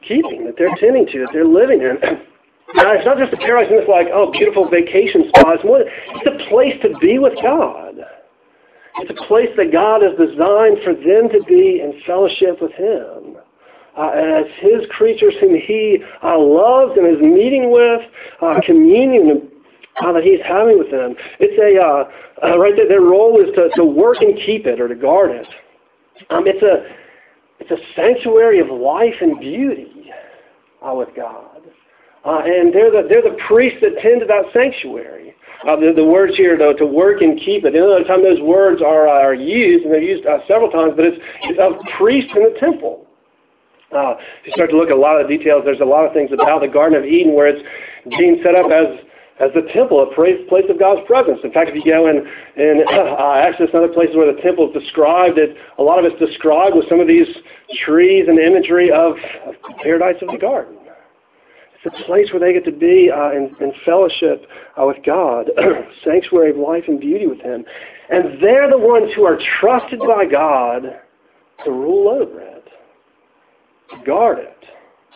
keeping, 0.06 0.44
that 0.44 0.54
they're 0.56 0.74
tending 0.78 1.06
to, 1.06 1.26
that 1.26 1.30
they're 1.32 1.48
living 1.48 1.82
in. 1.82 1.98
Now, 2.74 2.92
it's 2.92 3.06
not 3.06 3.16
just 3.16 3.32
a 3.32 3.38
paradise 3.38 3.70
and 3.70 3.80
it's 3.80 3.88
like, 3.88 4.08
oh, 4.12 4.30
beautiful 4.30 4.68
vacation 4.68 5.24
spot. 5.30 5.56
It's, 5.56 5.64
more, 5.64 5.80
it's 5.80 6.28
a 6.28 6.36
place 6.50 6.76
to 6.82 6.92
be 6.98 7.18
with 7.18 7.32
God. 7.40 7.96
It's 9.00 9.10
a 9.10 9.26
place 9.26 9.50
that 9.56 9.72
God 9.72 10.02
has 10.02 10.12
designed 10.18 10.78
for 10.82 10.94
them 10.94 11.28
to 11.30 11.42
be 11.46 11.80
in 11.80 12.00
fellowship 12.06 12.60
with 12.60 12.72
Him. 12.72 13.36
Uh, 13.96 14.10
as 14.10 14.46
His 14.60 14.86
creatures 14.90 15.34
whom 15.40 15.54
He 15.54 15.98
uh, 16.22 16.38
loves 16.38 16.96
and 16.96 17.06
is 17.06 17.20
meeting 17.20 17.70
with, 17.70 18.02
uh, 18.42 18.60
communion 18.64 19.48
uh, 20.04 20.12
that 20.12 20.22
He's 20.24 20.40
having 20.44 20.78
with 20.78 20.90
them. 20.90 21.14
It's 21.38 21.58
a, 21.58 21.80
uh, 21.80 22.50
uh, 22.50 22.58
right 22.58 22.74
there, 22.76 22.88
their 22.88 23.00
role 23.00 23.40
is 23.40 23.54
to, 23.54 23.70
to 23.76 23.84
work 23.84 24.18
and 24.20 24.36
keep 24.44 24.66
it 24.66 24.80
or 24.80 24.88
to 24.88 24.94
guard 24.94 25.30
it. 25.30 25.46
Um, 26.30 26.46
it's, 26.46 26.62
a, 26.62 26.86
it's 27.60 27.70
a 27.70 27.78
sanctuary 27.94 28.60
of 28.60 28.68
life 28.68 29.14
and 29.20 29.38
beauty 29.38 30.10
uh, 30.82 30.94
with 30.94 31.08
God. 31.14 31.62
Uh, 32.24 32.42
and 32.44 32.74
they're 32.74 32.90
the, 32.90 33.06
they're 33.08 33.22
the 33.22 33.38
priests 33.46 33.78
that 33.80 34.00
tend 34.02 34.20
to 34.20 34.26
that 34.26 34.44
sanctuary. 34.52 35.27
Uh, 35.68 35.76
the, 35.76 35.92
the 35.92 36.04
words 36.04 36.32
here, 36.34 36.56
though, 36.56 36.72
to 36.72 36.86
work 36.86 37.20
and 37.20 37.38
keep 37.38 37.66
it. 37.66 37.76
Another 37.76 38.02
time 38.04 38.24
those 38.24 38.40
words 38.40 38.80
are, 38.80 39.06
are 39.06 39.34
used, 39.34 39.84
and 39.84 39.92
they're 39.92 40.00
used 40.00 40.24
uh, 40.24 40.38
several 40.48 40.70
times, 40.70 40.94
but 40.96 41.04
it's, 41.04 41.20
it's 41.44 41.60
of 41.60 41.76
priests 41.98 42.32
in 42.34 42.48
the 42.48 42.56
temple. 42.58 43.04
Uh, 43.92 44.16
you 44.48 44.52
start 44.56 44.70
to 44.70 44.76
look 44.76 44.88
at 44.88 44.96
a 44.96 45.00
lot 45.00 45.20
of 45.20 45.28
details, 45.28 45.62
there's 45.68 45.80
a 45.80 45.84
lot 45.84 46.08
of 46.08 46.12
things 46.14 46.32
about 46.32 46.62
the 46.62 46.68
Garden 46.68 46.96
of 46.96 47.04
Eden 47.04 47.34
where 47.34 47.48
it's 47.48 47.60
being 48.16 48.40
set 48.40 48.56
up 48.56 48.72
as 48.72 49.04
as 49.40 49.50
the 49.54 49.62
temple, 49.72 50.02
a 50.02 50.10
place 50.14 50.66
of 50.68 50.80
God's 50.80 51.00
presence. 51.06 51.38
In 51.44 51.52
fact, 51.52 51.70
if 51.70 51.76
you 51.76 51.84
go 51.86 52.08
in, 52.10 52.26
in 52.56 52.82
uh, 52.90 53.38
Exodus 53.38 53.70
and 53.72 53.84
other 53.84 53.92
places 53.92 54.16
where 54.16 54.26
the 54.26 54.40
temple 54.42 54.66
is 54.66 54.82
described, 54.82 55.38
it, 55.38 55.56
a 55.78 55.82
lot 55.82 55.98
of 55.98 56.04
it's 56.10 56.18
described 56.18 56.74
with 56.74 56.88
some 56.88 56.98
of 56.98 57.06
these 57.06 57.28
trees 57.86 58.26
and 58.26 58.38
imagery 58.38 58.90
of, 58.90 59.14
of 59.46 59.54
paradise 59.82 60.16
of 60.22 60.28
the 60.32 60.38
garden. 60.38 60.77
It's 61.84 61.94
a 61.94 62.04
place 62.06 62.26
where 62.32 62.40
they 62.40 62.52
get 62.52 62.64
to 62.64 62.76
be 62.76 63.10
uh, 63.14 63.30
in, 63.30 63.54
in, 63.60 63.72
fellowship 63.84 64.46
uh, 64.80 64.84
with 64.86 64.96
God, 65.06 65.46
sanctuary 66.04 66.50
of 66.50 66.56
life 66.56 66.84
and 66.88 66.98
beauty 66.98 67.28
with 67.28 67.40
Him. 67.40 67.64
And 68.10 68.42
they're 68.42 68.68
the 68.68 68.78
ones 68.78 69.12
who 69.14 69.24
are 69.24 69.38
trusted 69.60 70.00
by 70.00 70.24
God 70.26 70.82
to 71.64 71.70
rule 71.70 72.08
over 72.08 72.40
it, 72.40 72.64
to 73.90 74.04
guard 74.04 74.38
it, 74.38 74.60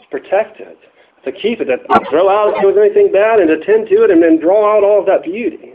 to 0.01 0.09
protect 0.11 0.61
it, 0.61 0.79
to 1.25 1.33
keep 1.33 1.61
it, 1.61 1.64
to 1.64 1.79
throw 2.11 2.29
out 2.29 2.55
if 2.59 2.77
anything 2.77 3.11
bad 3.12 3.40
and 3.40 3.48
to 3.48 3.64
tend 3.66 3.88
to 3.88 4.05
it 4.05 4.11
and 4.11 4.22
then 4.22 4.38
draw 4.38 4.77
out 4.77 4.85
all 4.85 5.01
of 5.01 5.07
that 5.07 5.25
beauty. 5.25 5.75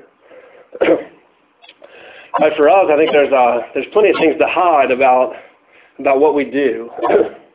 but 0.79 2.53
for 2.55 2.69
us, 2.69 2.85
I 2.89 2.95
think 2.95 3.11
there's, 3.11 3.33
uh, 3.33 3.59
there's 3.73 3.87
plenty 3.91 4.11
of 4.11 4.15
things 4.21 4.37
to 4.39 4.47
hide 4.47 4.91
about, 4.91 5.33
about 5.99 6.21
what 6.21 6.33
we 6.33 6.45
do. 6.45 6.89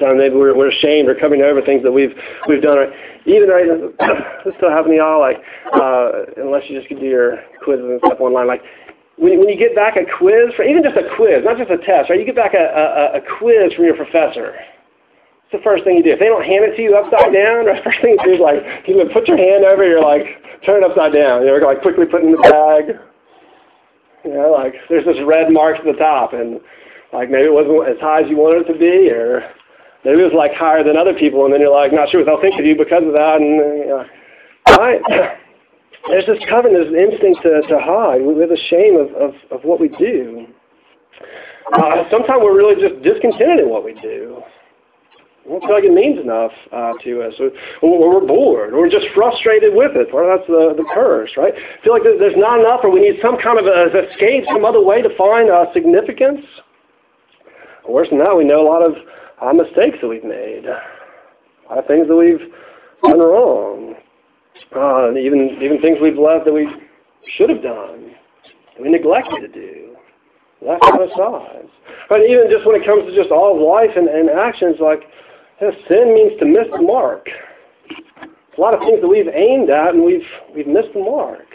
Sometimes 0.00 0.16
maybe 0.16 0.36
we're, 0.36 0.56
we're 0.56 0.70
ashamed 0.70 1.08
or 1.08 1.14
covering 1.14 1.42
over 1.42 1.60
things 1.60 1.82
that 1.82 1.92
we've 1.92 2.16
we've 2.48 2.62
done. 2.62 2.78
Even 3.26 3.48
right, 3.48 3.68
this 4.44 4.54
still 4.56 4.70
happen 4.70 4.92
to 4.92 4.96
y'all. 4.96 5.20
Like 5.20 5.36
uh, 5.68 6.32
unless 6.40 6.64
you 6.68 6.76
just 6.78 6.88
can 6.88 6.98
do 6.98 7.06
your 7.06 7.44
quizzes 7.62 7.84
and 7.84 8.00
stuff 8.00 8.20
online. 8.20 8.46
Like 8.46 8.62
when, 9.16 9.38
when 9.38 9.48
you 9.48 9.58
get 9.58 9.76
back 9.76 9.96
a 10.00 10.08
quiz, 10.08 10.56
for 10.56 10.64
even 10.64 10.82
just 10.82 10.96
a 10.96 11.04
quiz, 11.16 11.44
not 11.44 11.58
just 11.58 11.70
a 11.70 11.76
test, 11.76 12.08
right? 12.08 12.18
You 12.18 12.24
get 12.24 12.36
back 12.36 12.54
a, 12.54 12.64
a, 12.64 13.18
a 13.18 13.22
quiz 13.38 13.76
from 13.76 13.84
your 13.84 13.96
professor. 13.96 14.56
It's 15.44 15.52
the 15.52 15.62
first 15.62 15.84
thing 15.84 16.00
you 16.00 16.02
do. 16.02 16.16
If 16.16 16.18
they 16.18 16.32
don't 16.32 16.44
hand 16.44 16.64
it 16.64 16.72
to 16.76 16.82
you 16.82 16.96
upside 16.96 17.36
down, 17.36 17.64
the 17.68 17.76
first 17.84 18.00
thing 18.00 18.16
you 18.16 18.24
do 18.24 18.34
is 18.34 18.40
like 18.40 18.64
you 18.88 18.96
put 19.12 19.28
your 19.28 19.36
hand 19.36 19.68
over. 19.68 19.84
You're 19.84 20.00
like 20.00 20.24
turn 20.64 20.82
it 20.82 20.88
upside 20.88 21.12
down. 21.12 21.44
You 21.44 21.52
know, 21.52 21.60
like 21.60 21.84
quickly 21.84 22.08
put 22.08 22.24
in 22.24 22.32
the 22.32 22.40
bag. 22.40 22.96
You 24.24 24.32
know, 24.32 24.56
like 24.56 24.74
there's 24.88 25.04
this 25.04 25.20
red 25.26 25.52
mark 25.52 25.76
at 25.76 25.84
the 25.84 25.98
top, 26.00 26.32
and 26.32 26.60
like 27.12 27.28
maybe 27.28 27.52
it 27.52 27.52
wasn't 27.52 27.84
as 27.84 28.00
high 28.00 28.22
as 28.22 28.30
you 28.30 28.40
wanted 28.40 28.64
it 28.64 28.72
to 28.72 28.78
be, 28.78 29.10
or 29.10 29.44
Maybe 30.04 30.20
it 30.20 30.34
was 30.34 30.36
like 30.36 30.52
higher 30.54 30.82
than 30.82 30.96
other 30.96 31.14
people, 31.14 31.44
and 31.44 31.54
then 31.54 31.60
you're 31.60 31.70
like, 31.70 31.92
not 31.92 32.10
sure 32.10 32.20
what 32.20 32.26
they'll 32.26 32.42
think 32.42 32.58
of 32.58 32.66
you 32.66 32.74
because 32.74 33.06
of 33.06 33.14
that. 33.14 33.38
And 33.38 33.56
you 33.78 33.86
know, 33.86 34.04
right? 34.76 35.00
There's 36.10 36.26
this 36.26 36.42
covenant, 36.50 36.82
there's 36.82 36.90
an 36.90 36.98
instinct 36.98 37.42
to, 37.46 37.62
to 37.62 37.78
hide. 37.78 38.26
We 38.26 38.34
have 38.42 38.50
a 38.50 38.58
shame 38.66 38.98
of, 38.98 39.14
of, 39.14 39.34
of 39.52 39.62
what 39.62 39.78
we 39.78 39.86
do. 39.86 40.46
Uh, 41.78 42.10
sometimes 42.10 42.42
we're 42.42 42.56
really 42.56 42.74
just 42.74 43.00
discontented 43.06 43.60
in 43.60 43.70
what 43.70 43.84
we 43.84 43.94
do. 44.02 44.42
We 45.46 45.52
don't 45.52 45.60
feel 45.62 45.74
like 45.74 45.84
it 45.84 45.94
means 45.94 46.18
enough 46.18 46.50
uh, 46.74 46.94
to 47.02 47.22
us, 47.22 47.34
or, 47.38 47.50
or 47.82 48.18
we're 48.18 48.26
bored, 48.26 48.74
or 48.74 48.78
we're 48.78 48.90
just 48.90 49.06
frustrated 49.14 49.74
with 49.74 49.94
it. 49.94 50.10
Or 50.12 50.26
that's 50.26 50.46
the, 50.46 50.74
the 50.74 50.86
curse, 50.94 51.30
right? 51.36 51.54
Feel 51.82 51.94
like 51.94 52.02
there's 52.02 52.36
not 52.36 52.58
enough, 52.58 52.80
or 52.82 52.90
we 52.90 53.00
need 53.00 53.22
some 53.22 53.38
kind 53.38 53.58
of 53.58 53.66
a, 53.66 53.94
escape, 54.10 54.42
some 54.50 54.64
other 54.64 54.82
way 54.82 55.02
to 55.02 55.10
find 55.16 55.50
uh, 55.50 55.66
significance. 55.72 56.42
Worse 57.88 58.08
than 58.10 58.18
that, 58.18 58.34
we 58.36 58.42
know 58.42 58.62
a 58.62 58.68
lot 58.68 58.82
of 58.82 58.94
our 59.42 59.52
mistakes 59.52 59.98
that 60.00 60.08
we've 60.08 60.24
made, 60.24 60.64
our 61.68 61.82
things 61.82 62.06
that 62.06 62.14
we've 62.14 62.46
done 63.02 63.18
wrong, 63.18 63.94
uh, 64.74 65.10
even 65.18 65.58
even 65.60 65.80
things 65.82 65.98
we've 66.00 66.16
left 66.18 66.44
that 66.44 66.54
we 66.54 66.68
should 67.36 67.50
have 67.50 67.62
done, 67.62 68.14
that 68.74 68.82
we 68.82 68.88
neglected 68.88 69.40
to 69.40 69.48
do, 69.48 69.96
left 70.62 70.84
on 70.84 71.02
our 71.02 71.10
sides. 71.18 71.68
But 72.08 72.22
even 72.22 72.46
just 72.50 72.64
when 72.64 72.80
it 72.80 72.86
comes 72.86 73.04
to 73.10 73.16
just 73.16 73.32
all 73.32 73.56
of 73.56 73.60
life 73.60 73.96
and, 73.96 74.08
and 74.08 74.30
actions, 74.30 74.76
like 74.78 75.02
you 75.60 75.68
know, 75.68 75.74
sin 75.88 76.14
means 76.14 76.38
to 76.38 76.46
miss 76.46 76.70
the 76.70 76.80
mark. 76.80 77.26
a 78.22 78.60
lot 78.60 78.74
of 78.74 78.80
things 78.80 79.00
that 79.02 79.08
we've 79.08 79.28
aimed 79.28 79.70
at 79.70 79.94
and 79.94 80.04
we've 80.04 80.28
we've 80.54 80.68
missed 80.70 80.94
the 80.94 81.00
mark. 81.02 81.50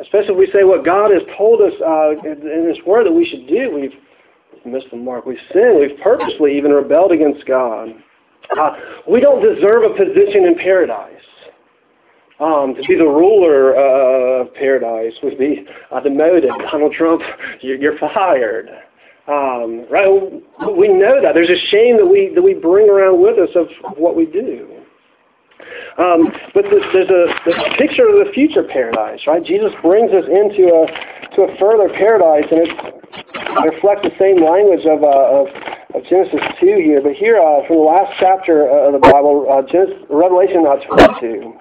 Especially 0.00 0.34
if 0.34 0.38
we 0.38 0.50
say 0.54 0.62
what 0.62 0.84
God 0.84 1.10
has 1.10 1.22
told 1.36 1.60
us 1.60 1.74
uh, 1.82 2.14
in 2.22 2.66
His 2.66 2.78
Word 2.86 3.06
that 3.06 3.12
we 3.12 3.26
should 3.26 3.46
do, 3.46 3.74
we've 3.74 3.94
missed 4.66 4.86
the 4.90 4.96
mark. 4.96 5.26
We've 5.26 5.38
sinned. 5.52 5.80
We've 5.80 5.98
purposely 6.02 6.56
even 6.56 6.70
rebelled 6.70 7.12
against 7.12 7.46
God. 7.46 7.88
Uh, 8.58 8.70
we 9.08 9.20
don't 9.20 9.42
deserve 9.42 9.84
a 9.84 9.90
position 9.90 10.44
in 10.44 10.56
paradise. 10.56 11.22
Um, 12.40 12.74
to 12.74 12.82
be 12.88 12.96
the 12.96 13.04
ruler 13.04 13.76
uh, 13.76 14.42
of 14.42 14.54
paradise 14.54 15.12
would 15.22 15.38
be 15.38 15.64
uh, 15.92 16.00
demoted. 16.00 16.50
Donald 16.70 16.92
Trump, 16.92 17.22
you're, 17.60 17.96
fired. 17.98 18.68
Um, 19.28 19.86
right? 19.88 20.10
We 20.76 20.88
know 20.88 21.22
that. 21.22 21.34
There's 21.34 21.50
a 21.50 21.66
shame 21.70 21.98
that 21.98 22.06
we 22.06 22.32
that 22.34 22.42
we 22.42 22.54
bring 22.54 22.88
around 22.88 23.22
with 23.22 23.38
us 23.38 23.54
of 23.54 23.68
what 23.96 24.16
we 24.16 24.26
do. 24.26 24.81
Um, 25.98 26.32
but 26.54 26.64
there's, 26.70 27.10
a, 27.10 27.76
picture 27.76 28.08
of 28.08 28.24
the 28.24 28.30
future 28.32 28.62
paradise, 28.62 29.20
right? 29.26 29.44
Jesus 29.44 29.72
brings 29.82 30.12
us 30.12 30.24
into 30.24 30.72
a 30.72 30.86
to 31.36 31.48
a 31.48 31.56
further 31.56 31.88
paradise, 31.88 32.44
and 32.50 32.60
it's 32.68 33.02
reflects 33.64 34.02
the 34.02 34.16
same 34.18 34.40
language 34.40 34.84
of, 34.88 35.04
uh, 35.04 35.44
of, 35.44 35.46
of 35.94 36.00
Genesis 36.08 36.40
2 36.60 36.80
here, 36.80 37.00
but 37.02 37.12
here 37.12 37.36
uh, 37.36 37.66
from 37.66 37.84
the 37.84 37.88
last 37.88 38.12
chapter 38.18 38.64
of 38.68 38.92
the 38.92 39.02
Bible, 39.02 39.44
uh, 39.48 39.62
Genesis, 39.68 40.00
Revelation 40.08 40.64
uh, 40.64 40.80
22. 41.20 41.52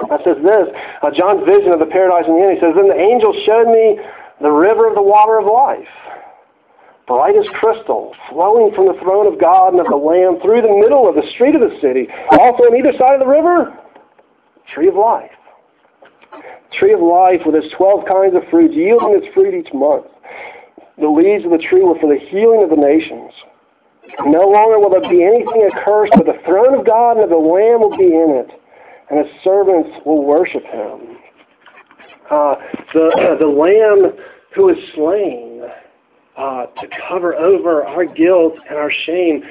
It 0.00 0.20
says 0.24 0.38
this, 0.42 0.66
uh, 1.02 1.10
John's 1.12 1.44
vision 1.44 1.70
of 1.72 1.78
the 1.78 1.90
paradise 1.90 2.24
in 2.26 2.34
the 2.34 2.42
end, 2.42 2.56
he 2.56 2.60
says, 2.60 2.72
Then 2.74 2.88
the 2.88 2.98
angel 2.98 3.36
showed 3.44 3.68
me 3.68 4.00
the 4.40 4.50
river 4.50 4.88
of 4.88 4.94
the 4.94 5.04
water 5.04 5.38
of 5.38 5.46
life, 5.46 5.90
bright 7.10 7.34
as 7.34 7.50
crystal, 7.58 8.14
flowing 8.30 8.70
from 8.70 8.86
the 8.86 8.94
throne 9.02 9.26
of 9.26 9.34
God 9.40 9.74
and 9.74 9.82
of 9.82 9.90
the 9.90 9.98
Lamb 9.98 10.38
through 10.38 10.62
the 10.62 10.70
middle 10.70 11.10
of 11.10 11.18
the 11.18 11.26
street 11.34 11.58
of 11.58 11.60
the 11.60 11.74
city. 11.82 12.06
Also 12.38 12.70
on 12.70 12.78
either 12.78 12.94
side 12.94 13.18
of 13.18 13.26
the 13.26 13.26
river, 13.26 13.74
tree 14.70 14.86
of 14.86 14.94
life. 14.94 15.34
Tree 16.78 16.94
of 16.94 17.02
life 17.02 17.42
with 17.42 17.58
its 17.58 17.66
twelve 17.74 18.06
kinds 18.06 18.38
of 18.38 18.46
fruits, 18.46 18.78
yielding 18.78 19.18
its 19.18 19.26
fruit 19.34 19.58
each 19.58 19.74
month. 19.74 20.06
the 21.02 21.10
leaves 21.10 21.42
of 21.42 21.50
the 21.50 21.58
tree 21.58 21.82
were 21.82 21.98
for 21.98 22.06
the 22.06 22.22
healing 22.30 22.62
of 22.62 22.70
the 22.70 22.78
nations. 22.78 23.34
No 24.30 24.46
longer 24.46 24.78
will 24.78 24.94
there 24.94 25.02
be 25.10 25.26
anything 25.26 25.66
accursed, 25.66 26.14
but 26.14 26.30
the 26.30 26.38
throne 26.46 26.78
of 26.78 26.86
God 26.86 27.18
and 27.18 27.26
of 27.26 27.34
the 27.34 27.42
Lamb 27.42 27.82
will 27.82 27.98
be 27.98 28.06
in 28.06 28.38
it, 28.38 28.54
and 29.10 29.26
his 29.26 29.32
servants 29.42 29.90
will 30.06 30.22
worship 30.22 30.62
him. 30.62 31.18
Uh, 32.30 32.54
the, 32.94 33.34
the 33.42 33.50
Lamb 33.50 34.14
who 34.54 34.68
is 34.70 34.78
slain 34.94 35.49
uh, 36.36 36.66
to 36.66 36.88
cover 37.08 37.34
over 37.34 37.84
our 37.84 38.04
guilt 38.04 38.54
and 38.68 38.78
our 38.78 38.90
shame, 39.06 39.42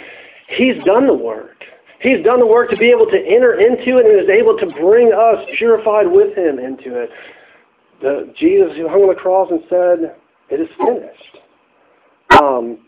he's 0.48 0.76
done 0.86 1.08
the 1.08 1.14
work. 1.14 1.64
He's 2.02 2.24
done 2.24 2.40
the 2.40 2.48
work 2.48 2.70
to 2.70 2.78
be 2.78 2.90
able 2.90 3.08
to 3.08 3.18
enter 3.18 3.60
into 3.60 3.98
it 3.98 4.06
and 4.06 4.20
is 4.20 4.30
able 4.30 4.58
to 4.58 4.66
bring 4.80 5.12
us 5.12 5.46
purified 5.58 6.08
with 6.08 6.36
him 6.38 6.58
into 6.58 6.96
it. 6.96 7.10
The, 8.02 8.34
Jesus 8.38 8.78
who 8.78 8.88
hung 8.88 9.02
on 9.02 9.10
the 9.10 9.20
cross 9.20 9.50
and 9.52 9.62
said, 9.70 10.16
it 10.50 10.62
is 10.62 10.70
finished. 10.78 11.38
Um, 12.42 12.80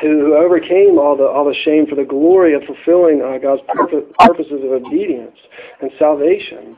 who 0.00 0.34
overcame 0.36 0.98
all 0.98 1.16
the 1.16 1.24
all 1.24 1.44
the 1.44 1.54
shame 1.64 1.86
for 1.86 1.94
the 1.94 2.04
glory 2.04 2.54
of 2.54 2.62
fulfilling 2.64 3.22
uh, 3.22 3.38
God's 3.38 3.62
purpose, 3.68 4.04
purposes 4.18 4.60
of 4.64 4.72
obedience 4.72 5.36
and 5.80 5.90
salvation. 5.98 6.76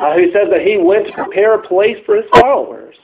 Uh, 0.00 0.14
who 0.14 0.30
says 0.32 0.48
that 0.50 0.62
he 0.62 0.76
went 0.76 1.06
to 1.06 1.12
prepare 1.12 1.54
a 1.54 1.66
place 1.66 1.96
for 2.04 2.16
his 2.16 2.26
followers. 2.40 2.94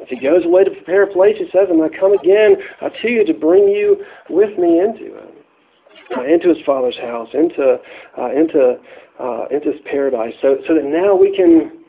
If 0.00 0.08
he 0.08 0.18
goes 0.18 0.44
away 0.44 0.64
to 0.64 0.70
prepare 0.70 1.04
a 1.04 1.12
place, 1.12 1.36
he 1.38 1.44
says, 1.52 1.68
And 1.68 1.78
to 1.78 1.98
come 1.98 2.12
again 2.12 2.56
to 2.80 3.08
you 3.08 3.24
to 3.24 3.34
bring 3.34 3.68
you 3.68 4.04
with 4.28 4.58
me 4.58 4.80
into 4.80 5.16
it, 5.16 5.34
uh, 6.16 6.24
into 6.24 6.48
his 6.48 6.58
father's 6.64 6.96
house, 6.98 7.28
into 7.34 7.76
uh, 8.18 8.30
into 8.30 8.78
uh, 9.20 9.46
into 9.50 9.72
his 9.72 9.80
paradise, 9.84 10.34
so 10.40 10.56
so 10.66 10.74
that 10.74 10.84
now 10.84 11.14
we 11.14 11.34
can 11.36 11.84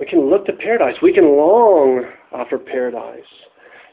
we 0.00 0.06
can 0.06 0.30
look 0.30 0.46
to 0.46 0.52
paradise. 0.52 0.96
We 1.02 1.12
can 1.12 1.36
long 1.36 2.04
uh, 2.32 2.44
for 2.48 2.58
paradise, 2.58 3.28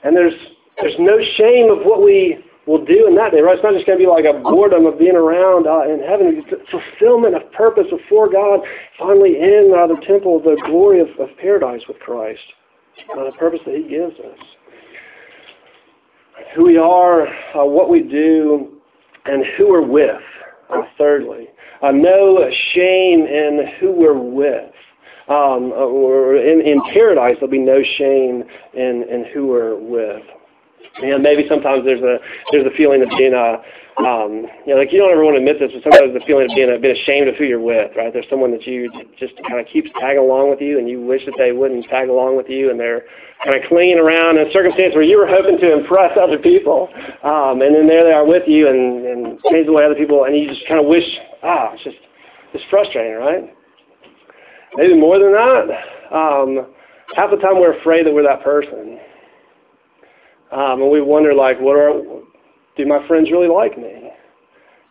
and 0.04 0.16
there's 0.16 0.34
there's 0.80 0.96
no 0.98 1.20
shame 1.38 1.70
of 1.70 1.86
what 1.86 2.02
we 2.02 2.44
will 2.68 2.84
do 2.86 3.08
in 3.08 3.16
that 3.16 3.32
day, 3.32 3.42
right? 3.42 3.56
It's 3.56 3.64
not 3.64 3.74
just 3.74 3.86
going 3.86 4.00
to 4.00 4.06
be 4.06 4.10
like 4.10 4.26
a 4.26 4.38
boredom 4.40 4.86
of 4.86 4.98
being 4.98 5.16
around 5.16 5.68
uh, 5.68 5.92
in 5.92 6.00
heaven. 6.00 6.44
It's 6.46 6.70
fulfillment 6.70 7.36
of 7.36 7.52
purpose 7.52 7.88
before 7.90 8.32
God, 8.32 8.62
finally 8.98 9.42
in 9.42 9.74
uh, 9.76 9.88
the 9.88 10.00
temple, 10.06 10.40
the 10.40 10.62
glory 10.66 11.02
of, 11.02 11.10
of 11.20 11.36
paradise 11.38 11.82
with 11.88 12.00
Christ, 12.00 12.42
uh, 13.17 13.25
the 13.25 13.32
purpose 13.38 13.60
that 13.65 13.75
He 13.75 13.88
gives 13.88 14.15
us. 14.19 14.39
Who 16.56 16.65
we 16.65 16.77
are, 16.77 17.27
uh, 17.27 17.65
what 17.65 17.89
we 17.89 18.01
do, 18.01 18.77
and 19.25 19.45
who 19.58 19.69
we're 19.69 19.86
with, 19.86 20.21
uh, 20.69 20.82
thirdly. 20.97 21.47
Uh, 21.82 21.91
no 21.91 22.49
shame 22.73 23.21
in 23.21 23.71
who 23.80 23.91
we're 23.91 24.17
with. 24.17 24.71
Um, 25.27 25.71
or 25.71 26.36
in, 26.36 26.62
in 26.62 26.82
paradise, 26.93 27.36
there'll 27.39 27.51
be 27.51 27.60
no 27.60 27.82
shame 27.97 28.43
in, 28.73 29.06
in 29.10 29.25
who 29.34 29.47
we're 29.47 29.77
with. 29.77 30.23
Know, 31.02 31.17
maybe 31.17 31.46
sometimes 31.50 31.84
there's 31.86 32.02
a 32.02 32.20
there's 32.52 32.65
a 32.65 32.76
feeling 32.78 33.02
of 33.02 33.10
being 33.17 33.34
a 33.34 33.58
um, 34.00 34.48
you 34.65 34.74
know, 34.74 34.80
like 34.80 34.94
you 34.94 35.00
don't 35.00 35.12
ever 35.12 35.24
want 35.24 35.36
to 35.36 35.44
admit 35.44 35.60
this, 35.60 35.72
but 35.74 35.84
sometimes 35.84 36.13
the 36.15 36.24
feeling 36.26 36.48
of 36.50 36.56
being 36.56 36.72
a 36.72 36.80
bit 36.80 36.96
ashamed 36.96 37.28
of 37.28 37.36
who 37.36 37.44
you're 37.44 37.62
with, 37.62 37.91
right? 37.96 38.12
There's 38.13 38.26
someone 38.30 38.52
that 38.52 38.65
you 38.65 38.89
just 39.20 39.34
kind 39.48 39.60
of 39.60 39.67
keeps 39.67 39.89
tagging 40.00 40.24
along 40.24 40.50
with 40.50 40.62
you, 40.62 40.80
and 40.80 40.88
you 40.88 41.02
wish 41.02 41.26
that 41.26 41.36
they 41.38 41.52
wouldn't 41.52 41.86
tag 41.91 42.08
along 42.08 42.38
with 42.38 42.48
you, 42.48 42.72
and 42.72 42.80
they're 42.80 43.04
kind 43.44 43.56
of 43.56 43.67
clinging 43.67 44.00
around 44.00 44.38
in 44.38 44.48
a 44.48 44.52
circumstance 44.52 44.96
where 44.96 45.04
you 45.04 45.20
were 45.20 45.28
hoping 45.28 45.60
to 45.60 45.74
impress 45.76 46.15
other 46.17 46.39
people, 46.39 46.88
um, 47.24 47.62
and 47.62 47.76
then 47.76 47.86
there 47.86 48.08
they 48.08 48.15
are 48.15 48.26
with 48.26 48.48
you, 48.48 48.70
and, 48.70 49.06
and 49.06 49.39
change 49.52 49.67
the 49.67 49.74
way 49.74 49.84
other 49.84 50.00
people, 50.00 50.24
and 50.24 50.38
you 50.38 50.48
just 50.48 50.65
kind 50.67 50.80
of 50.80 50.88
wish, 50.88 51.06
ah, 51.44 51.72
it's 51.74 51.84
just 51.84 52.00
it's 52.54 52.63
frustrating, 52.70 53.15
right? 53.20 53.54
Maybe 54.76 54.96
more 54.96 55.20
than 55.20 55.34
that. 55.34 55.67
Um, 56.15 56.74
half 57.15 57.30
the 57.30 57.38
time 57.38 57.60
we're 57.60 57.78
afraid 57.80 58.06
that 58.06 58.13
we're 58.13 58.24
that 58.24 58.44
person. 58.44 59.00
Um, 60.52 60.82
and 60.82 60.92
we 60.92 61.02
wonder, 61.02 61.34
like, 61.34 61.60
what 61.60 61.78
are, 61.78 62.02
do 62.76 62.86
my 62.86 63.06
friends 63.08 63.32
really 63.32 63.48
like 63.48 63.78
me? 63.78 64.12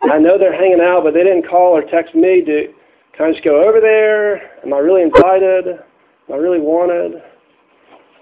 I 0.02 0.18
know 0.18 0.38
they're 0.38 0.56
hanging 0.56 0.80
out, 0.80 1.04
but 1.04 1.12
they 1.12 1.22
didn't 1.22 1.48
call 1.48 1.76
or 1.76 1.82
text 1.82 2.14
me. 2.14 2.42
Do, 2.44 2.72
can 3.16 3.26
I 3.26 3.32
just 3.32 3.44
go 3.44 3.68
over 3.68 3.80
there? 3.80 4.58
Am 4.64 4.72
I 4.72 4.78
really 4.78 5.02
invited? 5.02 5.66
Am 5.68 6.32
I 6.32 6.36
really 6.36 6.60
wanted? 6.60 7.22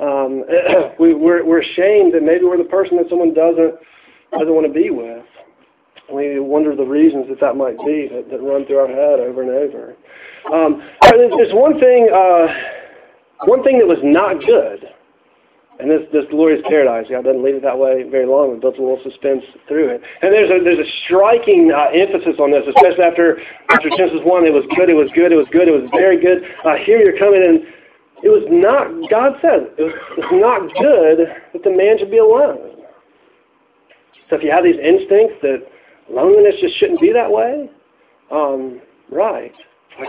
Um, 0.00 0.44
we, 0.98 1.14
we're, 1.14 1.44
we're 1.44 1.60
ashamed 1.60 2.14
that 2.14 2.22
maybe 2.22 2.44
we're 2.44 2.58
the 2.58 2.64
person 2.64 2.96
that 2.96 3.08
someone 3.08 3.34
doesn't 3.34 3.74
doesn't 4.32 4.52
want 4.54 4.66
to 4.66 4.72
be 4.72 4.90
with. 4.90 5.24
We 6.12 6.38
wonder 6.38 6.76
the 6.76 6.84
reasons 6.84 7.28
that 7.28 7.40
that 7.40 7.56
might 7.56 7.78
be 7.78 8.08
that, 8.12 8.28
that 8.30 8.42
run 8.42 8.66
through 8.66 8.78
our 8.78 8.88
head 8.88 9.20
over 9.20 9.42
and 9.42 9.50
over. 9.50 9.96
Um, 10.52 10.82
there's 11.10 11.52
one 11.52 11.80
thing, 11.80 12.08
uh, 12.12 12.46
one 13.46 13.62
thing 13.62 13.78
that 13.78 13.86
was 13.86 14.00
not 14.02 14.44
good 14.44 14.88
and 15.78 15.90
this, 15.90 16.02
this 16.12 16.24
glorious 16.30 16.60
paradise, 16.66 17.06
God 17.08 17.22
doesn't 17.22 17.42
leave 17.42 17.54
it 17.54 17.62
that 17.62 17.78
way 17.78 18.02
very 18.02 18.26
long. 18.26 18.58
It 18.58 18.60
builds 18.60 18.78
a 18.78 18.82
little 18.82 18.98
suspense 19.02 19.46
through 19.68 19.94
it. 19.94 20.02
And 20.22 20.34
there's 20.34 20.50
a, 20.50 20.58
there's 20.58 20.82
a 20.82 20.90
striking 21.06 21.70
uh, 21.70 21.94
emphasis 21.94 22.34
on 22.42 22.50
this, 22.50 22.66
especially 22.66 23.06
after, 23.06 23.38
after 23.70 23.86
Genesis 23.94 24.18
1. 24.26 24.46
It 24.46 24.52
was 24.52 24.66
good, 24.74 24.90
it 24.90 24.98
was 24.98 25.06
good, 25.14 25.30
it 25.30 25.38
was 25.38 25.46
good, 25.54 25.70
it 25.70 25.76
was 25.76 25.86
very 25.94 26.18
good. 26.18 26.42
Uh, 26.66 26.82
here 26.82 26.98
you're 26.98 27.18
coming 27.18 27.42
in. 27.42 27.62
It 28.26 28.30
was 28.34 28.42
not, 28.50 28.90
God 29.06 29.38
said, 29.38 29.70
it 29.78 29.86
was, 29.86 29.94
it's 30.18 30.34
not 30.34 30.66
good 30.82 31.30
that 31.54 31.62
the 31.62 31.70
man 31.70 31.98
should 32.02 32.10
be 32.10 32.18
alone. 32.18 32.82
So 34.26 34.34
if 34.34 34.42
you 34.42 34.50
have 34.50 34.64
these 34.64 34.82
instincts 34.82 35.38
that 35.46 35.62
loneliness 36.10 36.58
just 36.60 36.76
shouldn't 36.78 37.00
be 37.00 37.12
that 37.12 37.30
way, 37.30 37.70
um, 38.34 38.80
right. 39.10 39.54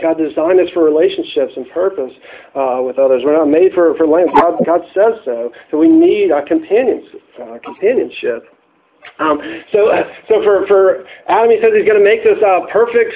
God 0.02 0.18
designed 0.18 0.60
us 0.60 0.70
for 0.74 0.84
relationships 0.84 1.54
and 1.56 1.70
purpose 1.72 2.14
uh, 2.56 2.82
with 2.86 3.00
others. 3.00 3.24
We're 3.26 3.38
not 3.38 3.50
made 3.50 3.74
for, 3.74 3.96
for 3.98 4.08
land. 4.08 4.30
God, 4.36 4.62
God 4.66 4.82
says 4.94 5.20
so. 5.26 5.52
So 5.72 5.78
we 5.78 5.88
need 5.88 6.32
a 6.32 6.46
companions, 6.46 7.06
uh, 7.42 7.58
companionship. 7.64 8.46
Um, 9.20 9.40
so, 9.72 9.92
so 10.28 10.44
for, 10.44 10.68
for 10.68 11.06
Adam, 11.28 11.52
he 11.52 11.58
says 11.62 11.72
he's 11.76 11.88
going 11.88 11.98
to 11.98 12.04
make 12.04 12.24
this 12.24 12.38
uh, 12.46 12.68
perfect, 12.72 13.14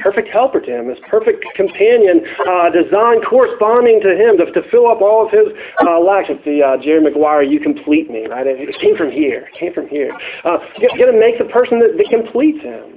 perfect 0.00 0.28
helper 0.28 0.60
to 0.60 0.70
him, 0.70 0.88
this 0.88 0.98
perfect 1.10 1.44
companion, 1.56 2.24
uh, 2.48 2.70
designed 2.70 3.24
corresponding 3.26 4.00
to 4.00 4.14
him 4.14 4.38
to, 4.38 4.46
to 4.52 4.62
fill 4.70 4.86
up 4.86 5.02
all 5.02 5.26
of 5.26 5.32
his 5.32 5.48
uh, 5.84 5.98
lacks. 5.98 6.28
It's 6.30 6.44
the 6.44 6.62
uh, 6.62 6.76
Jerry 6.82 7.02
Maguire, 7.02 7.42
"You 7.42 7.60
complete 7.60 8.10
me," 8.10 8.26
right? 8.28 8.46
It 8.46 8.78
came 8.80 8.96
from 8.96 9.10
here. 9.10 9.48
It 9.52 9.58
came 9.58 9.72
from 9.72 9.88
here. 9.88 10.16
Uh, 10.44 10.58
going 10.96 11.12
to 11.12 11.18
make 11.18 11.38
the 11.38 11.50
person 11.52 11.80
that, 11.80 11.96
that 11.96 12.08
completes 12.08 12.62
him. 12.62 12.95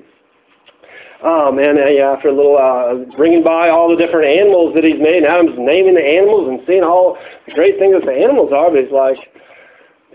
Um, 1.20 1.60
and 1.60 1.78
uh, 1.78 2.16
after 2.16 2.30
a 2.30 2.36
little 2.36 2.56
uh, 2.56 3.04
bringing 3.18 3.44
by 3.44 3.68
all 3.68 3.90
the 3.90 4.00
different 4.00 4.28
animals 4.28 4.74
that 4.76 4.86
he's 4.86 5.00
made, 5.00 5.26
Adam's 5.28 5.60
naming 5.60 5.96
the 5.96 6.06
animals 6.06 6.48
and 6.48 6.62
seeing 6.66 6.84
all 6.84 7.18
the 7.46 7.52
great 7.52 7.78
things 7.78 7.92
that 8.00 8.06
the 8.08 8.16
animals 8.16 8.54
are, 8.56 8.72
but 8.72 8.80
he's 8.80 8.92
like, 8.92 9.20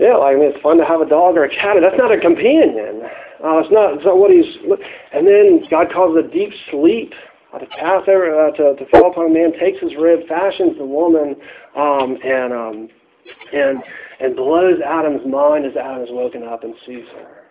yeah, 0.01 0.17
like, 0.17 0.37
I 0.37 0.39
mean, 0.41 0.51
it's 0.51 0.63
fun 0.63 0.79
to 0.79 0.85
have 0.85 1.01
a 1.01 1.09
dog 1.09 1.37
or 1.37 1.45
a 1.45 1.51
cat. 1.51 1.77
That's 1.81 1.99
not 1.99 2.11
a 2.11 2.19
companion. 2.19 3.05
Uh, 3.45 3.61
it's 3.63 3.71
not. 3.71 3.95
It's 3.95 4.05
not 4.05 4.19
what 4.19 4.33
he's. 4.33 4.49
And 5.13 5.27
then 5.27 5.63
God 5.71 5.93
causes 5.93 6.25
a 6.25 6.29
deep 6.33 6.51
sleep 6.71 7.13
uh, 7.53 7.59
to 7.59 7.67
pass 7.67 8.03
over 8.09 8.49
uh, 8.49 8.51
to, 8.57 8.75
to 8.75 8.87
fall 8.91 9.13
upon 9.13 9.31
a 9.31 9.35
man. 9.35 9.53
Takes 9.61 9.79
his 9.81 9.95
rib, 9.95 10.27
fashions 10.27 10.77
the 10.79 10.87
woman, 10.87 11.37
um, 11.77 12.19
and 12.25 12.53
um, 12.53 12.89
and 13.53 13.85
and 14.19 14.35
blows 14.35 14.81
Adam's 14.81 15.27
mind 15.27 15.65
as 15.65 15.77
Adam 15.77 16.03
is 16.03 16.11
woken 16.11 16.43
up 16.43 16.65
and 16.65 16.75
sees 16.87 17.07
her. 17.15 17.45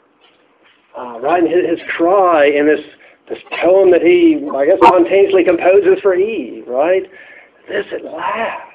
Uh, 0.97 1.19
right, 1.21 1.43
and 1.43 1.51
his, 1.51 1.79
his 1.79 1.89
cry 1.95 2.47
and 2.47 2.67
this 2.67 2.83
this 3.29 3.39
poem 3.61 3.91
that 3.91 4.01
he, 4.01 4.39
I 4.55 4.65
guess, 4.65 4.77
spontaneously 4.83 5.43
composes 5.43 5.99
for 6.01 6.15
Eve, 6.15 6.67
right? 6.67 7.03
This 7.69 7.85
at 7.93 8.03
last, 8.03 8.73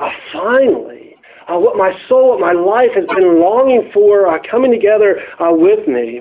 uh, 0.00 0.10
finally, 0.32 1.16
uh, 1.48 1.58
what 1.58 1.76
my 1.76 1.90
soul, 2.08 2.28
what 2.30 2.40
my 2.40 2.52
life 2.52 2.90
has 2.94 3.06
been 3.16 3.40
longing 3.40 3.90
for, 3.92 4.28
uh, 4.28 4.38
coming 4.48 4.70
together 4.70 5.18
uh, 5.40 5.50
with 5.50 5.88
me. 5.88 6.20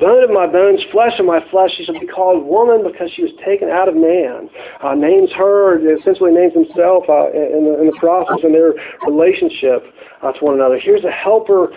Bone 0.00 0.24
of 0.24 0.30
my 0.30 0.46
bones, 0.46 0.80
flesh 0.90 1.12
of 1.20 1.26
my 1.26 1.38
flesh, 1.50 1.70
she 1.76 1.84
shall 1.84 2.00
be 2.00 2.06
called 2.06 2.44
woman 2.46 2.82
because 2.82 3.10
she 3.14 3.22
was 3.22 3.32
taken 3.44 3.68
out 3.68 3.86
of 3.86 3.94
man. 3.94 4.48
Uh, 4.82 4.94
names 4.94 5.30
her, 5.36 5.78
essentially 6.00 6.32
names 6.32 6.54
himself 6.54 7.04
uh, 7.08 7.30
in, 7.30 7.68
the, 7.68 7.78
in 7.78 7.86
the 7.86 7.96
process 8.00 8.38
in 8.42 8.52
their 8.52 8.72
relationship 9.06 9.84
uh, 10.22 10.32
to 10.32 10.40
one 10.44 10.54
another. 10.54 10.80
Here's 10.80 11.04
a 11.04 11.12
helper 11.12 11.68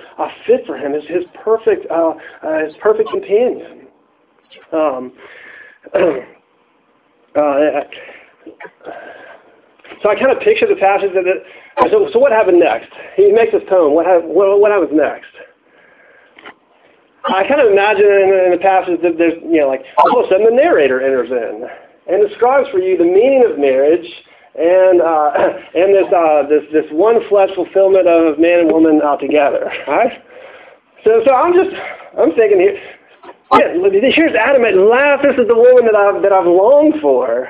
fit 0.47 0.65
for 0.65 0.77
him, 0.77 0.93
his, 0.93 1.03
his 1.05 1.25
perfect, 1.43 1.85
his 1.85 2.73
perfect 2.81 3.09
companion. 3.11 3.84
Um, 4.71 5.13
uh, 7.35 7.81
so 10.01 10.09
I 10.09 10.15
kind 10.15 10.31
of 10.31 10.39
picture 10.39 10.67
the 10.67 10.75
passage 10.79 11.11
that. 11.13 11.27
It, 11.27 11.43
so, 11.91 12.09
so 12.13 12.19
what 12.19 12.31
happened 12.31 12.59
next? 12.59 12.91
He 13.15 13.31
makes 13.31 13.51
this 13.51 13.63
poem. 13.67 13.93
What, 13.93 14.05
what, 14.23 14.59
what 14.59 14.71
happens 14.71 14.91
next? 14.93 15.27
I 17.25 17.47
kind 17.47 17.59
of 17.59 17.71
imagine 17.71 18.05
in, 18.05 18.29
in 18.45 18.51
the 18.51 18.61
passage 18.61 19.01
that 19.01 19.17
there's, 19.17 19.33
you 19.43 19.59
know, 19.59 19.67
like 19.67 19.81
all 19.97 20.19
of 20.19 20.25
a 20.25 20.29
sudden 20.29 20.45
the 20.45 20.55
narrator 20.55 21.01
enters 21.01 21.31
in 21.31 21.67
and 22.07 22.27
describes 22.27 22.69
for 22.69 22.79
you 22.79 22.97
the 22.97 23.03
meaning 23.03 23.43
of 23.49 23.57
marriage 23.57 24.05
and 24.53 25.01
uh, 25.01 25.31
and 25.75 25.89
this 25.93 26.07
uh, 26.13 26.47
this 26.47 26.63
this 26.71 26.85
one 26.91 27.17
flesh 27.27 27.49
fulfillment 27.55 28.07
of 28.07 28.39
man 28.39 28.59
and 28.59 28.71
woman 28.71 29.01
out 29.03 29.19
together. 29.19 29.71
Right? 29.87 30.21
So 31.03 31.21
so 31.25 31.33
I'm 31.33 31.53
just 31.53 31.75
I'm 32.17 32.31
thinking 32.37 32.59
here 32.59 32.77
yeah, 33.53 34.11
here's 34.13 34.35
Adam 34.35 34.65
at 34.65 34.75
last. 34.75 35.23
This 35.23 35.37
is 35.37 35.47
the 35.47 35.55
woman 35.55 35.85
that 35.85 35.95
I've, 35.95 36.21
that 36.21 36.31
I've 36.31 36.47
longed 36.47 37.01
for. 37.01 37.47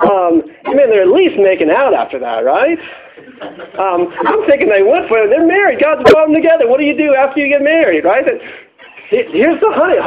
Um, 0.00 0.42
I 0.64 0.72
mean, 0.74 0.88
they're 0.88 1.02
at 1.02 1.12
least 1.12 1.36
making 1.38 1.70
out 1.70 1.92
after 1.92 2.18
that, 2.18 2.44
right? 2.44 2.78
Um, 3.78 4.12
I'm 4.26 4.46
thinking 4.46 4.68
they 4.68 4.82
went 4.82 5.08
for 5.08 5.18
it. 5.18 5.28
They're 5.28 5.46
married. 5.46 5.80
God's 5.80 6.08
brought 6.10 6.26
them 6.26 6.34
together. 6.34 6.68
What 6.68 6.78
do 6.80 6.86
you 6.86 6.96
do 6.96 7.14
after 7.14 7.40
you 7.40 7.48
get 7.48 7.62
married, 7.62 8.04
right? 8.04 8.24
Here's 9.10 9.60
the 9.60 9.72
honey. 9.74 9.98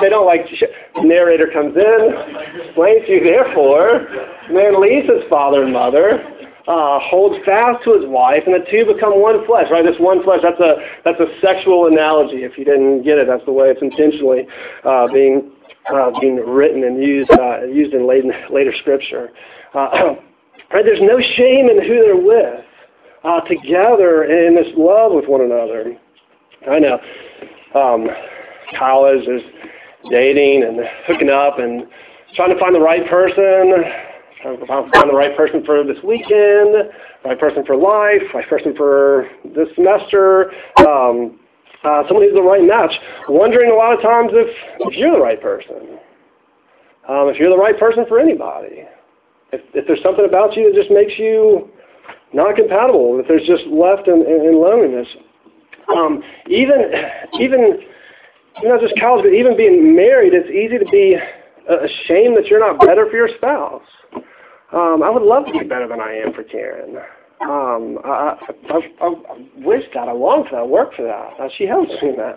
They 0.00 0.08
don't 0.10 0.26
like. 0.26 0.46
The 0.94 1.02
narrator 1.02 1.48
comes 1.52 1.74
in, 1.76 2.14
explains 2.60 3.06
to 3.06 3.12
you. 3.12 3.24
Therefore, 3.24 4.06
man 4.50 4.80
leaves 4.80 5.08
his 5.08 5.24
father 5.30 5.64
and 5.64 5.72
mother, 5.72 6.22
uh, 6.68 6.98
holds 7.00 7.36
fast 7.44 7.84
to 7.84 7.94
his 7.94 8.04
wife, 8.06 8.42
and 8.46 8.54
the 8.54 8.64
two 8.70 8.84
become 8.84 9.20
one 9.20 9.44
flesh. 9.46 9.66
Right? 9.70 9.84
This 9.84 9.98
one 9.98 10.22
flesh. 10.22 10.40
That's 10.42 10.60
a 10.60 10.76
that's 11.04 11.20
a 11.20 11.28
sexual 11.40 11.86
analogy. 11.86 12.44
If 12.44 12.58
you 12.58 12.64
didn't 12.64 13.02
get 13.02 13.18
it, 13.18 13.26
that's 13.26 13.44
the 13.44 13.52
way 13.52 13.68
it's 13.68 13.82
intentionally 13.82 14.46
uh, 14.84 15.06
being 15.12 15.52
uh, 15.92 16.10
being 16.20 16.36
written 16.36 16.84
and 16.84 17.02
used 17.02 17.30
uh, 17.30 17.64
used 17.64 17.94
in 17.94 18.06
later, 18.06 18.32
later 18.50 18.72
scripture. 18.80 19.30
Uh, 19.74 20.14
right? 20.72 20.84
There's 20.84 21.02
no 21.02 21.20
shame 21.36 21.68
in 21.68 21.82
who 21.82 22.02
they're 22.04 22.16
with. 22.16 22.64
Uh, 23.22 23.40
together 23.42 24.24
in 24.24 24.54
this 24.54 24.72
love 24.78 25.12
with 25.12 25.26
one 25.28 25.42
another. 25.42 25.94
I 26.70 26.78
know. 26.78 26.98
Um, 27.74 28.08
college, 28.78 29.28
is 29.28 29.42
dating 30.10 30.64
and 30.64 30.80
hooking 31.06 31.28
up 31.28 31.58
and 31.58 31.86
trying 32.34 32.54
to 32.54 32.58
find 32.58 32.74
the 32.74 32.80
right 32.80 33.08
person, 33.10 33.74
trying 34.42 34.58
to 34.58 34.66
find 34.66 35.10
the 35.10 35.14
right 35.14 35.36
person 35.36 35.64
for 35.64 35.84
this 35.84 35.98
weekend, 36.04 36.90
right 37.24 37.38
person 37.38 37.64
for 37.64 37.76
life, 37.76 38.22
right 38.34 38.48
person 38.48 38.74
for 38.76 39.28
this 39.44 39.68
semester, 39.74 40.52
um, 40.86 41.38
uh, 41.84 42.02
someone 42.08 42.24
who's 42.24 42.34
the 42.34 42.42
right 42.42 42.62
match. 42.62 42.92
Wondering 43.28 43.70
a 43.70 43.74
lot 43.74 43.92
of 43.92 44.02
times 44.02 44.30
if, 44.32 44.48
if 44.80 44.96
you're 44.96 45.12
the 45.12 45.20
right 45.20 45.40
person, 45.40 45.98
um, 47.08 47.28
if 47.28 47.38
you're 47.38 47.50
the 47.50 47.56
right 47.56 47.78
person 47.78 48.04
for 48.08 48.18
anybody, 48.18 48.84
if, 49.52 49.60
if 49.74 49.86
there's 49.86 50.02
something 50.02 50.24
about 50.24 50.56
you 50.56 50.72
that 50.72 50.78
just 50.78 50.90
makes 50.90 51.12
you 51.18 51.68
not 52.32 52.56
compatible, 52.56 53.18
if 53.20 53.26
there's 53.28 53.46
just 53.46 53.66
left 53.66 54.08
in, 54.08 54.22
in, 54.22 54.48
in 54.48 54.60
loneliness. 54.60 55.08
Um, 55.96 56.22
even 56.48 56.78
even 57.40 57.80
not 58.62 58.80
just 58.80 58.94
college, 59.00 59.24
but 59.24 59.34
even 59.34 59.56
being 59.56 59.96
married, 59.96 60.34
it's 60.34 60.48
easy 60.48 60.78
to 60.78 60.88
be 60.90 61.16
ashamed 61.66 62.36
that 62.36 62.46
you're 62.46 62.60
not 62.60 62.78
better 62.78 63.08
for 63.10 63.16
your 63.16 63.28
spouse. 63.36 63.82
Um, 64.72 65.02
I 65.02 65.10
would 65.10 65.22
love 65.22 65.46
to 65.46 65.52
be 65.52 65.64
better 65.66 65.88
than 65.88 66.00
I 66.00 66.14
am 66.14 66.32
for 66.32 66.44
Karen. 66.44 66.96
Um, 67.42 67.98
I, 68.04 68.36
I, 68.68 68.74
I, 69.00 69.06
I 69.06 69.48
wish 69.56 69.84
that. 69.94 70.08
I 70.08 70.12
long 70.12 70.46
for 70.48 70.56
that. 70.56 70.68
Work 70.68 70.94
for 70.94 71.02
that. 71.02 71.40
Uh, 71.40 71.48
she 71.56 71.64
helps 71.64 71.90
me 72.02 72.10
in 72.10 72.16
that. 72.16 72.36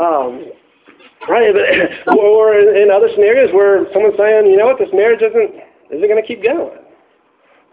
Um, 0.00 0.46
right, 1.28 1.52
but, 1.52 2.16
or 2.16 2.54
in, 2.56 2.90
other 2.90 3.08
scenarios 3.14 3.52
where 3.52 3.84
someone's 3.92 4.16
saying, 4.16 4.46
you 4.46 4.56
know 4.56 4.66
what, 4.66 4.78
this 4.78 4.88
marriage 4.92 5.20
isn't 5.20 5.60
isn't 5.90 6.08
going 6.08 6.20
to 6.20 6.26
keep 6.26 6.42
going. 6.42 6.78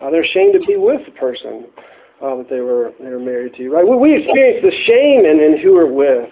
Uh, 0.02 0.10
they're 0.10 0.24
ashamed 0.24 0.54
to 0.54 0.66
be 0.66 0.76
with 0.76 1.06
the 1.06 1.12
person 1.12 1.68
uh, 2.22 2.36
that 2.36 2.48
they 2.50 2.60
were 2.60 2.92
they 3.00 3.10
were 3.10 3.20
married 3.20 3.54
to. 3.56 3.70
Right, 3.70 3.88
we, 3.88 3.96
we 3.96 4.18
experience 4.18 4.60
the 4.66 4.76
shame 4.84 5.24
in, 5.24 5.40
in 5.40 5.62
who 5.62 5.76
we're 5.76 5.92
with. 5.92 6.30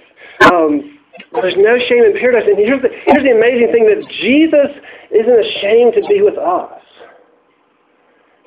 Um, 0.52 1.00
there's 1.34 1.56
no 1.58 1.78
shame 1.88 2.04
in 2.04 2.14
paradise. 2.14 2.44
And 2.48 2.58
here's 2.58 2.82
the, 2.82 2.90
here's 3.06 3.24
the 3.24 3.34
amazing 3.34 3.72
thing 3.72 3.86
that 3.86 4.02
Jesus 4.22 4.72
isn't 5.12 5.40
ashamed 5.46 5.94
to 5.96 6.04
be 6.08 6.22
with 6.22 6.38
us. 6.38 6.77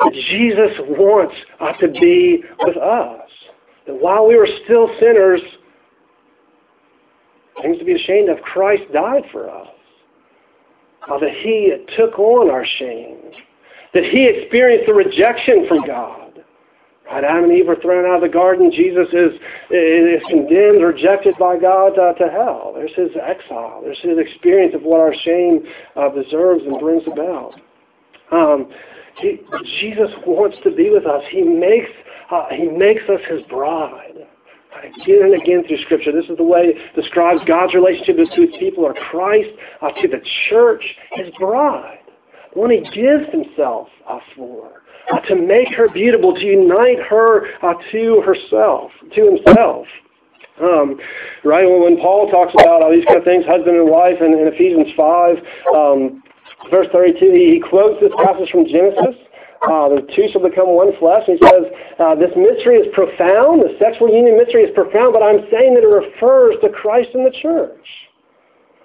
That 0.01 0.13
Jesus 0.13 0.79
wants 0.81 1.35
us 1.61 1.77
to 1.81 1.89
be 1.89 2.43
with 2.61 2.77
us. 2.77 3.29
That 3.87 4.01
while 4.01 4.27
we 4.27 4.37
were 4.37 4.49
still 4.65 4.89
sinners, 4.99 5.41
things 7.63 7.79
to 7.79 7.85
be 7.85 7.95
ashamed 7.95 8.31
of, 8.31 8.41
Christ 8.43 8.83
died 8.93 9.25
for 9.33 9.51
us. 9.51 9.69
Uh, 11.11 11.19
that 11.19 11.33
he 11.43 11.75
took 11.97 12.19
on 12.19 12.51
our 12.51 12.65
shame. 12.79 13.19
That 13.95 14.05
he 14.05 14.27
experienced 14.27 14.87
the 14.87 14.95
rejection 14.95 15.67
from 15.69 15.87
God 15.87 16.31
Right? 17.11 17.25
Adam 17.25 17.45
and 17.45 17.53
Eve 17.53 17.67
were 17.67 17.77
thrown 17.77 18.07
out 18.07 18.17
of 18.17 18.23
the 18.23 18.33
garden. 18.33 18.71
Jesus 18.71 19.09
is, 19.13 19.35
is 19.71 20.23
condemned, 20.29 20.83
rejected 20.83 21.35
by 21.39 21.59
God 21.59 21.99
uh, 21.99 22.13
to 22.15 22.31
hell. 22.31 22.73
There's 22.75 22.95
his 22.95 23.11
exile. 23.21 23.81
There's 23.83 24.01
his 24.01 24.19
experience 24.19 24.75
of 24.75 24.83
what 24.83 25.01
our 25.01 25.15
shame 25.25 25.67
uh, 25.97 26.11
deserves 26.11 26.63
and 26.65 26.79
brings 26.79 27.03
about. 27.11 27.55
Um, 28.33 28.69
he, 29.19 29.41
Jesus 29.81 30.11
wants 30.27 30.57
to 30.65 30.71
be 30.71 30.91
with 30.91 31.07
us. 31.07 31.23
He 31.31 31.43
makes, 31.43 31.91
uh, 32.31 32.47
he 32.51 32.69
makes 32.69 33.03
us 33.09 33.21
his 33.29 33.43
bride. 33.49 34.27
Again 34.79 35.23
and 35.23 35.43
again 35.43 35.65
through 35.67 35.83
Scripture, 35.85 36.13
this 36.13 36.31
is 36.31 36.37
the 36.37 36.45
way 36.45 36.73
it 36.73 36.95
describes 36.95 37.41
God's 37.47 37.75
relationship 37.75 38.17
to 38.17 38.41
his 38.47 38.55
people, 38.59 38.85
or 38.85 38.95
Christ 38.95 39.51
uh, 39.83 39.91
to 40.01 40.09
the 40.09 40.23
church, 40.49 40.83
his 41.13 41.29
bride, 41.39 41.99
the 42.55 42.61
one 42.61 42.71
he 42.71 42.81
gives 42.95 43.29
himself 43.33 43.89
uh, 44.09 44.21
for 44.37 44.81
uh, 45.13 45.21
to 45.21 45.35
make 45.35 45.69
her 45.75 45.89
beautiful, 45.89 46.35
to 46.35 46.41
unite 46.41 47.01
her 47.09 47.49
uh, 47.63 47.75
to 47.93 48.23
herself, 48.25 48.91
to 49.15 49.27
himself. 49.27 49.87
Um, 50.63 51.01
right 51.45 51.65
when 51.65 51.97
Paul 51.97 52.31
talks 52.31 52.53
about 52.53 52.83
all 52.83 52.93
these 52.93 53.05
kind 53.07 53.19
of 53.19 53.25
things, 53.25 53.45
husband 53.47 53.77
and 53.77 53.89
wife, 53.89 54.21
in, 54.21 54.35
in 54.35 54.47
Ephesians 54.47 54.93
5, 54.97 55.37
um, 55.75 56.20
verse 56.69 56.89
32, 56.93 57.33
he, 57.33 57.63
quotes 57.65 58.01
this 58.01 58.13
passage 58.21 58.51
from 58.51 58.67
Genesis. 58.67 59.17
Uh, 59.61 59.93
the 59.93 60.01
two 60.17 60.25
shall 60.33 60.41
become 60.41 60.73
one 60.73 60.93
flesh. 60.99 61.25
And 61.29 61.37
he 61.37 61.45
says, 61.45 61.65
uh, 62.01 62.15
this 62.17 62.33
mystery 62.37 62.81
is 62.81 62.89
profound. 62.93 63.61
The 63.61 63.77
sexual 63.81 64.09
union 64.09 64.37
mystery 64.37 64.65
is 64.65 64.73
profound, 64.75 65.13
but 65.13 65.23
I'm 65.23 65.45
saying 65.53 65.77
that 65.77 65.85
it 65.85 65.93
refers 65.93 66.57
to 66.65 66.69
Christ 66.69 67.11
and 67.13 67.25
the 67.25 67.35
church. 67.41 67.87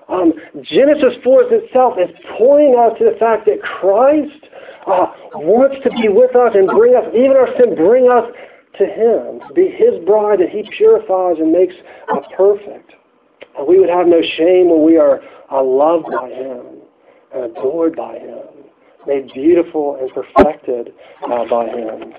Um, 0.08 0.34
Genesis 0.62 1.18
4 1.24 1.50
itself 1.52 1.96
is 1.98 2.12
pointing 2.38 2.76
us 2.78 2.94
to 3.00 3.10
the 3.10 3.18
fact 3.18 3.48
that 3.48 3.64
Christ 3.64 4.52
uh, 4.86 5.08
wants 5.34 5.82
to 5.84 5.90
be 5.96 6.12
with 6.12 6.36
us 6.36 6.54
and 6.54 6.68
bring 6.68 6.94
us, 6.94 7.08
even 7.16 7.34
our 7.34 7.50
sin, 7.58 7.74
bring 7.74 8.06
us 8.12 8.30
to 8.78 8.86
Him, 8.86 9.42
to 9.48 9.54
be 9.56 9.72
His 9.72 9.98
bride 10.06 10.44
that 10.44 10.52
He 10.52 10.62
purifies 10.76 11.40
and 11.40 11.52
makes 11.52 11.74
uh, 12.12 12.22
perfect. 12.36 12.94
And 13.58 13.66
we 13.66 13.80
would 13.80 13.90
have 13.90 14.06
no 14.06 14.22
shame 14.22 14.70
when 14.70 14.86
we 14.86 14.98
are 14.98 15.24
uh, 15.50 15.64
loved 15.64 16.06
by 16.12 16.30
Him 16.30 16.75
and 17.36 17.52
adored 17.52 17.95
by 17.95 18.17
Him, 18.17 18.39
made 19.06 19.32
beautiful 19.34 19.98
and 20.00 20.10
perfected 20.12 20.93
uh, 21.24 21.45
by 21.50 21.67
Him. 21.67 22.13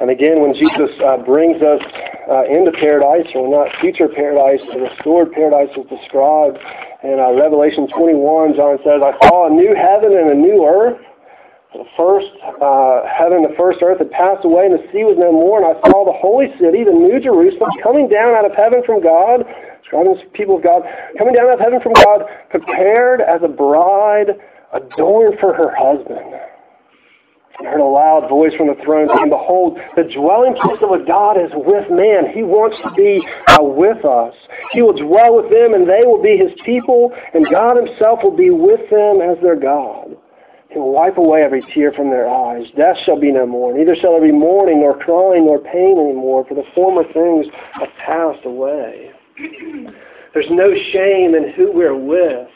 And 0.00 0.10
again, 0.10 0.42
when 0.42 0.52
Jesus 0.52 0.92
uh, 1.00 1.16
brings 1.24 1.62
us 1.62 1.80
uh, 2.28 2.44
into 2.44 2.70
paradise, 2.72 3.26
or 3.34 3.48
not 3.48 3.72
future 3.80 4.08
paradise, 4.08 4.60
the 4.72 4.80
restored 4.80 5.32
paradise 5.32 5.72
is 5.72 5.88
described 5.88 6.58
in 7.02 7.16
uh, 7.16 7.32
Revelation 7.32 7.88
21. 7.88 8.56
John 8.56 8.76
says, 8.84 9.00
I 9.00 9.16
saw 9.24 9.48
a 9.48 9.52
new 9.52 9.72
heaven 9.72 10.12
and 10.12 10.30
a 10.30 10.38
new 10.38 10.68
earth. 10.68 11.00
The 11.72 11.84
first 11.96 12.28
uh, 12.60 13.04
heaven, 13.08 13.44
the 13.44 13.52
first 13.56 13.80
earth 13.80 13.98
had 13.98 14.10
passed 14.10 14.44
away, 14.44 14.68
and 14.68 14.74
the 14.76 14.84
sea 14.92 15.04
was 15.04 15.16
no 15.16 15.32
more. 15.32 15.60
And 15.60 15.68
I 15.68 15.76
saw 15.88 16.04
the 16.04 16.16
holy 16.16 16.48
city, 16.60 16.84
the 16.84 16.92
new 16.92 17.20
Jerusalem, 17.20 17.72
coming 17.82 18.08
down 18.08 18.36
out 18.36 18.44
of 18.44 18.52
heaven 18.56 18.80
from 18.84 19.00
God, 19.00 19.44
the 19.90 20.22
people 20.32 20.56
of 20.56 20.62
God, 20.62 20.82
coming 21.18 21.34
down 21.34 21.46
out 21.46 21.54
of 21.54 21.60
heaven 21.60 21.80
from 21.82 21.92
God, 21.94 22.26
prepared 22.50 23.20
as 23.20 23.42
a 23.42 23.48
bride 23.48 24.36
adorned 24.72 25.38
for 25.40 25.54
her 25.54 25.72
husband. 25.74 26.34
I 27.58 27.64
heard 27.64 27.80
a 27.80 27.88
loud 27.88 28.28
voice 28.28 28.52
from 28.54 28.68
the 28.68 28.76
throne 28.84 29.08
saying, 29.16 29.30
Behold, 29.30 29.78
the 29.96 30.04
dwelling 30.04 30.52
place 30.60 30.76
of 30.84 30.92
a 30.92 31.00
God 31.06 31.40
is 31.40 31.48
with 31.56 31.88
man. 31.88 32.28
He 32.28 32.44
wants 32.44 32.76
to 32.84 32.92
be 32.92 33.24
uh, 33.48 33.64
with 33.64 34.04
us. 34.04 34.36
He 34.76 34.82
will 34.82 34.92
dwell 34.92 35.40
with 35.40 35.48
them, 35.48 35.72
and 35.72 35.88
they 35.88 36.04
will 36.04 36.20
be 36.20 36.36
his 36.36 36.52
people, 36.68 37.16
and 37.32 37.48
God 37.48 37.80
himself 37.80 38.20
will 38.22 38.36
be 38.36 38.52
with 38.52 38.84
them 38.92 39.24
as 39.24 39.40
their 39.40 39.56
God. 39.56 40.12
He 40.68 40.76
will 40.76 40.92
wipe 40.92 41.16
away 41.16 41.40
every 41.40 41.64
tear 41.72 41.96
from 41.96 42.12
their 42.12 42.28
eyes. 42.28 42.68
Death 42.76 43.00
shall 43.06 43.18
be 43.18 43.32
no 43.32 43.46
more. 43.46 43.72
Neither 43.72 43.96
shall 43.96 44.12
there 44.12 44.28
be 44.28 44.36
mourning, 44.36 44.84
nor 44.84 44.98
crying, 45.00 45.48
nor 45.48 45.56
pain 45.56 45.96
anymore, 45.96 46.44
for 46.44 46.52
the 46.52 46.68
former 46.74 47.08
things 47.08 47.46
have 47.80 47.88
passed 48.04 48.44
away. 48.44 49.15
There's 50.34 50.50
no 50.50 50.72
shame 50.92 51.34
in 51.34 51.52
who 51.56 51.72
we're 51.72 51.96
with 51.96 52.48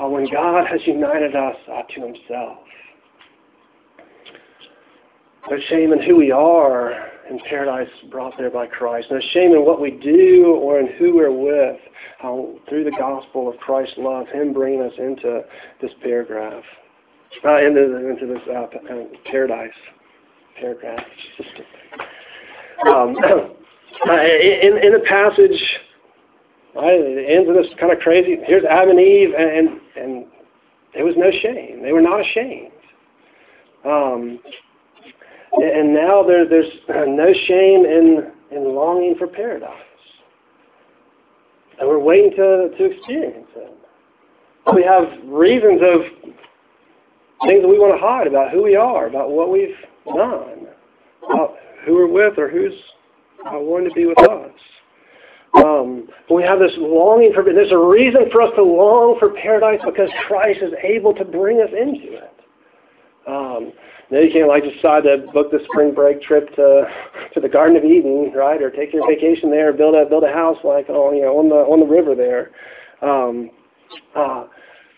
uh, 0.00 0.08
when 0.08 0.30
God 0.30 0.66
has 0.66 0.80
united 0.86 1.34
us 1.34 1.56
uh, 1.72 1.82
to 1.94 2.00
himself. 2.00 2.58
No 5.50 5.56
shame 5.68 5.92
in 5.92 6.02
who 6.02 6.16
we 6.16 6.32
are 6.32 6.92
in 7.30 7.38
paradise 7.48 7.88
brought 8.10 8.34
there 8.36 8.50
by 8.50 8.66
Christ. 8.66 9.08
No 9.10 9.20
shame 9.32 9.52
in 9.52 9.64
what 9.64 9.80
we 9.80 9.92
do 9.92 10.56
or 10.60 10.80
in 10.80 10.88
who 10.98 11.14
we're 11.16 11.30
with. 11.30 11.80
How, 12.18 12.54
through 12.68 12.84
the 12.84 12.92
gospel 12.92 13.48
of 13.48 13.56
Christ's 13.58 13.94
love, 13.98 14.26
Him 14.28 14.52
bringing 14.52 14.82
us 14.82 14.92
into 14.98 15.42
this 15.80 15.90
paragraph, 16.02 16.64
uh, 17.44 17.58
into, 17.58 18.08
into 18.08 18.26
this 18.26 18.42
uh, 18.48 18.62
uh 18.62 19.04
paradise 19.30 19.70
paragraph. 20.58 21.04
Um, 22.86 23.16
uh, 23.24 24.12
in, 24.12 24.78
in 24.82 24.92
the 24.92 25.04
passage, 25.06 25.62
right, 26.82 27.00
it 27.00 27.30
ends 27.30 27.48
in 27.48 27.54
this 27.56 27.66
kind 27.78 27.92
of 27.92 27.98
crazy. 28.00 28.36
Here's 28.44 28.64
Adam 28.64 28.90
and 28.90 29.00
Eve, 29.00 29.30
and, 29.36 29.80
and 29.96 30.26
there 30.94 31.04
was 31.04 31.14
no 31.16 31.30
shame. 31.42 31.82
They 31.82 31.92
were 31.92 32.02
not 32.02 32.20
ashamed. 32.20 32.72
Um, 33.84 34.40
and 35.52 35.94
now 35.94 36.22
there, 36.22 36.48
there's 36.48 36.72
no 36.88 37.32
shame 37.46 37.84
in, 37.84 38.32
in 38.50 38.74
longing 38.74 39.14
for 39.18 39.26
paradise. 39.26 39.70
And 41.78 41.88
we're 41.88 41.98
waiting 41.98 42.30
to, 42.32 42.70
to 42.76 42.84
experience 42.84 43.48
it. 43.56 43.72
We 44.74 44.82
have 44.82 45.04
reasons 45.26 45.80
of 45.82 46.00
things 47.46 47.62
that 47.62 47.68
we 47.68 47.78
want 47.78 47.94
to 47.94 48.04
hide 48.04 48.26
about 48.26 48.50
who 48.50 48.62
we 48.62 48.74
are, 48.74 49.06
about 49.06 49.30
what 49.30 49.52
we've 49.52 49.76
done, 50.06 50.66
about 51.22 51.56
who 51.84 51.94
we're 51.94 52.10
with 52.10 52.38
or 52.38 52.48
who's 52.48 52.72
uh, 53.46 53.58
wanting 53.58 53.88
to 53.90 53.94
be 53.94 54.06
with 54.06 54.18
us. 54.18 54.50
Um, 55.56 56.08
we 56.30 56.42
have 56.42 56.58
this 56.58 56.72
longing 56.76 57.32
for, 57.32 57.42
there's 57.42 57.72
a 57.72 57.78
reason 57.78 58.30
for 58.30 58.42
us 58.42 58.50
to 58.56 58.62
long 58.62 59.16
for 59.18 59.30
paradise 59.30 59.80
because 59.84 60.10
Christ 60.26 60.60
is 60.62 60.72
able 60.82 61.14
to 61.14 61.24
bring 61.24 61.60
us 61.60 61.70
into 61.70 62.14
it. 62.14 62.32
Um, 63.26 63.72
now 64.10 64.20
you 64.20 64.30
can't 64.32 64.48
like 64.48 64.62
decide 64.62 65.02
to 65.02 65.26
book 65.32 65.50
the 65.50 65.58
spring 65.70 65.92
break 65.92 66.22
trip 66.22 66.54
to 66.54 66.84
to 67.34 67.40
the 67.40 67.48
Garden 67.48 67.76
of 67.76 67.84
Eden, 67.84 68.32
right? 68.36 68.62
Or 68.62 68.70
take 68.70 68.92
your 68.92 69.06
vacation 69.08 69.50
there, 69.50 69.72
build 69.72 69.96
a 69.96 70.04
build 70.06 70.22
a 70.22 70.32
house 70.32 70.58
like 70.62 70.88
on 70.88 71.16
you 71.16 71.22
know 71.22 71.38
on 71.38 71.48
the 71.48 71.56
on 71.56 71.80
the 71.80 71.86
river 71.86 72.14
there. 72.14 72.52
Um, 73.02 73.50
uh, 74.14 74.44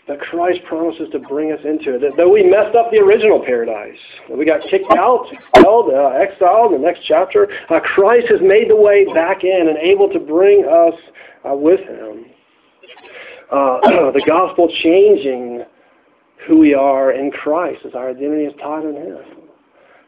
but 0.09 0.18
Christ 0.20 0.61
promises 0.66 1.06
to 1.12 1.18
bring 1.18 1.52
us 1.52 1.61
into 1.64 1.94
it. 1.94 2.16
Though 2.16 2.32
we 2.32 2.42
messed 2.42 2.74
up 2.74 2.90
the 2.90 2.96
original 2.98 3.44
paradise, 3.44 3.98
we 4.34 4.46
got 4.46 4.62
kicked 4.70 4.90
out, 4.96 5.26
expelled, 5.30 5.92
uh, 5.92 6.16
exiled 6.16 6.72
in 6.72 6.80
the 6.80 6.86
next 6.86 7.02
chapter, 7.06 7.46
uh, 7.68 7.78
Christ 7.80 8.26
has 8.30 8.40
made 8.40 8.70
the 8.70 8.76
way 8.76 9.04
back 9.12 9.44
in 9.44 9.68
and 9.68 9.76
able 9.76 10.09
to 10.09 10.18
bring 10.18 10.64
us 10.64 10.98
uh, 11.48 11.54
with 11.54 11.80
him. 11.80 12.24
Uh, 13.52 13.80
the 14.16 14.24
gospel 14.26 14.72
changing 14.82 15.64
who 16.46 16.59
we 16.59 16.72
are 16.72 17.12
in 17.12 17.30
Christ 17.30 17.80
as 17.84 17.94
our 17.94 18.09
identity 18.09 18.44
is 18.44 18.54
tied 18.62 18.84
in 18.86 18.94
him. 18.94 19.18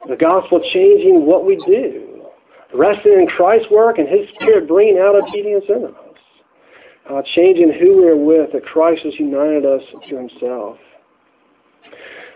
The 0.09 0.17
gospel 0.17 0.61
changing 0.73 1.27
what 1.27 1.45
we 1.45 1.57
do, 1.67 2.25
resting 2.73 3.13
in 3.21 3.27
Christ's 3.27 3.71
work 3.71 3.99
and 3.99 4.09
his 4.09 4.31
spirit 4.35 4.67
bringing 4.67 4.97
out 4.97 5.15
obedience 5.15 5.67
in 5.69 5.85
us 5.85 6.10
uh, 7.11 7.23
changing 7.35 7.73
who 7.73 7.97
we're 7.97 8.17
with, 8.17 8.53
that 8.53 8.65
Christ 8.65 9.03
has 9.05 9.15
united 9.19 9.65
us 9.65 9.83
to 10.09 10.17
himself. 10.17 10.79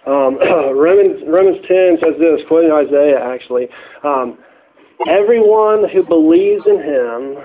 Um, 0.07 0.39
Romans, 0.75 1.22
Romans 1.27 1.64
10 1.68 1.99
says 2.03 2.14
this, 2.18 2.41
quoting 2.49 2.72
Isaiah 2.72 3.20
actually, 3.25 3.68
um, 4.03 4.39
everyone 5.09 5.89
who 5.89 6.03
believes 6.03 6.64
in 6.66 6.77
him 6.77 7.37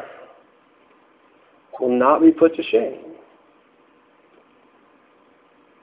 will 1.80 1.98
not 1.98 2.22
be 2.22 2.32
put 2.32 2.56
to 2.56 2.64
shame. 2.64 3.14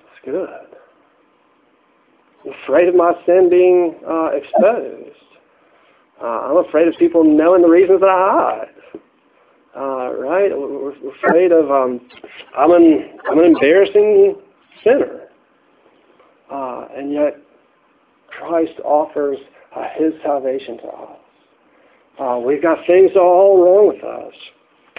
That's 0.02 0.24
good. 0.24 0.48
I'm 2.44 2.52
afraid 2.64 2.88
of 2.88 2.94
my 2.94 3.12
sin 3.24 3.48
being 3.48 3.94
uh, 4.06 4.30
exposed. 4.34 5.16
Uh, 6.22 6.26
I'm 6.26 6.64
afraid 6.66 6.88
of 6.88 6.94
people 6.98 7.24
knowing 7.24 7.62
the 7.62 7.68
reasons 7.68 8.00
that 8.00 8.08
I 8.08 8.64
hide 8.64 8.75
uh, 9.76 10.12
right? 10.14 10.50
We're, 10.50 10.92
afraid 11.18 11.52
of 11.52 11.70
um, 11.70 12.00
I'm 12.56 12.72
an 12.72 13.18
I'm 13.30 13.38
an 13.38 13.44
embarrassing 13.44 14.36
sinner, 14.82 15.28
uh, 16.50 16.86
and 16.96 17.12
yet 17.12 17.36
Christ 18.28 18.72
offers 18.84 19.38
uh, 19.74 19.84
His 19.96 20.12
salvation 20.24 20.78
to 20.78 20.86
us. 20.88 21.18
Uh, 22.18 22.40
we've 22.44 22.62
got 22.62 22.78
things 22.86 23.10
all 23.16 23.62
wrong 23.62 23.88
with 23.88 24.02
us, 24.02 24.34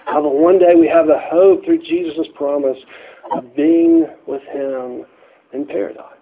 uh, 0.07 0.21
but 0.21 0.35
one 0.35 0.59
day 0.59 0.75
we 0.79 0.87
have 0.87 1.07
the 1.07 1.19
hope 1.19 1.65
through 1.65 1.79
Jesus' 1.79 2.27
promise 2.35 2.77
of 3.35 3.55
being 3.55 4.05
with 4.27 4.43
Him 4.43 5.05
in 5.53 5.65
paradise. 5.65 6.16